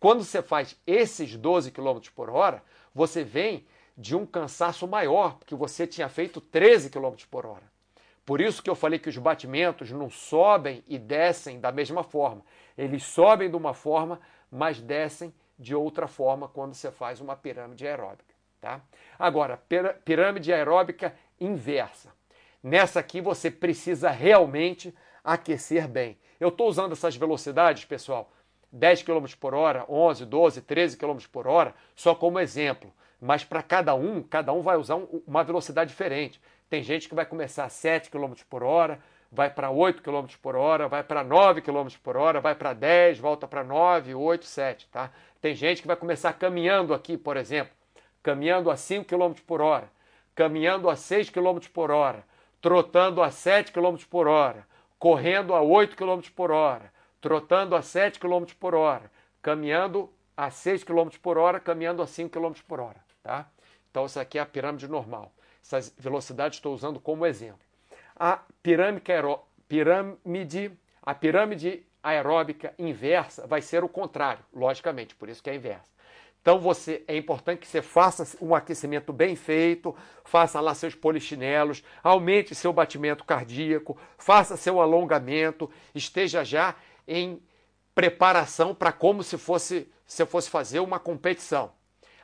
Quando 0.00 0.24
você 0.24 0.40
faz 0.40 0.74
esses 0.86 1.36
12 1.36 1.70
km 1.70 2.00
por 2.14 2.30
hora, 2.30 2.62
você 2.94 3.22
vem 3.22 3.66
de 3.96 4.16
um 4.16 4.24
cansaço 4.24 4.88
maior, 4.88 5.34
porque 5.34 5.54
você 5.54 5.86
tinha 5.86 6.08
feito 6.08 6.40
13 6.40 6.88
km 6.88 7.14
por 7.30 7.44
hora. 7.44 7.70
Por 8.24 8.40
isso 8.40 8.62
que 8.62 8.70
eu 8.70 8.74
falei 8.74 8.98
que 8.98 9.10
os 9.10 9.18
batimentos 9.18 9.90
não 9.90 10.08
sobem 10.08 10.82
e 10.88 10.98
descem 10.98 11.60
da 11.60 11.70
mesma 11.70 12.02
forma. 12.02 12.42
Eles 12.78 13.04
sobem 13.04 13.50
de 13.50 13.56
uma 13.56 13.74
forma, 13.74 14.18
mas 14.50 14.80
descem 14.80 15.34
de 15.58 15.74
outra 15.74 16.08
forma 16.08 16.48
quando 16.48 16.72
você 16.72 16.90
faz 16.90 17.20
uma 17.20 17.36
pirâmide 17.36 17.86
aeróbica. 17.86 18.34
Tá? 18.58 18.80
Agora, 19.18 19.60
pirâmide 20.04 20.52
aeróbica 20.52 21.14
inversa. 21.38 22.10
Nessa 22.62 23.00
aqui 23.00 23.20
você 23.20 23.50
precisa 23.50 24.10
realmente 24.10 24.94
aquecer 25.22 25.86
bem. 25.86 26.18
Eu 26.38 26.48
estou 26.48 26.68
usando 26.68 26.92
essas 26.92 27.16
velocidades, 27.16 27.84
pessoal, 27.84 28.30
10 28.72 29.02
km 29.02 29.26
por 29.38 29.54
hora, 29.54 29.84
11, 29.88 30.24
12, 30.24 30.62
13 30.62 30.96
km 30.96 31.18
por 31.30 31.46
hora, 31.46 31.74
só 31.94 32.14
como 32.14 32.38
exemplo. 32.38 32.92
Mas 33.20 33.44
para 33.44 33.62
cada 33.62 33.94
um, 33.94 34.22
cada 34.22 34.52
um 34.52 34.62
vai 34.62 34.76
usar 34.76 34.96
um, 34.96 35.22
uma 35.26 35.44
velocidade 35.44 35.90
diferente. 35.90 36.40
Tem 36.68 36.82
gente 36.82 37.08
que 37.08 37.14
vai 37.14 37.26
começar 37.26 37.64
a 37.64 37.68
7 37.68 38.10
km 38.10 38.32
por 38.48 38.62
hora, 38.62 39.00
vai 39.30 39.50
para 39.50 39.70
8 39.70 40.02
km 40.02 40.26
por 40.40 40.56
hora, 40.56 40.88
vai 40.88 41.02
para 41.02 41.22
9 41.22 41.60
km 41.60 41.88
por 42.02 42.16
hora, 42.16 42.40
vai 42.40 42.54
para 42.54 42.72
10, 42.72 43.18
volta 43.18 43.46
para 43.46 43.62
9, 43.62 44.14
8, 44.14 44.44
7, 44.46 44.88
tá? 44.90 45.10
Tem 45.40 45.54
gente 45.54 45.82
que 45.82 45.88
vai 45.88 45.96
começar 45.96 46.32
caminhando 46.32 46.94
aqui, 46.94 47.16
por 47.16 47.36
exemplo, 47.36 47.72
caminhando 48.22 48.70
a 48.70 48.76
5 48.76 49.04
km 49.04 49.34
por 49.46 49.60
hora, 49.60 49.90
caminhando 50.34 50.88
a 50.88 50.96
6 50.96 51.30
km 51.30 51.58
por 51.72 51.90
hora, 51.90 52.24
trotando 52.60 53.22
a 53.22 53.30
7 53.30 53.72
km 53.72 53.96
por 54.08 54.26
hora, 54.26 54.66
correndo 54.98 55.54
a 55.54 55.62
8 55.62 55.96
km 55.96 56.20
por 56.34 56.50
hora, 56.50 56.92
trotando 57.20 57.76
a 57.76 57.82
7 57.82 58.18
km 58.18 58.44
por 58.58 58.74
hora, 58.74 59.10
caminhando 59.42 60.10
a 60.36 60.50
6 60.50 60.84
km 60.84 61.08
por 61.22 61.36
hora, 61.38 61.60
caminhando 61.60 62.02
a 62.02 62.06
5 62.06 62.30
km 62.30 62.52
por 62.66 62.80
hora. 62.80 63.00
Tá? 63.22 63.46
Então, 63.90 64.06
isso 64.06 64.18
aqui 64.18 64.38
é 64.38 64.40
a 64.40 64.46
pirâmide 64.46 64.88
normal. 64.88 65.32
Essas 65.62 65.94
velocidades 65.98 66.58
estou 66.58 66.74
usando 66.74 66.98
como 66.98 67.26
exemplo. 67.26 67.60
A 68.16 68.40
pirâmide, 68.62 69.12
aeró... 69.12 69.46
pirâmide, 69.68 70.72
a 71.02 71.14
pirâmide 71.14 71.86
aeróbica 72.02 72.72
inversa 72.78 73.46
vai 73.46 73.60
ser 73.60 73.84
o 73.84 73.88
contrário, 73.88 74.44
logicamente, 74.52 75.14
por 75.14 75.28
isso 75.28 75.42
que 75.42 75.50
é 75.50 75.54
inversa. 75.54 75.90
Então 76.42 76.58
você 76.58 77.04
é 77.06 77.16
importante 77.16 77.58
que 77.58 77.66
você 77.66 77.82
faça 77.82 78.38
um 78.40 78.54
aquecimento 78.54 79.12
bem 79.12 79.36
feito, 79.36 79.94
faça 80.24 80.58
lá 80.58 80.74
seus 80.74 80.94
polichinelos, 80.94 81.84
aumente 82.02 82.54
seu 82.54 82.72
batimento 82.72 83.24
cardíaco, 83.24 83.98
faça 84.16 84.56
seu 84.56 84.80
alongamento, 84.80 85.70
esteja 85.94 86.42
já 86.42 86.74
em 87.10 87.42
preparação 87.92 88.72
para 88.72 88.92
como 88.92 89.24
se 89.24 89.36
fosse 89.36 89.90
se 90.06 90.24
fosse 90.24 90.48
fazer 90.48 90.80
uma 90.80 90.98
competição. 90.98 91.72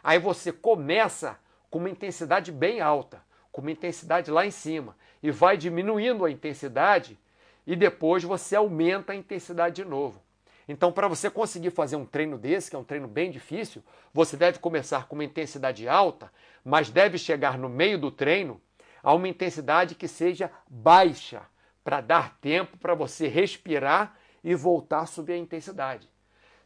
Aí 0.03 0.19
você 0.19 0.53
começa 0.53 1.39
com 1.71 1.79
uma 1.79 1.91
intensidade 1.91 2.51
bem 2.51 2.81
alta, 2.81 3.23
com 3.53 3.61
uma 3.61 3.71
intensidade 3.71 4.31
lá 4.31 4.47
em 4.47 4.51
cima 4.51 4.97
e 5.23 5.31
vai 5.31 5.57
diminuindo 5.57 6.25
a 6.25 6.31
intensidade 6.31 7.19
e 7.67 7.77
depois 7.77 8.25
você 8.25 8.57
aumenta 8.57 9.13
a 9.13 9.17
intensidade 9.17 9.77
de 9.77 9.85
novo. 9.85 10.21
Então, 10.69 10.91
para 10.91 11.07
você 11.07 11.31
conseguir 11.31 11.71
fazer 11.71 11.95
um 11.95 12.05
treino 12.05 12.37
desse, 12.37 12.71
que 12.71 12.77
é 12.77 12.79
um 12.79 12.85
treino 12.85 13.07
bem 13.07 13.31
difícil, 13.31 13.83
você 14.13 14.37
deve 14.37 14.59
começar 14.59 15.07
com 15.07 15.15
uma 15.15 15.25
intensidade 15.25 15.87
alta, 15.89 16.33
mas 16.65 16.91
deve 16.91 17.19
chegar 17.19 17.57
no 17.57 17.69
meio 17.69 17.99
do 17.99 18.11
treino 18.11 18.61
a 19.01 19.15
uma 19.15 19.29
intensidade 19.29 19.95
que 19.95 20.09
seja 20.09 20.51
baixa, 20.69 21.43
para 21.85 22.01
dar 22.01 22.37
tempo 22.41 22.77
para 22.79 22.95
você 22.95 23.29
respirar 23.29 24.17
e 24.43 24.55
voltar 24.55 25.01
a 25.01 25.07
subir 25.07 25.35
a 25.35 25.39
intensidade. 25.39 26.09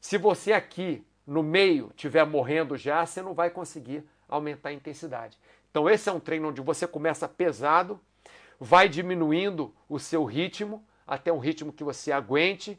Se 0.00 0.18
você 0.18 0.52
aqui 0.52 1.04
no 1.26 1.42
meio 1.42 1.90
estiver 1.94 2.24
morrendo 2.24 2.76
já, 2.76 3.04
você 3.04 3.22
não 3.22 3.34
vai 3.34 3.50
conseguir 3.50 4.04
aumentar 4.28 4.70
a 4.70 4.72
intensidade. 4.72 5.38
Então, 5.70 5.88
esse 5.88 6.08
é 6.08 6.12
um 6.12 6.20
treino 6.20 6.48
onde 6.48 6.60
você 6.60 6.86
começa 6.86 7.28
pesado, 7.28 8.00
vai 8.58 8.88
diminuindo 8.88 9.74
o 9.88 9.98
seu 9.98 10.24
ritmo 10.24 10.84
até 11.06 11.32
um 11.32 11.38
ritmo 11.38 11.72
que 11.72 11.82
você 11.82 12.12
aguente, 12.12 12.78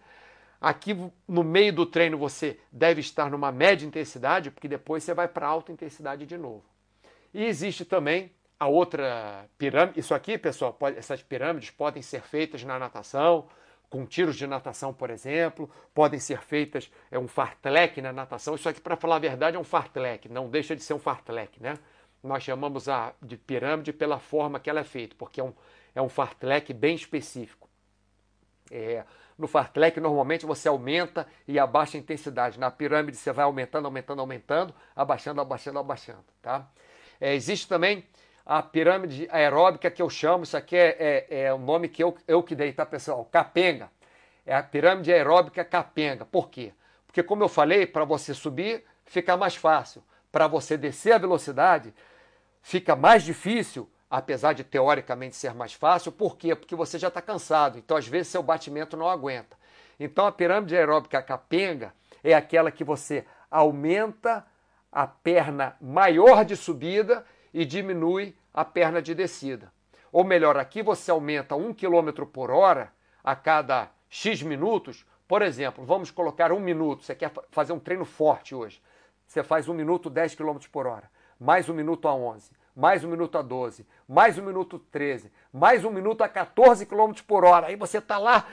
Aqui 0.61 0.95
no 1.27 1.43
meio 1.43 1.73
do 1.73 1.87
treino 1.87 2.19
você 2.19 2.59
deve 2.71 3.01
estar 3.01 3.31
numa 3.31 3.51
média 3.51 3.83
intensidade, 3.83 4.51
porque 4.51 4.67
depois 4.67 5.03
você 5.03 5.11
vai 5.11 5.27
para 5.27 5.47
alta 5.47 5.71
intensidade 5.71 6.23
de 6.27 6.37
novo. 6.37 6.63
E 7.33 7.43
existe 7.43 7.83
também 7.83 8.31
a 8.59 8.67
outra 8.67 9.49
pirâmide. 9.57 9.99
Isso 9.99 10.13
aqui, 10.13 10.37
pessoal, 10.37 10.71
pode, 10.71 10.99
essas 10.99 11.23
pirâmides 11.23 11.71
podem 11.71 12.03
ser 12.03 12.21
feitas 12.21 12.63
na 12.63 12.77
natação, 12.77 13.47
com 13.91 14.05
tiros 14.05 14.37
de 14.37 14.47
natação, 14.47 14.93
por 14.93 15.09
exemplo, 15.09 15.69
podem 15.93 16.17
ser 16.17 16.41
feitas 16.41 16.89
é 17.11 17.19
um 17.19 17.27
fartlek 17.27 18.01
na 18.01 18.13
natação. 18.13 18.55
Isso 18.55 18.69
aqui, 18.69 18.79
para 18.79 18.95
falar 18.95 19.17
a 19.17 19.19
verdade, 19.19 19.57
é 19.57 19.59
um 19.59 19.65
fartlek, 19.65 20.29
não 20.29 20.49
deixa 20.49 20.73
de 20.73 20.81
ser 20.81 20.93
um 20.93 20.99
fartlek, 20.99 21.61
né? 21.61 21.77
Nós 22.23 22.41
chamamos 22.41 22.87
a 22.87 23.13
de 23.21 23.35
pirâmide 23.35 23.91
pela 23.91 24.17
forma 24.17 24.61
que 24.61 24.69
ela 24.69 24.79
é 24.79 24.83
feita, 24.85 25.13
porque 25.17 25.41
é 25.41 25.43
um, 25.43 25.53
é 25.93 26.01
um 26.01 26.07
fartlek 26.07 26.73
bem 26.73 26.95
específico. 26.95 27.69
É, 28.71 29.03
no 29.37 29.45
fartlek, 29.45 29.99
normalmente 29.99 30.45
você 30.45 30.69
aumenta 30.69 31.27
e 31.45 31.59
abaixa 31.59 31.97
a 31.97 31.99
intensidade. 31.99 32.57
Na 32.57 32.71
pirâmide, 32.71 33.17
você 33.17 33.33
vai 33.33 33.43
aumentando, 33.43 33.85
aumentando, 33.85 34.21
aumentando, 34.21 34.73
abaixando, 34.95 35.41
abaixando, 35.41 35.79
abaixando. 35.79 36.23
Tá? 36.41 36.65
É, 37.19 37.35
existe 37.35 37.67
também 37.67 38.05
a 38.54 38.62
pirâmide 38.62 39.30
aeróbica 39.32 39.89
que 39.89 40.02
eu 40.02 40.10
chamo, 40.10 40.43
isso 40.43 40.58
aqui 40.58 40.76
é, 40.76 41.26
é, 41.30 41.43
é 41.43 41.54
o 41.54 41.58
nome 41.58 41.88
que 41.88 42.04
eu, 42.04 42.14
eu 42.28 42.43
que 42.43 42.54
dei, 42.54 42.74
tá, 42.74 42.86
pessoal? 42.86 43.24
Capenga. 43.32 43.89
É 44.45 44.54
a 44.54 44.62
pirâmide 44.62 45.10
aeróbica 45.14 45.64
capenga. 45.64 46.26
Por 46.26 46.49
quê? 46.49 46.74
Porque, 47.08 47.24
como 47.24 47.41
eu 47.41 47.47
falei, 47.47 47.86
para 47.86 48.04
você 48.04 48.34
subir 48.34 48.84
fica 49.06 49.38
mais 49.38 49.56
fácil. 49.56 50.04
Para 50.30 50.47
você 50.47 50.76
descer 50.76 51.14
a 51.14 51.18
velocidade 51.18 51.93
fica 52.62 52.93
mais 52.93 53.24
difícil 53.24 53.89
apesar 54.10 54.52
de 54.52 54.66
teoricamente 54.66 55.38
ser 55.38 55.54
mais 55.54 55.72
fácil. 55.72 56.12
Por 56.12 56.36
quê? 56.36 56.54
Porque 56.54 56.76
você 56.76 56.99
já 56.99 57.08
está 57.08 57.22
cansado, 57.22 57.78
então 57.78 57.95
às 57.95 58.06
vezes 58.06 58.28
seu 58.28 58.43
batimento 58.43 58.97
não 58.97 59.10
aguenta. 59.10 59.56
Então 59.97 60.26
a 60.26 60.32
pirâmide 60.32 60.76
aeróbica 60.76 61.22
capenga 61.22 61.93
é 62.22 62.34
aquela 62.34 62.70
que 62.70 62.84
você 62.84 63.26
aumenta 63.49 64.45
a 64.91 65.08
perna 65.08 65.78
maior 65.80 66.43
de 66.43 66.58
subida 66.58 67.26
e 67.54 67.64
diminui 67.64 68.36
a 68.54 68.66
perna 68.66 69.02
de 69.02 69.14
descida. 69.14 69.72
Ou 70.12 70.24
melhor, 70.24 70.58
aqui 70.58 70.82
você 70.82 71.12
aumenta 71.12 71.56
1 71.56 71.74
km 71.74 72.26
por 72.32 72.52
hora 72.52 72.91
a 73.24 73.36
cada 73.36 73.89
X 74.10 74.41
minutos. 74.41 75.06
Por 75.28 75.41
exemplo, 75.41 75.86
vamos 75.86 76.12
colocar 76.12 76.52
um 76.52 76.60
minuto. 76.60 77.04
Você 77.04 77.16
quer 77.16 77.32
fazer 77.49 77.74
um 77.74 77.80
treino 77.80 78.06
forte 78.06 78.54
hoje. 78.54 78.82
Você 79.26 79.43
faz 79.43 79.70
um 79.70 79.74
minuto 79.74 80.10
10 80.10 80.36
km 80.36 80.58
por 80.72 80.86
hora, 80.86 81.10
mais 81.39 81.70
um 81.70 81.74
minuto 81.74 82.08
a 82.08 82.14
11 82.14 82.52
mais 82.76 83.04
um 83.04 83.10
minuto 83.10 83.38
a 83.38 83.41
12, 83.41 83.86
mais 84.08 84.38
um 84.38 84.43
minuto 84.43 84.80
13, 84.80 85.32
mais 85.52 85.84
um 85.84 85.91
minuto 85.91 86.24
a 86.24 86.30
14 86.30 86.86
km 86.86 87.14
por 87.28 87.43
hora. 87.43 87.68
Aí 87.68 87.76
você 87.76 87.97
está 87.97 88.18
lá 88.18 88.47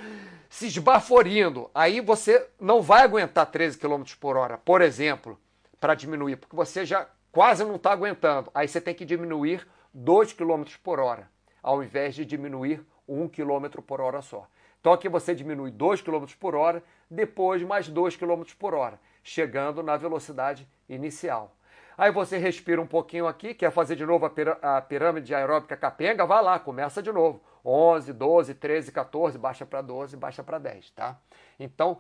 se 0.48 0.66
esbaforindo. 0.66 1.70
Aí 1.74 2.00
você 2.00 2.48
não 2.60 2.82
vai 2.82 3.02
aguentar 3.02 3.46
13 3.46 3.78
km 3.78 4.02
por 4.18 4.36
hora, 4.36 4.58
por 4.58 4.80
exemplo, 4.80 5.38
para 5.80 5.94
diminuir, 5.94 6.36
porque 6.36 6.56
você 6.56 6.84
já 6.84 7.06
quase 7.30 7.64
não 7.64 7.76
está 7.76 7.92
aguentando. 7.92 8.50
Aí 8.54 8.66
você 8.66 8.80
tem 8.80 8.94
que 8.94 9.04
diminuir 9.04 9.66
2 9.98 10.32
km 10.32 10.62
por 10.80 11.00
hora, 11.00 11.28
ao 11.60 11.82
invés 11.82 12.14
de 12.14 12.24
diminuir 12.24 12.86
1 13.08 13.28
km 13.30 13.82
por 13.84 14.00
hora 14.00 14.22
só. 14.22 14.46
Então 14.80 14.92
aqui 14.92 15.08
você 15.08 15.34
diminui 15.34 15.72
2 15.72 16.02
km 16.02 16.24
por 16.38 16.54
hora, 16.54 16.84
depois 17.10 17.62
mais 17.64 17.88
2 17.88 18.14
km 18.14 18.44
por 18.56 18.74
hora, 18.74 19.00
chegando 19.24 19.82
na 19.82 19.96
velocidade 19.96 20.68
inicial. 20.88 21.52
Aí 21.96 22.12
você 22.12 22.38
respira 22.38 22.80
um 22.80 22.86
pouquinho 22.86 23.26
aqui, 23.26 23.52
quer 23.52 23.72
fazer 23.72 23.96
de 23.96 24.06
novo 24.06 24.24
a, 24.62 24.80
pirâmide 24.80 25.34
aeróbica 25.34 25.76
capenga, 25.76 26.24
vai 26.24 26.44
lá, 26.44 26.60
começa 26.60 27.02
de 27.02 27.10
novo. 27.10 27.42
11, 27.64 28.12
12, 28.12 28.54
13, 28.54 28.92
14, 28.92 29.36
baixa 29.36 29.66
para 29.66 29.82
12, 29.82 30.16
baixa 30.16 30.44
para 30.44 30.60
10, 30.60 30.90
tá? 30.92 31.18
Então, 31.58 31.98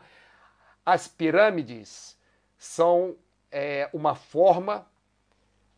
as 0.86 1.08
pirâmides 1.08 2.16
são 2.56 3.16
é, 3.50 3.90
uma 3.92 4.14
forma 4.14 4.86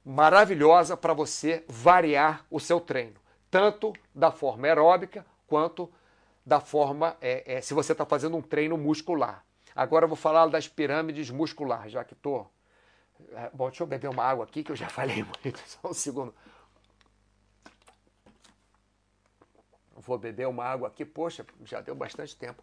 maravilhosa 0.04 0.96
para 0.96 1.12
você 1.12 1.64
variar 1.68 2.44
o 2.50 2.58
seu 2.58 2.80
treino, 2.80 3.16
tanto 3.50 3.92
da 4.14 4.30
forma 4.30 4.66
aeróbica 4.66 5.24
quanto 5.46 5.90
da 6.44 6.60
forma, 6.60 7.16
é, 7.20 7.56
é, 7.56 7.60
se 7.60 7.74
você 7.74 7.92
está 7.92 8.04
fazendo 8.06 8.36
um 8.36 8.42
treino 8.42 8.76
muscular. 8.76 9.44
Agora 9.74 10.04
eu 10.04 10.08
vou 10.08 10.16
falar 10.16 10.46
das 10.46 10.66
pirâmides 10.66 11.30
musculares, 11.30 11.92
já 11.92 12.02
que 12.02 12.14
estou. 12.14 12.50
É, 13.32 13.50
bom, 13.52 13.68
deixa 13.68 13.82
eu 13.82 13.86
beber 13.86 14.08
uma 14.08 14.24
água 14.24 14.44
aqui 14.44 14.64
que 14.64 14.72
eu 14.72 14.76
já 14.76 14.88
falei 14.90 15.22
muito, 15.22 15.58
só 15.66 15.88
um 15.88 15.94
segundo. 15.94 16.34
Vou 19.96 20.18
beber 20.18 20.48
uma 20.48 20.64
água 20.64 20.88
aqui, 20.88 21.04
poxa, 21.04 21.46
já 21.64 21.80
deu 21.80 21.94
bastante 21.94 22.34
tempo. 22.34 22.62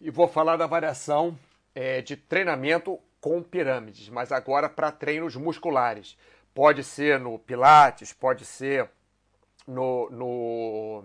E 0.00 0.10
vou 0.10 0.26
falar 0.26 0.56
da 0.56 0.66
variação 0.66 1.38
é, 1.80 2.02
de 2.02 2.14
treinamento 2.14 3.00
com 3.22 3.42
pirâmides, 3.42 4.10
mas 4.10 4.30
agora 4.30 4.68
para 4.68 4.92
treinos 4.92 5.34
musculares. 5.34 6.14
Pode 6.54 6.84
ser 6.84 7.18
no 7.18 7.38
Pilates, 7.38 8.12
pode 8.12 8.44
ser 8.44 8.90
no, 9.66 10.10
no, 10.10 11.04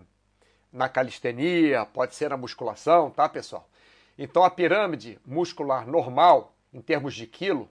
na 0.74 0.90
calistenia, 0.90 1.86
pode 1.86 2.14
ser 2.14 2.30
na 2.30 2.36
musculação, 2.36 3.10
tá, 3.10 3.30
pessoal? 3.30 3.70
Então 4.18 4.44
a 4.44 4.50
pirâmide 4.50 5.18
muscular 5.26 5.88
normal, 5.88 6.54
em 6.74 6.82
termos 6.82 7.14
de 7.14 7.26
quilo, 7.26 7.70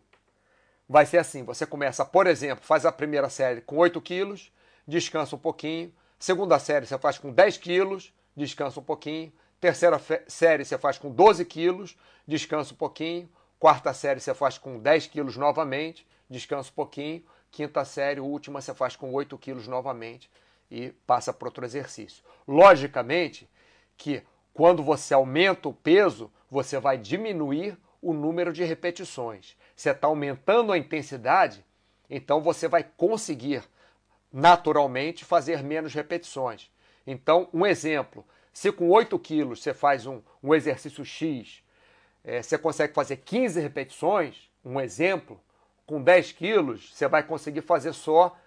vai 0.88 1.04
ser 1.04 1.18
assim: 1.18 1.44
você 1.44 1.66
começa, 1.66 2.06
por 2.06 2.26
exemplo, 2.26 2.64
faz 2.64 2.86
a 2.86 2.92
primeira 2.92 3.28
série 3.28 3.60
com 3.60 3.76
8 3.76 4.00
quilos, 4.00 4.50
descansa 4.88 5.36
um 5.36 5.38
pouquinho. 5.38 5.92
Segunda 6.18 6.58
série 6.58 6.86
você 6.86 6.96
faz 6.96 7.18
com 7.18 7.30
10 7.30 7.58
quilos, 7.58 8.14
descansa 8.34 8.80
um 8.80 8.84
pouquinho. 8.84 9.30
Terceira 9.60 10.00
série 10.26 10.64
você 10.64 10.76
faz 10.76 10.98
com 10.98 11.10
12 11.10 11.44
quilos, 11.44 11.96
descansa 12.26 12.74
um 12.74 12.76
pouquinho. 12.76 13.28
Quarta 13.58 13.94
série 13.94 14.20
você 14.20 14.34
faz 14.34 14.58
com 14.58 14.78
10 14.78 15.06
quilos 15.06 15.36
novamente, 15.36 16.06
descansa 16.28 16.70
um 16.70 16.74
pouquinho 16.74 17.24
quinta 17.54 17.84
série, 17.84 18.18
última, 18.18 18.60
você 18.60 18.74
faz 18.74 18.96
com 18.96 19.12
8 19.12 19.38
quilos 19.38 19.68
novamente 19.68 20.28
e 20.68 20.90
passa 21.06 21.32
para 21.32 21.46
outro 21.46 21.64
exercício. 21.64 22.24
Logicamente 22.48 23.48
que 23.96 24.24
quando 24.52 24.82
você 24.82 25.14
aumenta 25.14 25.68
o 25.68 25.72
peso, 25.72 26.32
você 26.50 26.80
vai 26.80 26.98
diminuir 26.98 27.78
o 28.02 28.12
número 28.12 28.52
de 28.52 28.64
repetições. 28.64 29.56
Você 29.74 29.90
está 29.90 30.08
aumentando 30.08 30.72
a 30.72 30.78
intensidade, 30.78 31.64
então 32.10 32.40
você 32.42 32.66
vai 32.66 32.82
conseguir 32.82 33.62
naturalmente 34.32 35.24
fazer 35.24 35.62
menos 35.62 35.94
repetições. 35.94 36.68
Então, 37.06 37.48
um 37.54 37.64
exemplo: 37.64 38.26
se 38.54 38.70
com 38.70 38.88
8 38.88 39.18
quilos 39.18 39.60
você 39.60 39.74
faz 39.74 40.06
um, 40.06 40.22
um 40.40 40.54
exercício 40.54 41.04
X, 41.04 41.60
é, 42.22 42.40
você 42.40 42.56
consegue 42.56 42.94
fazer 42.94 43.16
15 43.16 43.60
repetições, 43.60 44.48
um 44.64 44.80
exemplo, 44.80 45.38
com 45.84 46.00
10 46.00 46.32
quilos, 46.32 46.94
você 46.94 47.08
vai 47.08 47.24
conseguir 47.24 47.62
fazer 47.62 47.92
só 47.92 48.38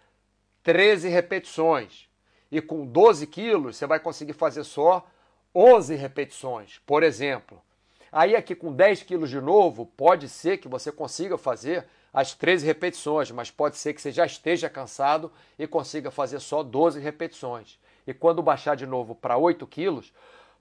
13 0.64 1.10
repetições. 1.10 2.08
E 2.50 2.62
com 2.62 2.86
12 2.86 3.28
quilos, 3.28 3.76
você 3.76 3.86
vai 3.86 4.00
conseguir 4.00 4.32
fazer 4.32 4.64
só 4.64 5.06
11 5.54 5.94
repetições, 5.96 6.80
por 6.86 7.04
exemplo. 7.04 7.62
Aí 8.10 8.34
aqui 8.34 8.56
com 8.56 8.74
10 8.74 9.04
quilos 9.04 9.30
de 9.30 9.42
novo, 9.42 9.86
pode 9.86 10.30
ser 10.30 10.58
que 10.58 10.70
você 10.70 10.90
consiga 10.90 11.38
fazer 11.38 11.86
as 12.14 12.34
13 12.34 12.66
repetições, 12.66 13.30
mas 13.30 13.52
pode 13.52 13.78
ser 13.78 13.94
que 13.94 14.02
você 14.02 14.12
já 14.12 14.26
esteja 14.26 14.70
cansado 14.70 15.32
e 15.60 15.68
consiga 15.68 16.10
fazer 16.10 16.40
só 16.40 16.64
12 16.64 17.00
repetições. 17.02 17.78
E 18.08 18.14
quando 18.14 18.42
baixar 18.42 18.76
de 18.76 18.88
novo 18.88 19.14
para 19.14 19.38
8 19.38 19.68
quilos, 19.68 20.12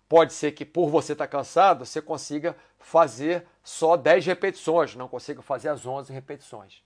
Pode 0.08 0.32
ser 0.32 0.52
que 0.52 0.64
por 0.64 0.88
você 0.88 1.12
estar 1.12 1.26
tá 1.26 1.30
cansado, 1.30 1.84
você 1.84 2.00
consiga 2.00 2.56
fazer 2.78 3.44
só 3.62 3.96
10 3.96 4.26
repetições, 4.26 4.94
não 4.94 5.08
consiga 5.08 5.42
fazer 5.42 5.68
as 5.68 5.84
11 5.84 6.12
repetições. 6.12 6.82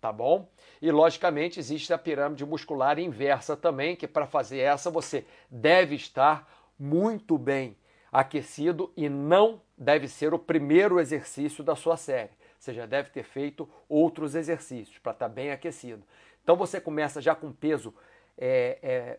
Tá 0.00 0.12
bom? 0.12 0.48
E 0.80 0.90
logicamente 0.90 1.58
existe 1.58 1.92
a 1.92 1.98
pirâmide 1.98 2.46
muscular 2.46 2.98
inversa 2.98 3.56
também, 3.56 3.96
que 3.96 4.06
para 4.06 4.26
fazer 4.26 4.60
essa 4.60 4.88
você 4.88 5.26
deve 5.50 5.96
estar 5.96 6.48
muito 6.78 7.36
bem 7.36 7.76
aquecido 8.10 8.92
e 8.96 9.08
não 9.08 9.60
deve 9.76 10.08
ser 10.08 10.32
o 10.32 10.38
primeiro 10.38 10.98
exercício 11.00 11.62
da 11.62 11.74
sua 11.74 11.96
série. 11.96 12.30
Você 12.58 12.72
já 12.72 12.86
deve 12.86 13.10
ter 13.10 13.24
feito 13.24 13.68
outros 13.88 14.34
exercícios 14.34 14.96
para 14.98 15.12
estar 15.12 15.28
tá 15.28 15.34
bem 15.34 15.50
aquecido. 15.50 16.02
Então 16.42 16.56
você 16.56 16.80
começa 16.80 17.20
já 17.20 17.34
com 17.34 17.52
peso 17.52 17.92
é, 18.38 18.78
é, 18.82 19.18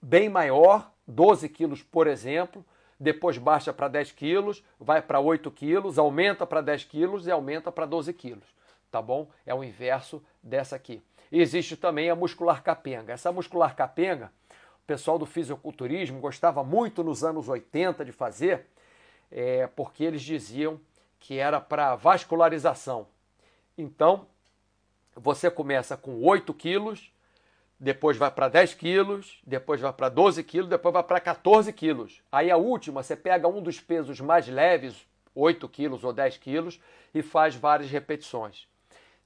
bem 0.00 0.28
maior, 0.28 0.90
12 1.06 1.48
quilos, 1.48 1.82
por 1.82 2.06
exemplo, 2.06 2.64
depois 2.98 3.38
baixa 3.38 3.72
para 3.72 3.88
10 3.88 4.12
quilos, 4.12 4.64
vai 4.78 5.00
para 5.00 5.20
8 5.20 5.50
quilos, 5.50 5.98
aumenta 5.98 6.46
para 6.46 6.60
10 6.60 6.84
quilos 6.84 7.26
e 7.26 7.30
aumenta 7.30 7.70
para 7.70 7.86
12 7.86 8.12
quilos, 8.12 8.44
tá 8.90 9.00
bom? 9.00 9.28
É 9.46 9.54
o 9.54 9.62
inverso 9.62 10.22
dessa 10.42 10.76
aqui. 10.76 11.02
E 11.30 11.40
existe 11.40 11.76
também 11.76 12.10
a 12.10 12.16
muscular 12.16 12.62
capenga. 12.62 13.12
Essa 13.12 13.30
muscular 13.30 13.76
capenga, 13.76 14.32
o 14.82 14.86
pessoal 14.86 15.18
do 15.18 15.26
fisiculturismo 15.26 16.20
gostava 16.20 16.64
muito 16.64 17.04
nos 17.04 17.22
anos 17.22 17.48
80 17.48 18.04
de 18.04 18.12
fazer, 18.12 18.66
é, 19.30 19.66
porque 19.66 20.02
eles 20.02 20.22
diziam 20.22 20.80
que 21.20 21.38
era 21.38 21.60
para 21.60 21.94
vascularização. 21.94 23.06
Então, 23.76 24.26
você 25.14 25.50
começa 25.50 25.96
com 25.96 26.22
8 26.24 26.52
quilos, 26.54 27.12
depois 27.78 28.16
vai 28.16 28.30
para 28.30 28.48
10 28.48 28.74
quilos, 28.74 29.40
depois 29.46 29.80
vai 29.80 29.92
para 29.92 30.08
12 30.08 30.42
quilos, 30.42 30.68
depois 30.68 30.92
vai 30.92 31.02
para 31.02 31.20
14 31.20 31.72
quilos. 31.72 32.20
Aí 32.30 32.50
a 32.50 32.56
última, 32.56 33.02
você 33.02 33.14
pega 33.14 33.46
um 33.46 33.62
dos 33.62 33.80
pesos 33.80 34.20
mais 34.20 34.48
leves, 34.48 35.06
8 35.34 35.68
quilos 35.68 36.02
ou 36.02 36.12
10 36.12 36.38
quilos, 36.38 36.80
e 37.14 37.22
faz 37.22 37.54
várias 37.54 37.90
repetições. 37.90 38.66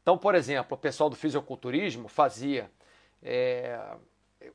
Então, 0.02 0.18
por 0.18 0.34
exemplo, 0.34 0.74
o 0.74 0.80
pessoal 0.80 1.08
do 1.08 1.16
fisiculturismo 1.16 2.08
fazia, 2.08 2.70
é, 3.22 3.80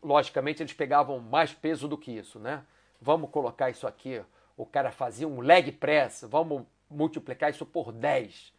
logicamente 0.04 0.62
eles 0.62 0.74
pegavam 0.74 1.20
mais 1.20 1.54
peso 1.54 1.88
do 1.88 1.98
que 1.98 2.12
isso, 2.12 2.38
né? 2.38 2.64
Vamos 3.02 3.30
colocar 3.30 3.70
isso 3.70 3.88
aqui, 3.88 4.22
o 4.56 4.66
cara 4.66 4.92
fazia 4.92 5.28
um 5.28 5.40
leg 5.40 5.72
press, 5.72 6.26
vamos 6.30 6.64
multiplicar 6.90 7.50
isso 7.50 7.66
por 7.66 7.92
10. 7.92 8.54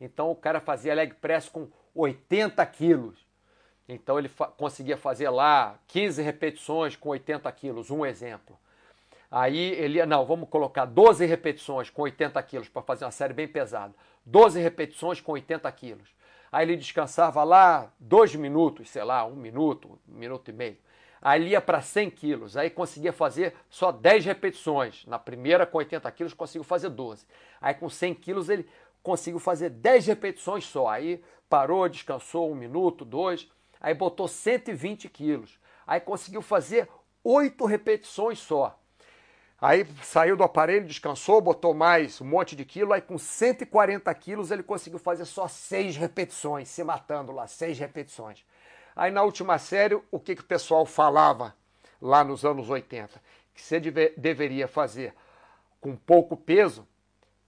Então 0.00 0.30
o 0.30 0.36
cara 0.36 0.60
fazia 0.60 0.94
leg 0.94 1.14
press 1.14 1.48
com 1.48 1.68
80 1.94 2.64
quilos. 2.66 3.24
Então 3.88 4.18
ele 4.18 4.28
fa 4.28 4.46
conseguia 4.46 4.96
fazer 4.96 5.28
lá 5.28 5.78
15 5.88 6.22
repetições 6.22 6.96
com 6.96 7.10
80 7.10 7.50
quilos, 7.52 7.90
um 7.90 8.04
exemplo. 8.04 8.58
Aí 9.30 9.72
ele 9.72 9.98
ia, 9.98 10.06
não, 10.06 10.24
vamos 10.24 10.48
colocar 10.48 10.84
12 10.84 11.26
repetições 11.26 11.90
com 11.90 12.02
80 12.02 12.40
quilos 12.44 12.68
para 12.68 12.82
fazer 12.82 13.04
uma 13.04 13.10
série 13.10 13.34
bem 13.34 13.48
pesada. 13.48 13.92
12 14.24 14.60
repetições 14.60 15.20
com 15.20 15.32
80 15.32 15.70
quilos. 15.72 16.08
Aí 16.52 16.64
ele 16.64 16.76
descansava 16.76 17.42
lá 17.42 17.92
dois 17.98 18.34
minutos, 18.36 18.88
sei 18.88 19.02
lá, 19.02 19.24
um 19.26 19.34
minuto, 19.34 19.98
um 20.08 20.14
minuto 20.14 20.48
e 20.50 20.52
meio. 20.52 20.78
Aí 21.20 21.40
ele 21.40 21.50
ia 21.50 21.60
para 21.60 21.80
100 21.80 22.10
quilos, 22.10 22.56
aí 22.56 22.70
conseguia 22.70 23.12
fazer 23.12 23.54
só 23.68 23.90
10 23.90 24.26
repetições. 24.26 25.04
Na 25.06 25.18
primeira, 25.18 25.66
com 25.66 25.78
80 25.78 26.08
quilos, 26.12 26.32
conseguiu 26.32 26.62
fazer 26.62 26.90
12. 26.90 27.26
Aí 27.60 27.74
com 27.74 27.88
100 27.88 28.14
quilos, 28.14 28.48
ele 28.48 28.68
conseguiu 29.02 29.40
fazer 29.40 29.70
10 29.70 30.06
repetições 30.06 30.64
só. 30.64 30.88
Aí 30.88 31.20
parou, 31.48 31.88
descansou 31.88 32.52
um 32.52 32.54
minuto, 32.54 33.04
dois 33.04 33.48
aí 33.84 33.92
botou 33.92 34.26
120 34.26 35.10
quilos, 35.10 35.60
aí 35.86 36.00
conseguiu 36.00 36.40
fazer 36.40 36.88
oito 37.22 37.66
repetições 37.66 38.38
só. 38.38 38.80
Aí 39.60 39.86
saiu 40.02 40.38
do 40.38 40.42
aparelho, 40.42 40.86
descansou, 40.86 41.38
botou 41.42 41.74
mais 41.74 42.18
um 42.18 42.24
monte 42.24 42.56
de 42.56 42.64
quilo, 42.64 42.94
aí 42.94 43.02
com 43.02 43.18
140 43.18 44.12
quilos 44.14 44.50
ele 44.50 44.62
conseguiu 44.62 44.98
fazer 44.98 45.26
só 45.26 45.46
seis 45.46 45.98
repetições, 45.98 46.68
se 46.68 46.82
matando 46.82 47.30
lá, 47.30 47.46
seis 47.46 47.78
repetições. 47.78 48.42
Aí 48.96 49.10
na 49.10 49.22
última 49.22 49.58
série, 49.58 50.00
o 50.10 50.18
que, 50.18 50.34
que 50.34 50.42
o 50.42 50.46
pessoal 50.46 50.86
falava 50.86 51.54
lá 52.00 52.24
nos 52.24 52.42
anos 52.42 52.70
80? 52.70 53.20
Que 53.52 53.60
você 53.60 53.78
deve, 53.78 54.14
deveria 54.16 54.66
fazer 54.66 55.14
com 55.78 55.94
pouco 55.94 56.38
peso 56.38 56.88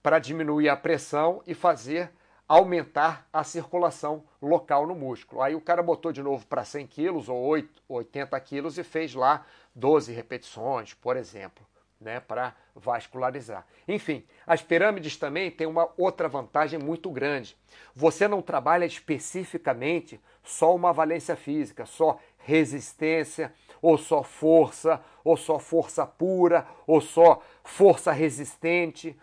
para 0.03 0.19
diminuir 0.19 0.69
a 0.69 0.77
pressão 0.77 1.41
e 1.47 1.55
fazer 1.55 2.11
aumentar 2.47 3.27
a 3.31 3.43
circulação 3.43 4.23
local 4.41 4.87
no 4.87 4.95
músculo. 4.95 5.41
Aí 5.41 5.53
o 5.53 5.61
cara 5.61 5.83
botou 5.83 6.11
de 6.11 6.23
novo 6.23 6.45
para 6.45 6.63
100 6.63 6.87
quilos 6.87 7.29
ou 7.29 7.53
80 7.89 8.39
quilos 8.39 8.77
e 8.77 8.83
fez 8.83 9.13
lá 9.13 9.45
12 9.75 10.13
repetições, 10.13 10.93
por 10.93 11.17
exemplo, 11.17 11.65
né, 11.99 12.19
para 12.19 12.55
vascularizar. 12.73 13.65
Enfim, 13.87 14.23
as 14.45 14.61
pirâmides 14.61 15.17
também 15.17 15.51
têm 15.51 15.67
uma 15.67 15.89
outra 15.97 16.29
vantagem 16.29 16.79
muito 16.79 17.11
grande. 17.11 17.57
Você 17.93 18.27
não 18.27 18.41
trabalha 18.41 18.85
especificamente 18.85 20.19
só 20.43 20.73
uma 20.73 20.93
valência 20.93 21.35
física, 21.35 21.85
só 21.85 22.17
resistência, 22.37 23.53
ou 23.81 23.97
só 23.97 24.23
força, 24.23 25.01
ou 25.23 25.35
só 25.35 25.59
força 25.59 26.05
pura, 26.05 26.65
ou 26.85 27.01
só 27.01 27.43
força 27.63 28.13
resistente. 28.13 29.15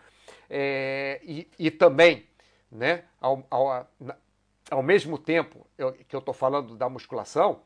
É, 0.47 1.19
e, 1.23 1.47
e 1.57 1.71
também 1.71 2.27
né? 2.71 3.03
Ao, 3.19 3.43
ao, 3.49 3.87
ao 4.69 4.83
mesmo 4.83 5.17
tempo 5.17 5.65
eu, 5.77 5.93
que 5.93 6.15
eu 6.15 6.19
estou 6.19 6.33
falando 6.33 6.75
da 6.75 6.89
musculação, 6.89 7.61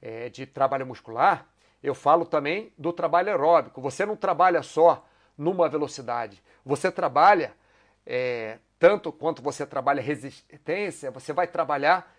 é, 0.00 0.28
de 0.28 0.44
trabalho 0.44 0.86
muscular, 0.86 1.46
eu 1.82 1.94
falo 1.94 2.24
também 2.26 2.72
do 2.76 2.92
trabalho 2.92 3.30
aeróbico. 3.30 3.80
Você 3.80 4.04
não 4.04 4.16
trabalha 4.16 4.62
só 4.62 5.06
numa 5.36 5.68
velocidade, 5.68 6.42
você 6.64 6.90
trabalha 6.90 7.52
é, 8.06 8.58
tanto 8.78 9.10
quanto 9.10 9.42
você 9.42 9.66
trabalha 9.66 10.02
resistência, 10.02 11.10
você 11.10 11.32
vai 11.32 11.46
trabalhar 11.46 12.14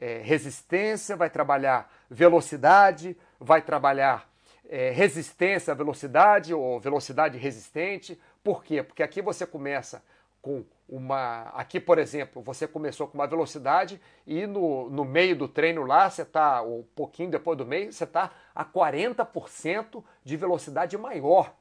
é, 0.00 0.18
resistência, 0.18 1.16
vai 1.16 1.30
trabalhar 1.30 1.92
velocidade, 2.10 3.16
vai 3.38 3.62
trabalhar 3.62 4.28
é, 4.68 4.90
resistência 4.90 5.72
à 5.72 5.74
velocidade 5.74 6.52
ou 6.52 6.78
velocidade 6.78 7.38
resistente. 7.38 8.20
Por 8.42 8.62
quê? 8.62 8.82
Porque 8.82 9.02
aqui 9.02 9.22
você 9.22 9.46
começa 9.46 10.02
com 10.42 10.64
uma. 10.88 11.42
Aqui, 11.50 11.78
por 11.78 11.98
exemplo, 11.98 12.42
você 12.42 12.66
começou 12.66 13.06
com 13.06 13.18
uma 13.18 13.26
velocidade 13.26 14.00
e 14.26 14.46
no, 14.46 14.88
no 14.88 15.04
meio 15.04 15.36
do 15.36 15.46
treino 15.46 15.84
lá, 15.84 16.08
você 16.08 16.22
está, 16.22 16.62
um 16.62 16.82
pouquinho 16.94 17.30
depois 17.30 17.58
do 17.58 17.66
meio, 17.66 17.92
você 17.92 18.04
está 18.04 18.30
a 18.54 18.64
40% 18.64 20.02
de 20.24 20.36
velocidade 20.36 20.96
maior. 20.96 21.54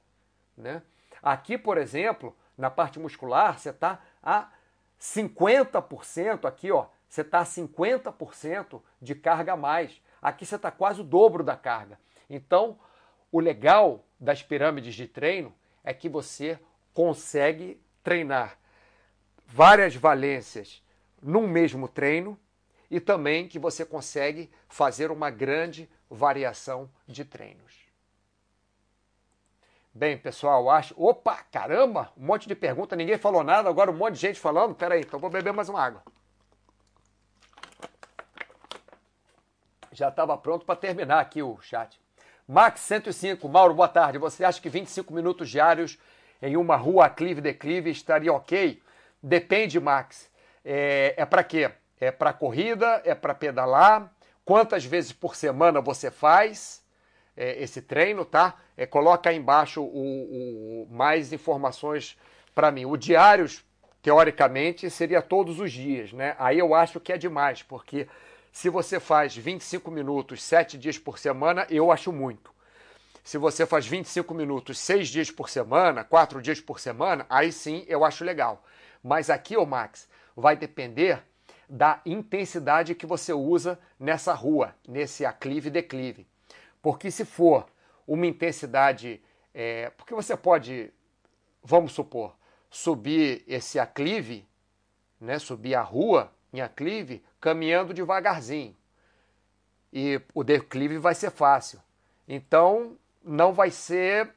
Né? 0.56 0.82
Aqui, 1.22 1.58
por 1.58 1.78
exemplo, 1.78 2.36
na 2.58 2.70
parte 2.70 3.00
muscular, 3.00 3.60
você 3.60 3.70
está 3.70 4.00
a 4.24 4.50
50%, 5.00 6.46
aqui, 6.46 6.72
ó, 6.72 6.88
você 7.08 7.22
está 7.22 7.40
a 7.40 7.46
50% 7.46 8.82
de 9.02 9.14
carga 9.14 9.54
a 9.54 9.58
mais. 9.58 10.02
Aqui 10.22 10.46
você 10.46 10.56
está 10.56 10.72
quase 10.72 11.02
o 11.02 11.04
dobro 11.04 11.44
da 11.44 11.56
carga. 11.56 12.00
Então, 12.30 12.80
o 13.32 13.40
legal 13.40 14.04
das 14.20 14.42
pirâmides 14.42 14.96
de 14.96 15.08
treino 15.08 15.54
é 15.84 15.94
que 15.94 16.10
você 16.10 16.60
consegue 16.94 17.80
treinar 18.04 18.58
várias 19.48 19.96
valências 19.96 20.84
num 21.22 21.48
mesmo 21.48 21.88
treino 21.88 22.38
e 22.92 23.00
também 23.00 23.48
que 23.48 23.58
você 23.58 23.86
consegue 23.86 24.52
fazer 24.68 25.10
uma 25.12 25.30
grande 25.30 25.90
variação 26.10 26.90
de 27.08 27.26
treinos. 27.26 27.88
Bem, 29.94 30.16
pessoal, 30.16 30.70
acho. 30.70 30.94
Opa, 30.96 31.38
caramba! 31.52 32.12
Um 32.16 32.26
monte 32.26 32.48
de 32.48 32.54
pergunta, 32.54 32.96
ninguém 32.96 33.18
falou 33.18 33.44
nada, 33.44 33.68
agora 33.68 33.90
um 33.90 33.96
monte 33.96 34.14
de 34.14 34.20
gente 34.20 34.40
falando. 34.40 34.76
Peraí, 34.76 35.02
então 35.02 35.20
vou 35.20 35.30
beber 35.30 35.52
mais 35.52 35.70
uma 35.70 35.82
água. 35.84 36.04
Já 39.92 40.10
estava 40.10 40.38
pronto 40.38 40.66
para 40.66 40.76
terminar 40.76 41.20
aqui 41.20 41.42
o 41.42 41.60
chat. 41.62 42.00
Max 42.48 42.82
105, 42.82 43.50
Mauro, 43.50 43.74
boa 43.74 43.88
tarde. 43.88 44.20
Você 44.20 44.46
acha 44.46 44.62
que 44.62 44.70
25 44.70 45.12
minutos 45.12 45.50
diários 45.50 45.98
em 46.40 46.56
uma 46.56 46.76
rua 46.76 47.08
aclive-declive 47.08 47.90
estaria 47.90 48.32
ok? 48.32 48.80
Depende, 49.22 49.80
Max. 49.80 50.30
É, 50.64 51.14
é 51.18 51.26
para 51.26 51.44
quê? 51.44 51.72
É 52.00 52.12
para 52.12 52.34
corrida? 52.34 53.02
É 53.06 53.16
para 53.16 53.34
pedalar? 53.34 54.12
Quantas 54.46 54.86
vezes 54.86 55.12
por 55.12 55.36
semana 55.36 55.82
você 55.82 56.10
faz 56.10 56.84
é, 57.36 57.62
esse 57.62 57.82
treino, 57.82 58.24
tá? 58.24 58.56
É, 58.76 58.86
coloca 58.86 59.30
aí 59.30 59.38
embaixo 59.38 59.82
o, 59.82 60.84
o 60.84 60.88
mais 60.90 61.34
informações 61.34 62.18
para 62.54 62.72
mim. 62.72 62.86
O 62.86 62.98
diários, 62.98 63.64
teoricamente, 64.02 64.90
seria 64.90 65.22
todos 65.22 65.60
os 65.60 65.72
dias, 65.72 66.14
né? 66.14 66.36
Aí 66.40 66.60
eu 66.60 66.74
acho 66.74 67.00
que 67.00 67.14
é 67.14 67.18
demais, 67.18 67.62
porque 67.62 68.08
se 68.52 68.70
você 68.70 69.00
faz 69.00 69.36
25 69.36 69.92
minutos, 69.92 70.42
7 70.42 70.78
dias 70.78 70.98
por 70.98 71.20
semana, 71.20 71.68
eu 71.70 71.92
acho 71.92 72.12
muito. 72.12 72.52
Se 73.24 73.38
você 73.38 73.66
faz 73.66 73.86
25 73.86 74.34
minutos, 74.34 74.80
6 74.80 75.10
dias 75.10 75.30
por 75.30 75.50
semana, 75.50 76.04
4 76.04 76.42
dias 76.42 76.62
por 76.62 76.80
semana, 76.80 77.26
aí 77.30 77.52
sim 77.52 77.86
eu 77.88 78.06
acho 78.06 78.24
legal. 78.24 78.64
Mas 79.08 79.30
aqui, 79.30 79.56
ô 79.56 79.66
Max, 79.66 80.10
vai 80.36 80.58
depender 80.58 81.24
da 81.70 82.02
intensidade 82.06 82.94
que 82.94 83.06
você 83.06 83.32
usa 83.32 83.80
nessa 83.98 84.34
rua, 84.34 84.76
nesse 84.86 85.26
aclive 85.26 85.70
e 85.70 85.72
declive. 85.72 86.28
Porque 86.82 87.10
se 87.10 87.24
for 87.24 87.66
uma 88.06 88.28
intensidade. 88.28 89.24
É, 89.54 89.92
porque 89.92 90.14
você 90.14 90.36
pode, 90.36 90.92
vamos 91.64 91.94
supor, 91.94 92.36
subir 92.70 93.46
esse 93.48 93.80
aclive, 93.80 94.46
né, 95.22 95.40
subir 95.40 95.74
a 95.74 95.82
rua 95.82 96.30
em 96.52 96.60
aclive, 96.60 97.24
caminhando 97.40 97.94
devagarzinho. 97.94 98.76
E 99.94 100.20
o 100.34 100.44
declive 100.44 100.98
vai 100.98 101.16
ser 101.16 101.32
fácil. 101.32 101.80
Então, 102.28 102.98
não 103.24 103.54
vai 103.54 103.72
ser 103.72 104.34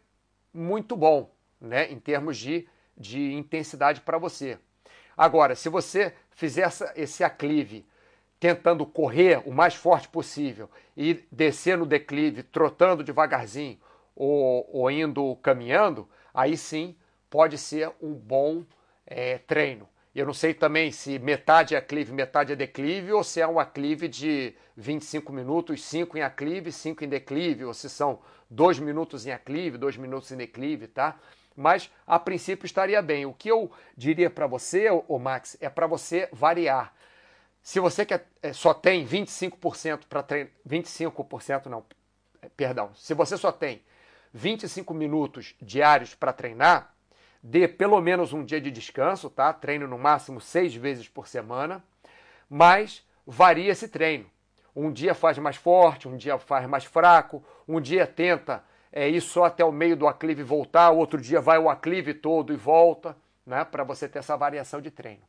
muito 0.54 0.96
bom, 0.96 1.28
né, 1.60 1.90
em 1.90 1.98
termos 1.98 2.38
de 2.38 2.68
de 3.00 3.32
intensidade 3.32 4.02
para 4.02 4.18
você. 4.18 4.58
Agora, 5.16 5.56
se 5.56 5.68
você 5.68 6.14
fizer 6.30 6.62
essa, 6.62 6.92
esse 6.94 7.24
aclive 7.24 7.86
tentando 8.38 8.86
correr 8.86 9.42
o 9.46 9.52
mais 9.52 9.74
forte 9.74 10.08
possível 10.08 10.70
e 10.96 11.24
descer 11.32 11.76
no 11.76 11.86
declive 11.86 12.42
trotando 12.42 13.02
devagarzinho 13.02 13.78
ou, 14.14 14.68
ou 14.72 14.90
indo 14.90 15.36
caminhando, 15.36 16.08
aí 16.32 16.56
sim 16.56 16.96
pode 17.28 17.58
ser 17.58 17.90
um 18.00 18.12
bom 18.12 18.64
é, 19.06 19.38
treino. 19.38 19.88
Eu 20.14 20.26
não 20.26 20.34
sei 20.34 20.52
também 20.52 20.90
se 20.90 21.18
metade 21.18 21.74
é 21.74 21.78
aclive, 21.78 22.12
metade 22.12 22.52
é 22.52 22.56
declive, 22.56 23.12
ou 23.12 23.22
se 23.22 23.40
é 23.40 23.46
um 23.46 23.60
aclive 23.60 24.08
de 24.08 24.54
25 24.76 25.32
minutos, 25.32 25.84
5 25.84 26.18
em 26.18 26.22
aclive, 26.22 26.72
5 26.72 27.04
em 27.04 27.08
declive, 27.08 27.64
ou 27.64 27.72
se 27.72 27.88
são 27.88 28.18
2 28.50 28.80
minutos 28.80 29.24
em 29.24 29.30
aclive, 29.30 29.78
2 29.78 29.96
minutos 29.96 30.32
em 30.32 30.36
declive, 30.36 30.88
tá? 30.88 31.16
Mas 31.60 31.90
a 32.06 32.18
princípio 32.18 32.64
estaria 32.64 33.02
bem. 33.02 33.26
O 33.26 33.34
que 33.34 33.50
eu 33.50 33.70
diria 33.94 34.30
para 34.30 34.46
você, 34.46 34.88
o 35.06 35.18
Max, 35.18 35.58
é 35.60 35.68
para 35.68 35.86
você 35.86 36.26
variar. 36.32 36.94
Se 37.62 37.78
você 37.78 38.06
quer, 38.06 38.26
é, 38.42 38.54
só 38.54 38.72
tem 38.72 39.06
25% 39.06 40.06
para 40.08 40.22
treinar, 40.22 40.50
25% 40.66 41.66
não, 41.66 41.84
é, 42.40 42.48
perdão, 42.48 42.90
se 42.94 43.12
você 43.12 43.36
só 43.36 43.52
tem 43.52 43.82
25 44.32 44.94
minutos 44.94 45.54
diários 45.60 46.14
para 46.14 46.32
treinar, 46.32 46.94
dê 47.42 47.68
pelo 47.68 48.00
menos 48.00 48.32
um 48.32 48.42
dia 48.42 48.60
de 48.60 48.70
descanso, 48.70 49.28
tá? 49.28 49.52
Treino 49.52 49.86
no 49.86 49.98
máximo 49.98 50.40
seis 50.40 50.74
vezes 50.74 51.08
por 51.08 51.28
semana, 51.28 51.84
mas 52.48 53.06
varia 53.26 53.70
esse 53.70 53.86
treino. 53.86 54.24
Um 54.74 54.90
dia 54.90 55.14
faz 55.14 55.36
mais 55.36 55.56
forte, 55.56 56.08
um 56.08 56.16
dia 56.16 56.38
faz 56.38 56.66
mais 56.66 56.84
fraco, 56.84 57.44
um 57.68 57.82
dia 57.82 58.06
tenta 58.06 58.64
é 58.92 59.08
ir 59.08 59.20
só 59.20 59.44
até 59.44 59.64
o 59.64 59.72
meio 59.72 59.96
do 59.96 60.06
aclive 60.06 60.40
e 60.40 60.44
voltar, 60.44 60.90
outro 60.90 61.20
dia 61.20 61.40
vai 61.40 61.58
o 61.58 61.68
aclive 61.68 62.14
todo 62.14 62.52
e 62.52 62.56
volta, 62.56 63.16
né, 63.46 63.64
para 63.64 63.84
você 63.84 64.08
ter 64.08 64.18
essa 64.18 64.36
variação 64.36 64.80
de 64.80 64.90
treino. 64.90 65.22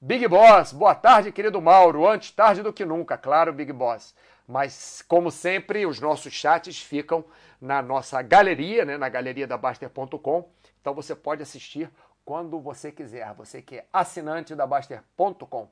Big 0.00 0.26
Boss, 0.28 0.72
boa 0.72 0.94
tarde, 0.94 1.30
querido 1.30 1.60
Mauro. 1.60 2.08
Antes 2.08 2.30
tarde 2.30 2.62
do 2.62 2.72
que 2.72 2.86
nunca, 2.86 3.18
claro, 3.18 3.52
Big 3.52 3.70
Boss. 3.72 4.14
Mas, 4.48 5.02
como 5.06 5.30
sempre, 5.30 5.84
os 5.84 6.00
nossos 6.00 6.32
chats 6.32 6.80
ficam 6.80 7.24
na 7.60 7.82
nossa 7.82 8.22
galeria, 8.22 8.84
né, 8.84 8.96
na 8.96 9.08
galeria 9.08 9.46
da 9.46 9.58
Baster.com. 9.58 10.48
Então 10.80 10.94
você 10.94 11.14
pode 11.14 11.42
assistir 11.42 11.90
quando 12.24 12.58
você 12.58 12.90
quiser. 12.90 13.32
Você 13.34 13.60
que 13.60 13.76
é 13.76 13.86
assinante 13.92 14.54
da 14.54 14.66
Baster.com. 14.66 15.68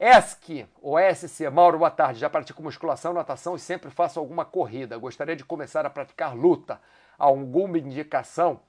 ESC, 0.00 0.64
ou 0.80 0.96
SC, 0.96 1.50
Mauro, 1.50 1.78
boa 1.78 1.90
tarde. 1.90 2.20
Já 2.20 2.30
pratico 2.30 2.62
musculação, 2.62 3.12
natação 3.12 3.56
e 3.56 3.58
sempre 3.58 3.90
faço 3.90 4.20
alguma 4.20 4.44
corrida. 4.44 4.96
Gostaria 4.96 5.34
de 5.34 5.44
começar 5.44 5.84
a 5.84 5.90
praticar 5.90 6.36
luta. 6.36 6.80
Alguma 7.18 7.78
indicação? 7.78 8.60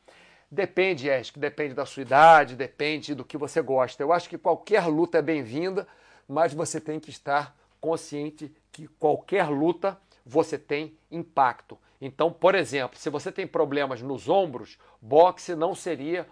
Depende, 0.50 1.08
ESC, 1.08 1.38
depende 1.38 1.76
da 1.76 1.86
sua 1.86 2.02
idade, 2.02 2.56
depende 2.56 3.14
do 3.14 3.24
que 3.24 3.38
você 3.38 3.62
gosta. 3.62 4.02
Eu 4.02 4.12
acho 4.12 4.28
que 4.28 4.40
qualquer 4.40 4.88
luta 4.88 5.20
é 5.20 5.22
bem-vinda, 5.22 5.88
mas 6.28 6.52
você 6.52 6.82
tem 6.82 7.00
que 7.00 7.12
estar 7.12 7.56
consciente 7.80 8.52
que 8.72 8.88
qualquer 8.88 9.48
luta 9.50 10.00
você 10.26 10.58
tem 10.58 10.98
impacto. 11.12 11.78
Então, 12.02 12.34
por 12.34 12.56
exemplo, 12.56 12.98
se 12.98 13.08
você 13.08 13.32
tem 13.32 13.46
problemas 13.46 14.02
nos 14.02 14.28
ombros, 14.28 14.80
boxe 15.00 15.54
não 15.54 15.76
seria 15.76 16.28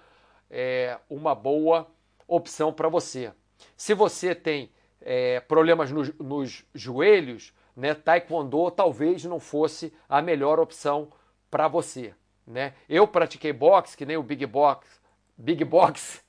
é, 0.50 0.98
uma 1.08 1.36
boa 1.36 1.88
opção 2.28 2.74
para 2.74 2.89
você. 2.89 3.32
Se 3.76 3.93
você 3.93 4.34
tem 4.34 4.72
é, 5.02 5.39
problemas 5.39 5.91
nos, 5.91 6.14
nos 6.16 6.66
joelhos, 6.74 7.54
né, 7.76 7.93
taekwondo 7.93 8.72
talvez 8.72 9.24
não 9.26 9.39
fosse 9.39 9.93
a 10.10 10.22
melhor 10.22 10.60
opção 10.60 11.10
para 11.50 11.68
você. 11.68 12.14
Né? 12.45 12.74
Eu 12.89 13.08
pratiquei 13.08 13.54
boxe, 13.54 13.95
que 13.95 14.06
nem 14.06 14.18
o 14.18 14.24
Big 14.24 14.45
Box 14.45 14.98
Big 15.38 15.64
Box. 15.64 16.24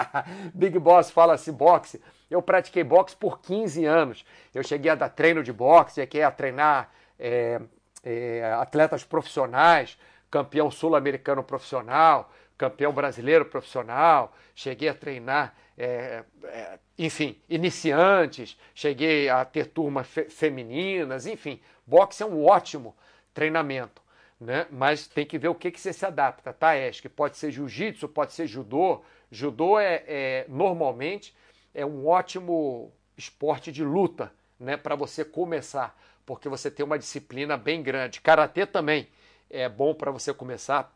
Big 0.54 0.78
Boss 0.78 1.10
fala-se 1.10 1.52
boxe. 1.52 2.00
Eu 2.30 2.40
pratiquei 2.40 2.82
boxe 2.82 3.14
por 3.14 3.40
15 3.40 3.84
anos. 3.84 4.24
Eu 4.54 4.62
cheguei 4.62 4.90
a 4.90 4.94
dar 4.94 5.10
treino 5.10 5.42
de 5.42 5.52
boxe, 5.52 5.96
cheguei 5.96 6.22
a 6.22 6.30
treinar 6.30 6.90
é, 7.18 7.60
é, 8.02 8.54
atletas 8.54 9.04
profissionais, 9.04 9.98
campeão 10.30 10.70
sul-americano 10.70 11.44
profissional, 11.44 12.32
campeão 12.56 12.92
brasileiro 12.92 13.44
profissional. 13.44 14.34
Cheguei 14.54 14.88
a 14.88 14.94
treinar, 14.94 15.54
é, 15.76 16.24
é 16.44 16.78
enfim, 16.96 17.40
iniciantes. 17.48 18.58
Cheguei 18.74 19.28
a 19.28 19.44
ter 19.44 19.66
turmas 19.66 20.06
fe 20.06 20.24
femininas. 20.24 21.26
Enfim, 21.26 21.60
boxe 21.86 22.22
é 22.22 22.26
um 22.26 22.44
ótimo 22.44 22.96
treinamento 23.32 24.04
né? 24.40 24.66
Mas 24.70 25.06
tem 25.06 25.24
que 25.24 25.38
ver 25.38 25.48
o 25.48 25.54
que, 25.54 25.70
que 25.70 25.80
você 25.80 25.92
se 25.92 26.04
adapta, 26.04 26.52
tá? 26.52 26.72
Que 27.00 27.08
pode 27.08 27.36
ser 27.36 27.50
jiu-jitsu, 27.50 28.08
pode 28.08 28.32
ser 28.32 28.46
judô. 28.46 29.02
Judô 29.30 29.78
é, 29.78 30.04
é, 30.06 30.46
normalmente 30.48 31.34
é 31.74 31.84
um 31.84 32.06
ótimo 32.06 32.92
esporte 33.16 33.72
de 33.72 33.82
luta, 33.84 34.32
né? 34.58 34.76
Para 34.76 34.94
você 34.94 35.24
começar, 35.24 35.98
porque 36.26 36.48
você 36.48 36.70
tem 36.70 36.84
uma 36.84 36.98
disciplina 36.98 37.56
bem 37.56 37.82
grande. 37.82 38.20
Karatê 38.20 38.66
também 38.66 39.08
é 39.50 39.68
bom 39.68 39.94
para 39.94 40.10
você 40.10 40.32
começar 40.32 40.94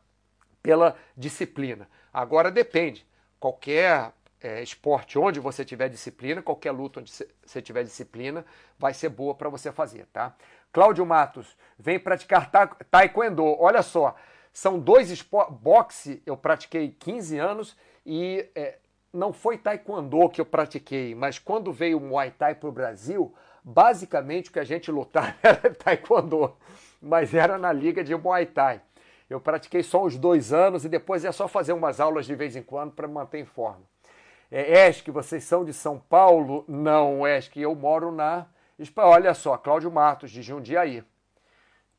pela 0.62 0.96
disciplina. 1.16 1.88
Agora 2.12 2.50
depende. 2.50 3.06
Qualquer 3.38 4.12
é, 4.40 4.62
esporte 4.62 5.18
onde 5.18 5.40
você 5.40 5.64
tiver 5.64 5.88
disciplina, 5.88 6.42
qualquer 6.42 6.70
luta 6.70 7.00
onde 7.00 7.12
você 7.44 7.62
tiver 7.62 7.82
disciplina, 7.82 8.44
vai 8.78 8.94
ser 8.94 9.08
boa 9.08 9.34
para 9.34 9.48
você 9.48 9.72
fazer, 9.72 10.06
tá? 10.12 10.34
Cláudio 10.72 11.04
Matos, 11.04 11.56
vem 11.78 11.98
praticar 11.98 12.50
ta 12.50 12.66
taekwondo. 12.66 13.44
Olha 13.44 13.82
só, 13.82 14.14
são 14.52 14.78
dois 14.78 15.10
esportes. 15.10 15.56
Boxe 15.60 16.22
eu 16.26 16.36
pratiquei 16.36 16.94
15 16.98 17.38
anos 17.38 17.76
e 18.04 18.48
é, 18.54 18.78
não 19.12 19.32
foi 19.32 19.58
taekwondo 19.58 20.28
que 20.28 20.40
eu 20.40 20.46
pratiquei, 20.46 21.14
mas 21.14 21.38
quando 21.38 21.72
veio 21.72 21.98
o 21.98 22.00
Muay 22.00 22.30
Thai 22.30 22.54
para 22.54 22.68
o 22.68 22.72
Brasil, 22.72 23.34
basicamente 23.64 24.50
o 24.50 24.52
que 24.52 24.60
a 24.60 24.64
gente 24.64 24.90
lutava 24.90 25.34
era 25.42 25.74
taekwondo, 25.74 26.56
mas 27.00 27.34
era 27.34 27.58
na 27.58 27.72
liga 27.72 28.04
de 28.04 28.14
Muay 28.14 28.46
Thai. 28.46 28.80
Eu 29.28 29.40
pratiquei 29.40 29.82
só 29.82 30.04
uns 30.04 30.16
dois 30.16 30.52
anos 30.52 30.84
e 30.84 30.88
depois 30.88 31.24
é 31.24 31.32
só 31.32 31.46
fazer 31.46 31.72
umas 31.72 32.00
aulas 32.00 32.26
de 32.26 32.34
vez 32.34 32.56
em 32.56 32.62
quando 32.62 32.92
para 32.92 33.06
manter 33.06 33.38
em 33.38 33.44
forma. 33.44 33.82
É, 34.50 34.88
Esk, 34.88 35.08
vocês 35.08 35.44
são 35.44 35.64
de 35.64 35.72
São 35.72 35.98
Paulo? 35.98 36.64
Não, 36.66 37.26
Esk, 37.26 37.56
eu 37.56 37.74
moro 37.74 38.10
na 38.10 38.46
Olha 38.96 39.34
só, 39.34 39.58
Cláudio 39.58 39.90
Matos, 39.90 40.30
de 40.30 40.40
Jundiaí. 40.40 41.02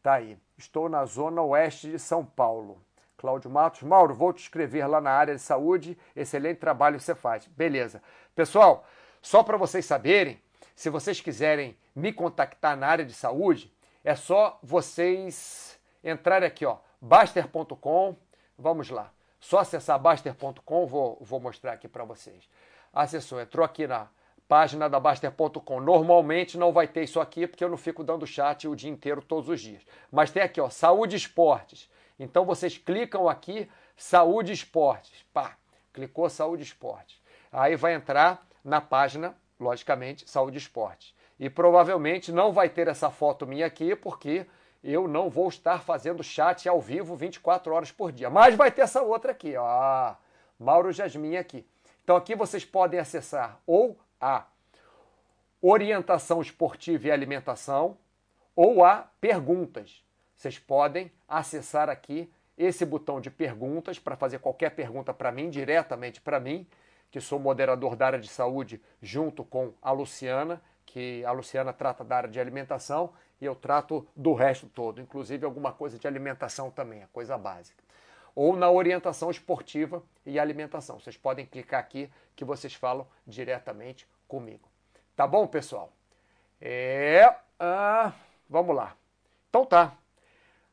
Tá 0.01 0.13
aí. 0.13 0.37
Estou 0.57 0.87
na 0.87 1.03
zona 1.05 1.41
oeste 1.41 1.91
de 1.91 1.99
São 1.99 2.25
Paulo. 2.25 2.81
Cláudio 3.17 3.49
Matos. 3.49 3.83
Mauro, 3.83 4.13
vou 4.13 4.31
te 4.31 4.41
escrever 4.41 4.87
lá 4.87 5.01
na 5.01 5.11
área 5.11 5.35
de 5.35 5.41
saúde. 5.41 5.97
Excelente 6.15 6.59
trabalho 6.59 6.97
você 6.97 7.13
faz. 7.13 7.47
Beleza. 7.47 8.01
Pessoal, 8.33 8.85
só 9.21 9.43
para 9.43 9.57
vocês 9.57 9.85
saberem, 9.85 10.41
se 10.73 10.89
vocês 10.89 11.19
quiserem 11.19 11.77
me 11.93 12.13
contactar 12.13 12.77
na 12.77 12.87
área 12.87 13.03
de 13.03 13.13
saúde, 13.13 13.73
é 14.05 14.15
só 14.15 14.57
vocês 14.63 15.77
entrarem 16.01 16.47
aqui, 16.47 16.65
ó, 16.65 16.77
baster.com. 17.01 18.15
Vamos 18.57 18.89
lá. 18.89 19.11
Só 19.39 19.59
acessar 19.59 19.97
baster.com, 19.99 20.85
vou, 20.85 21.17
vou 21.21 21.39
mostrar 21.39 21.73
aqui 21.73 21.87
para 21.87 22.03
vocês. 22.03 22.49
Acessou, 22.93 23.39
entrou 23.39 23.65
aqui 23.65 23.87
na 23.87 24.09
página 24.49 24.89
da 24.89 24.99
Baster.com. 24.99 25.79
Normalmente 25.79 26.57
não 26.57 26.73
vai 26.73 26.87
ter 26.87 27.03
isso 27.03 27.19
aqui, 27.19 27.45
porque 27.45 27.63
eu 27.63 27.69
não 27.69 27.77
fico 27.77 28.03
dando 28.03 28.25
chat 28.25 28.67
o 28.67 28.75
dia 28.75 28.89
inteiro, 28.89 29.21
todos 29.21 29.47
os 29.47 29.61
dias. 29.61 29.85
Mas 30.11 30.31
tem 30.31 30.41
aqui, 30.41 30.59
ó, 30.59 30.69
Saúde 30.69 31.15
Esportes. 31.15 31.87
Então 32.19 32.43
vocês 32.45 32.77
clicam 32.77 33.29
aqui, 33.29 33.69
Saúde 33.95 34.51
Esportes. 34.51 35.23
Pá, 35.31 35.55
clicou 35.93 36.27
Saúde 36.29 36.63
Esportes. 36.63 37.21
Aí 37.51 37.75
vai 37.75 37.93
entrar 37.93 38.45
na 38.63 38.81
página, 38.81 39.35
logicamente, 39.59 40.29
Saúde 40.29 40.57
Esportes. 40.57 41.13
E 41.39 41.47
provavelmente 41.49 42.31
não 42.31 42.51
vai 42.51 42.67
ter 42.67 42.87
essa 42.87 43.11
foto 43.11 43.45
minha 43.45 43.67
aqui, 43.67 43.95
porque 43.95 44.47
eu 44.83 45.07
não 45.07 45.29
vou 45.29 45.49
estar 45.49 45.79
fazendo 45.79 46.23
chat 46.23 46.67
ao 46.67 46.79
vivo 46.79 47.15
24 47.15 47.73
horas 47.73 47.91
por 47.91 48.11
dia. 48.11 48.29
Mas 48.29 48.55
vai 48.55 48.71
ter 48.71 48.81
essa 48.81 49.01
outra 49.01 49.31
aqui, 49.31 49.55
ó. 49.55 50.15
Mauro 50.59 50.91
Jasmin 50.91 51.37
aqui. 51.37 51.65
Então 52.03 52.15
aqui 52.15 52.35
vocês 52.35 52.65
podem 52.65 52.99
acessar 52.99 53.59
ou 53.67 53.97
a 54.19 54.45
orientação 55.61 56.41
esportiva 56.41 57.07
e 57.07 57.11
alimentação 57.11 57.97
ou 58.55 58.83
a 58.83 59.09
perguntas. 59.21 60.03
Vocês 60.35 60.57
podem 60.57 61.11
acessar 61.27 61.89
aqui 61.89 62.31
esse 62.57 62.85
botão 62.85 63.21
de 63.21 63.29
perguntas 63.29 63.99
para 63.99 64.17
fazer 64.17 64.39
qualquer 64.39 64.71
pergunta 64.71 65.13
para 65.13 65.31
mim, 65.31 65.49
diretamente 65.49 66.19
para 66.19 66.39
mim, 66.39 66.67
que 67.09 67.21
sou 67.21 67.39
moderador 67.39 67.95
da 67.95 68.07
área 68.07 68.19
de 68.19 68.27
saúde, 68.27 68.81
junto 69.01 69.43
com 69.43 69.73
a 69.81 69.91
Luciana, 69.91 70.61
que 70.89 71.23
a 71.23 71.31
Luciana 71.31 71.71
trata 71.71 72.03
da 72.03 72.17
área 72.17 72.29
de 72.29 72.39
alimentação 72.39 73.13
e 73.39 73.45
eu 73.45 73.55
trato 73.55 74.07
do 74.15 74.33
resto 74.33 74.67
todo, 74.67 74.99
inclusive 74.99 75.45
alguma 75.45 75.71
coisa 75.71 75.99
de 75.99 76.07
alimentação 76.07 76.71
também, 76.71 77.03
a 77.03 77.07
coisa 77.07 77.37
básica. 77.37 77.83
Ou 78.35 78.55
na 78.55 78.69
orientação 78.71 79.29
esportiva 79.29 80.01
e 80.25 80.39
alimentação. 80.39 80.99
Vocês 80.99 81.15
podem 81.15 81.45
clicar 81.45 81.79
aqui 81.79 82.09
que 82.35 82.43
vocês 82.43 82.73
falam 82.73 83.07
diretamente 83.25 84.07
comigo. 84.27 84.67
Tá 85.15 85.27
bom, 85.27 85.45
pessoal? 85.45 85.91
É. 86.59 87.35
Ah, 87.59 88.13
vamos 88.49 88.75
lá. 88.75 88.95
Então 89.49 89.65
tá. 89.65 89.93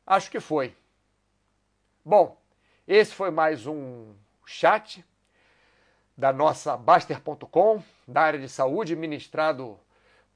Acho 0.06 0.30
que 0.30 0.40
foi. 0.40 0.74
Bom, 2.04 2.36
esse 2.86 3.12
foi 3.12 3.30
mais 3.30 3.66
um 3.66 4.14
chat 4.46 5.04
da 6.16 6.32
nossa 6.32 6.76
Baster.com, 6.76 7.82
da 8.06 8.22
área 8.22 8.38
de 8.38 8.48
saúde, 8.48 8.96
ministrado 8.96 9.78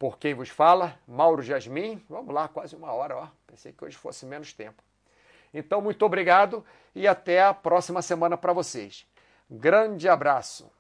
por 0.00 0.18
quem 0.18 0.32
vos 0.32 0.48
fala, 0.48 0.98
Mauro 1.06 1.42
Jasmin. 1.42 2.02
Vamos 2.08 2.34
lá, 2.34 2.48
quase 2.48 2.74
uma 2.74 2.90
hora, 2.90 3.18
ó. 3.18 3.28
Pensei 3.46 3.70
que 3.70 3.84
hoje 3.84 3.98
fosse 3.98 4.24
menos 4.24 4.50
tempo. 4.54 4.82
Então, 5.52 5.82
muito 5.82 6.02
obrigado 6.06 6.64
e 6.94 7.06
até 7.06 7.42
a 7.42 7.52
próxima 7.52 8.00
semana 8.00 8.34
para 8.34 8.54
vocês. 8.54 9.06
Grande 9.50 10.08
abraço. 10.08 10.72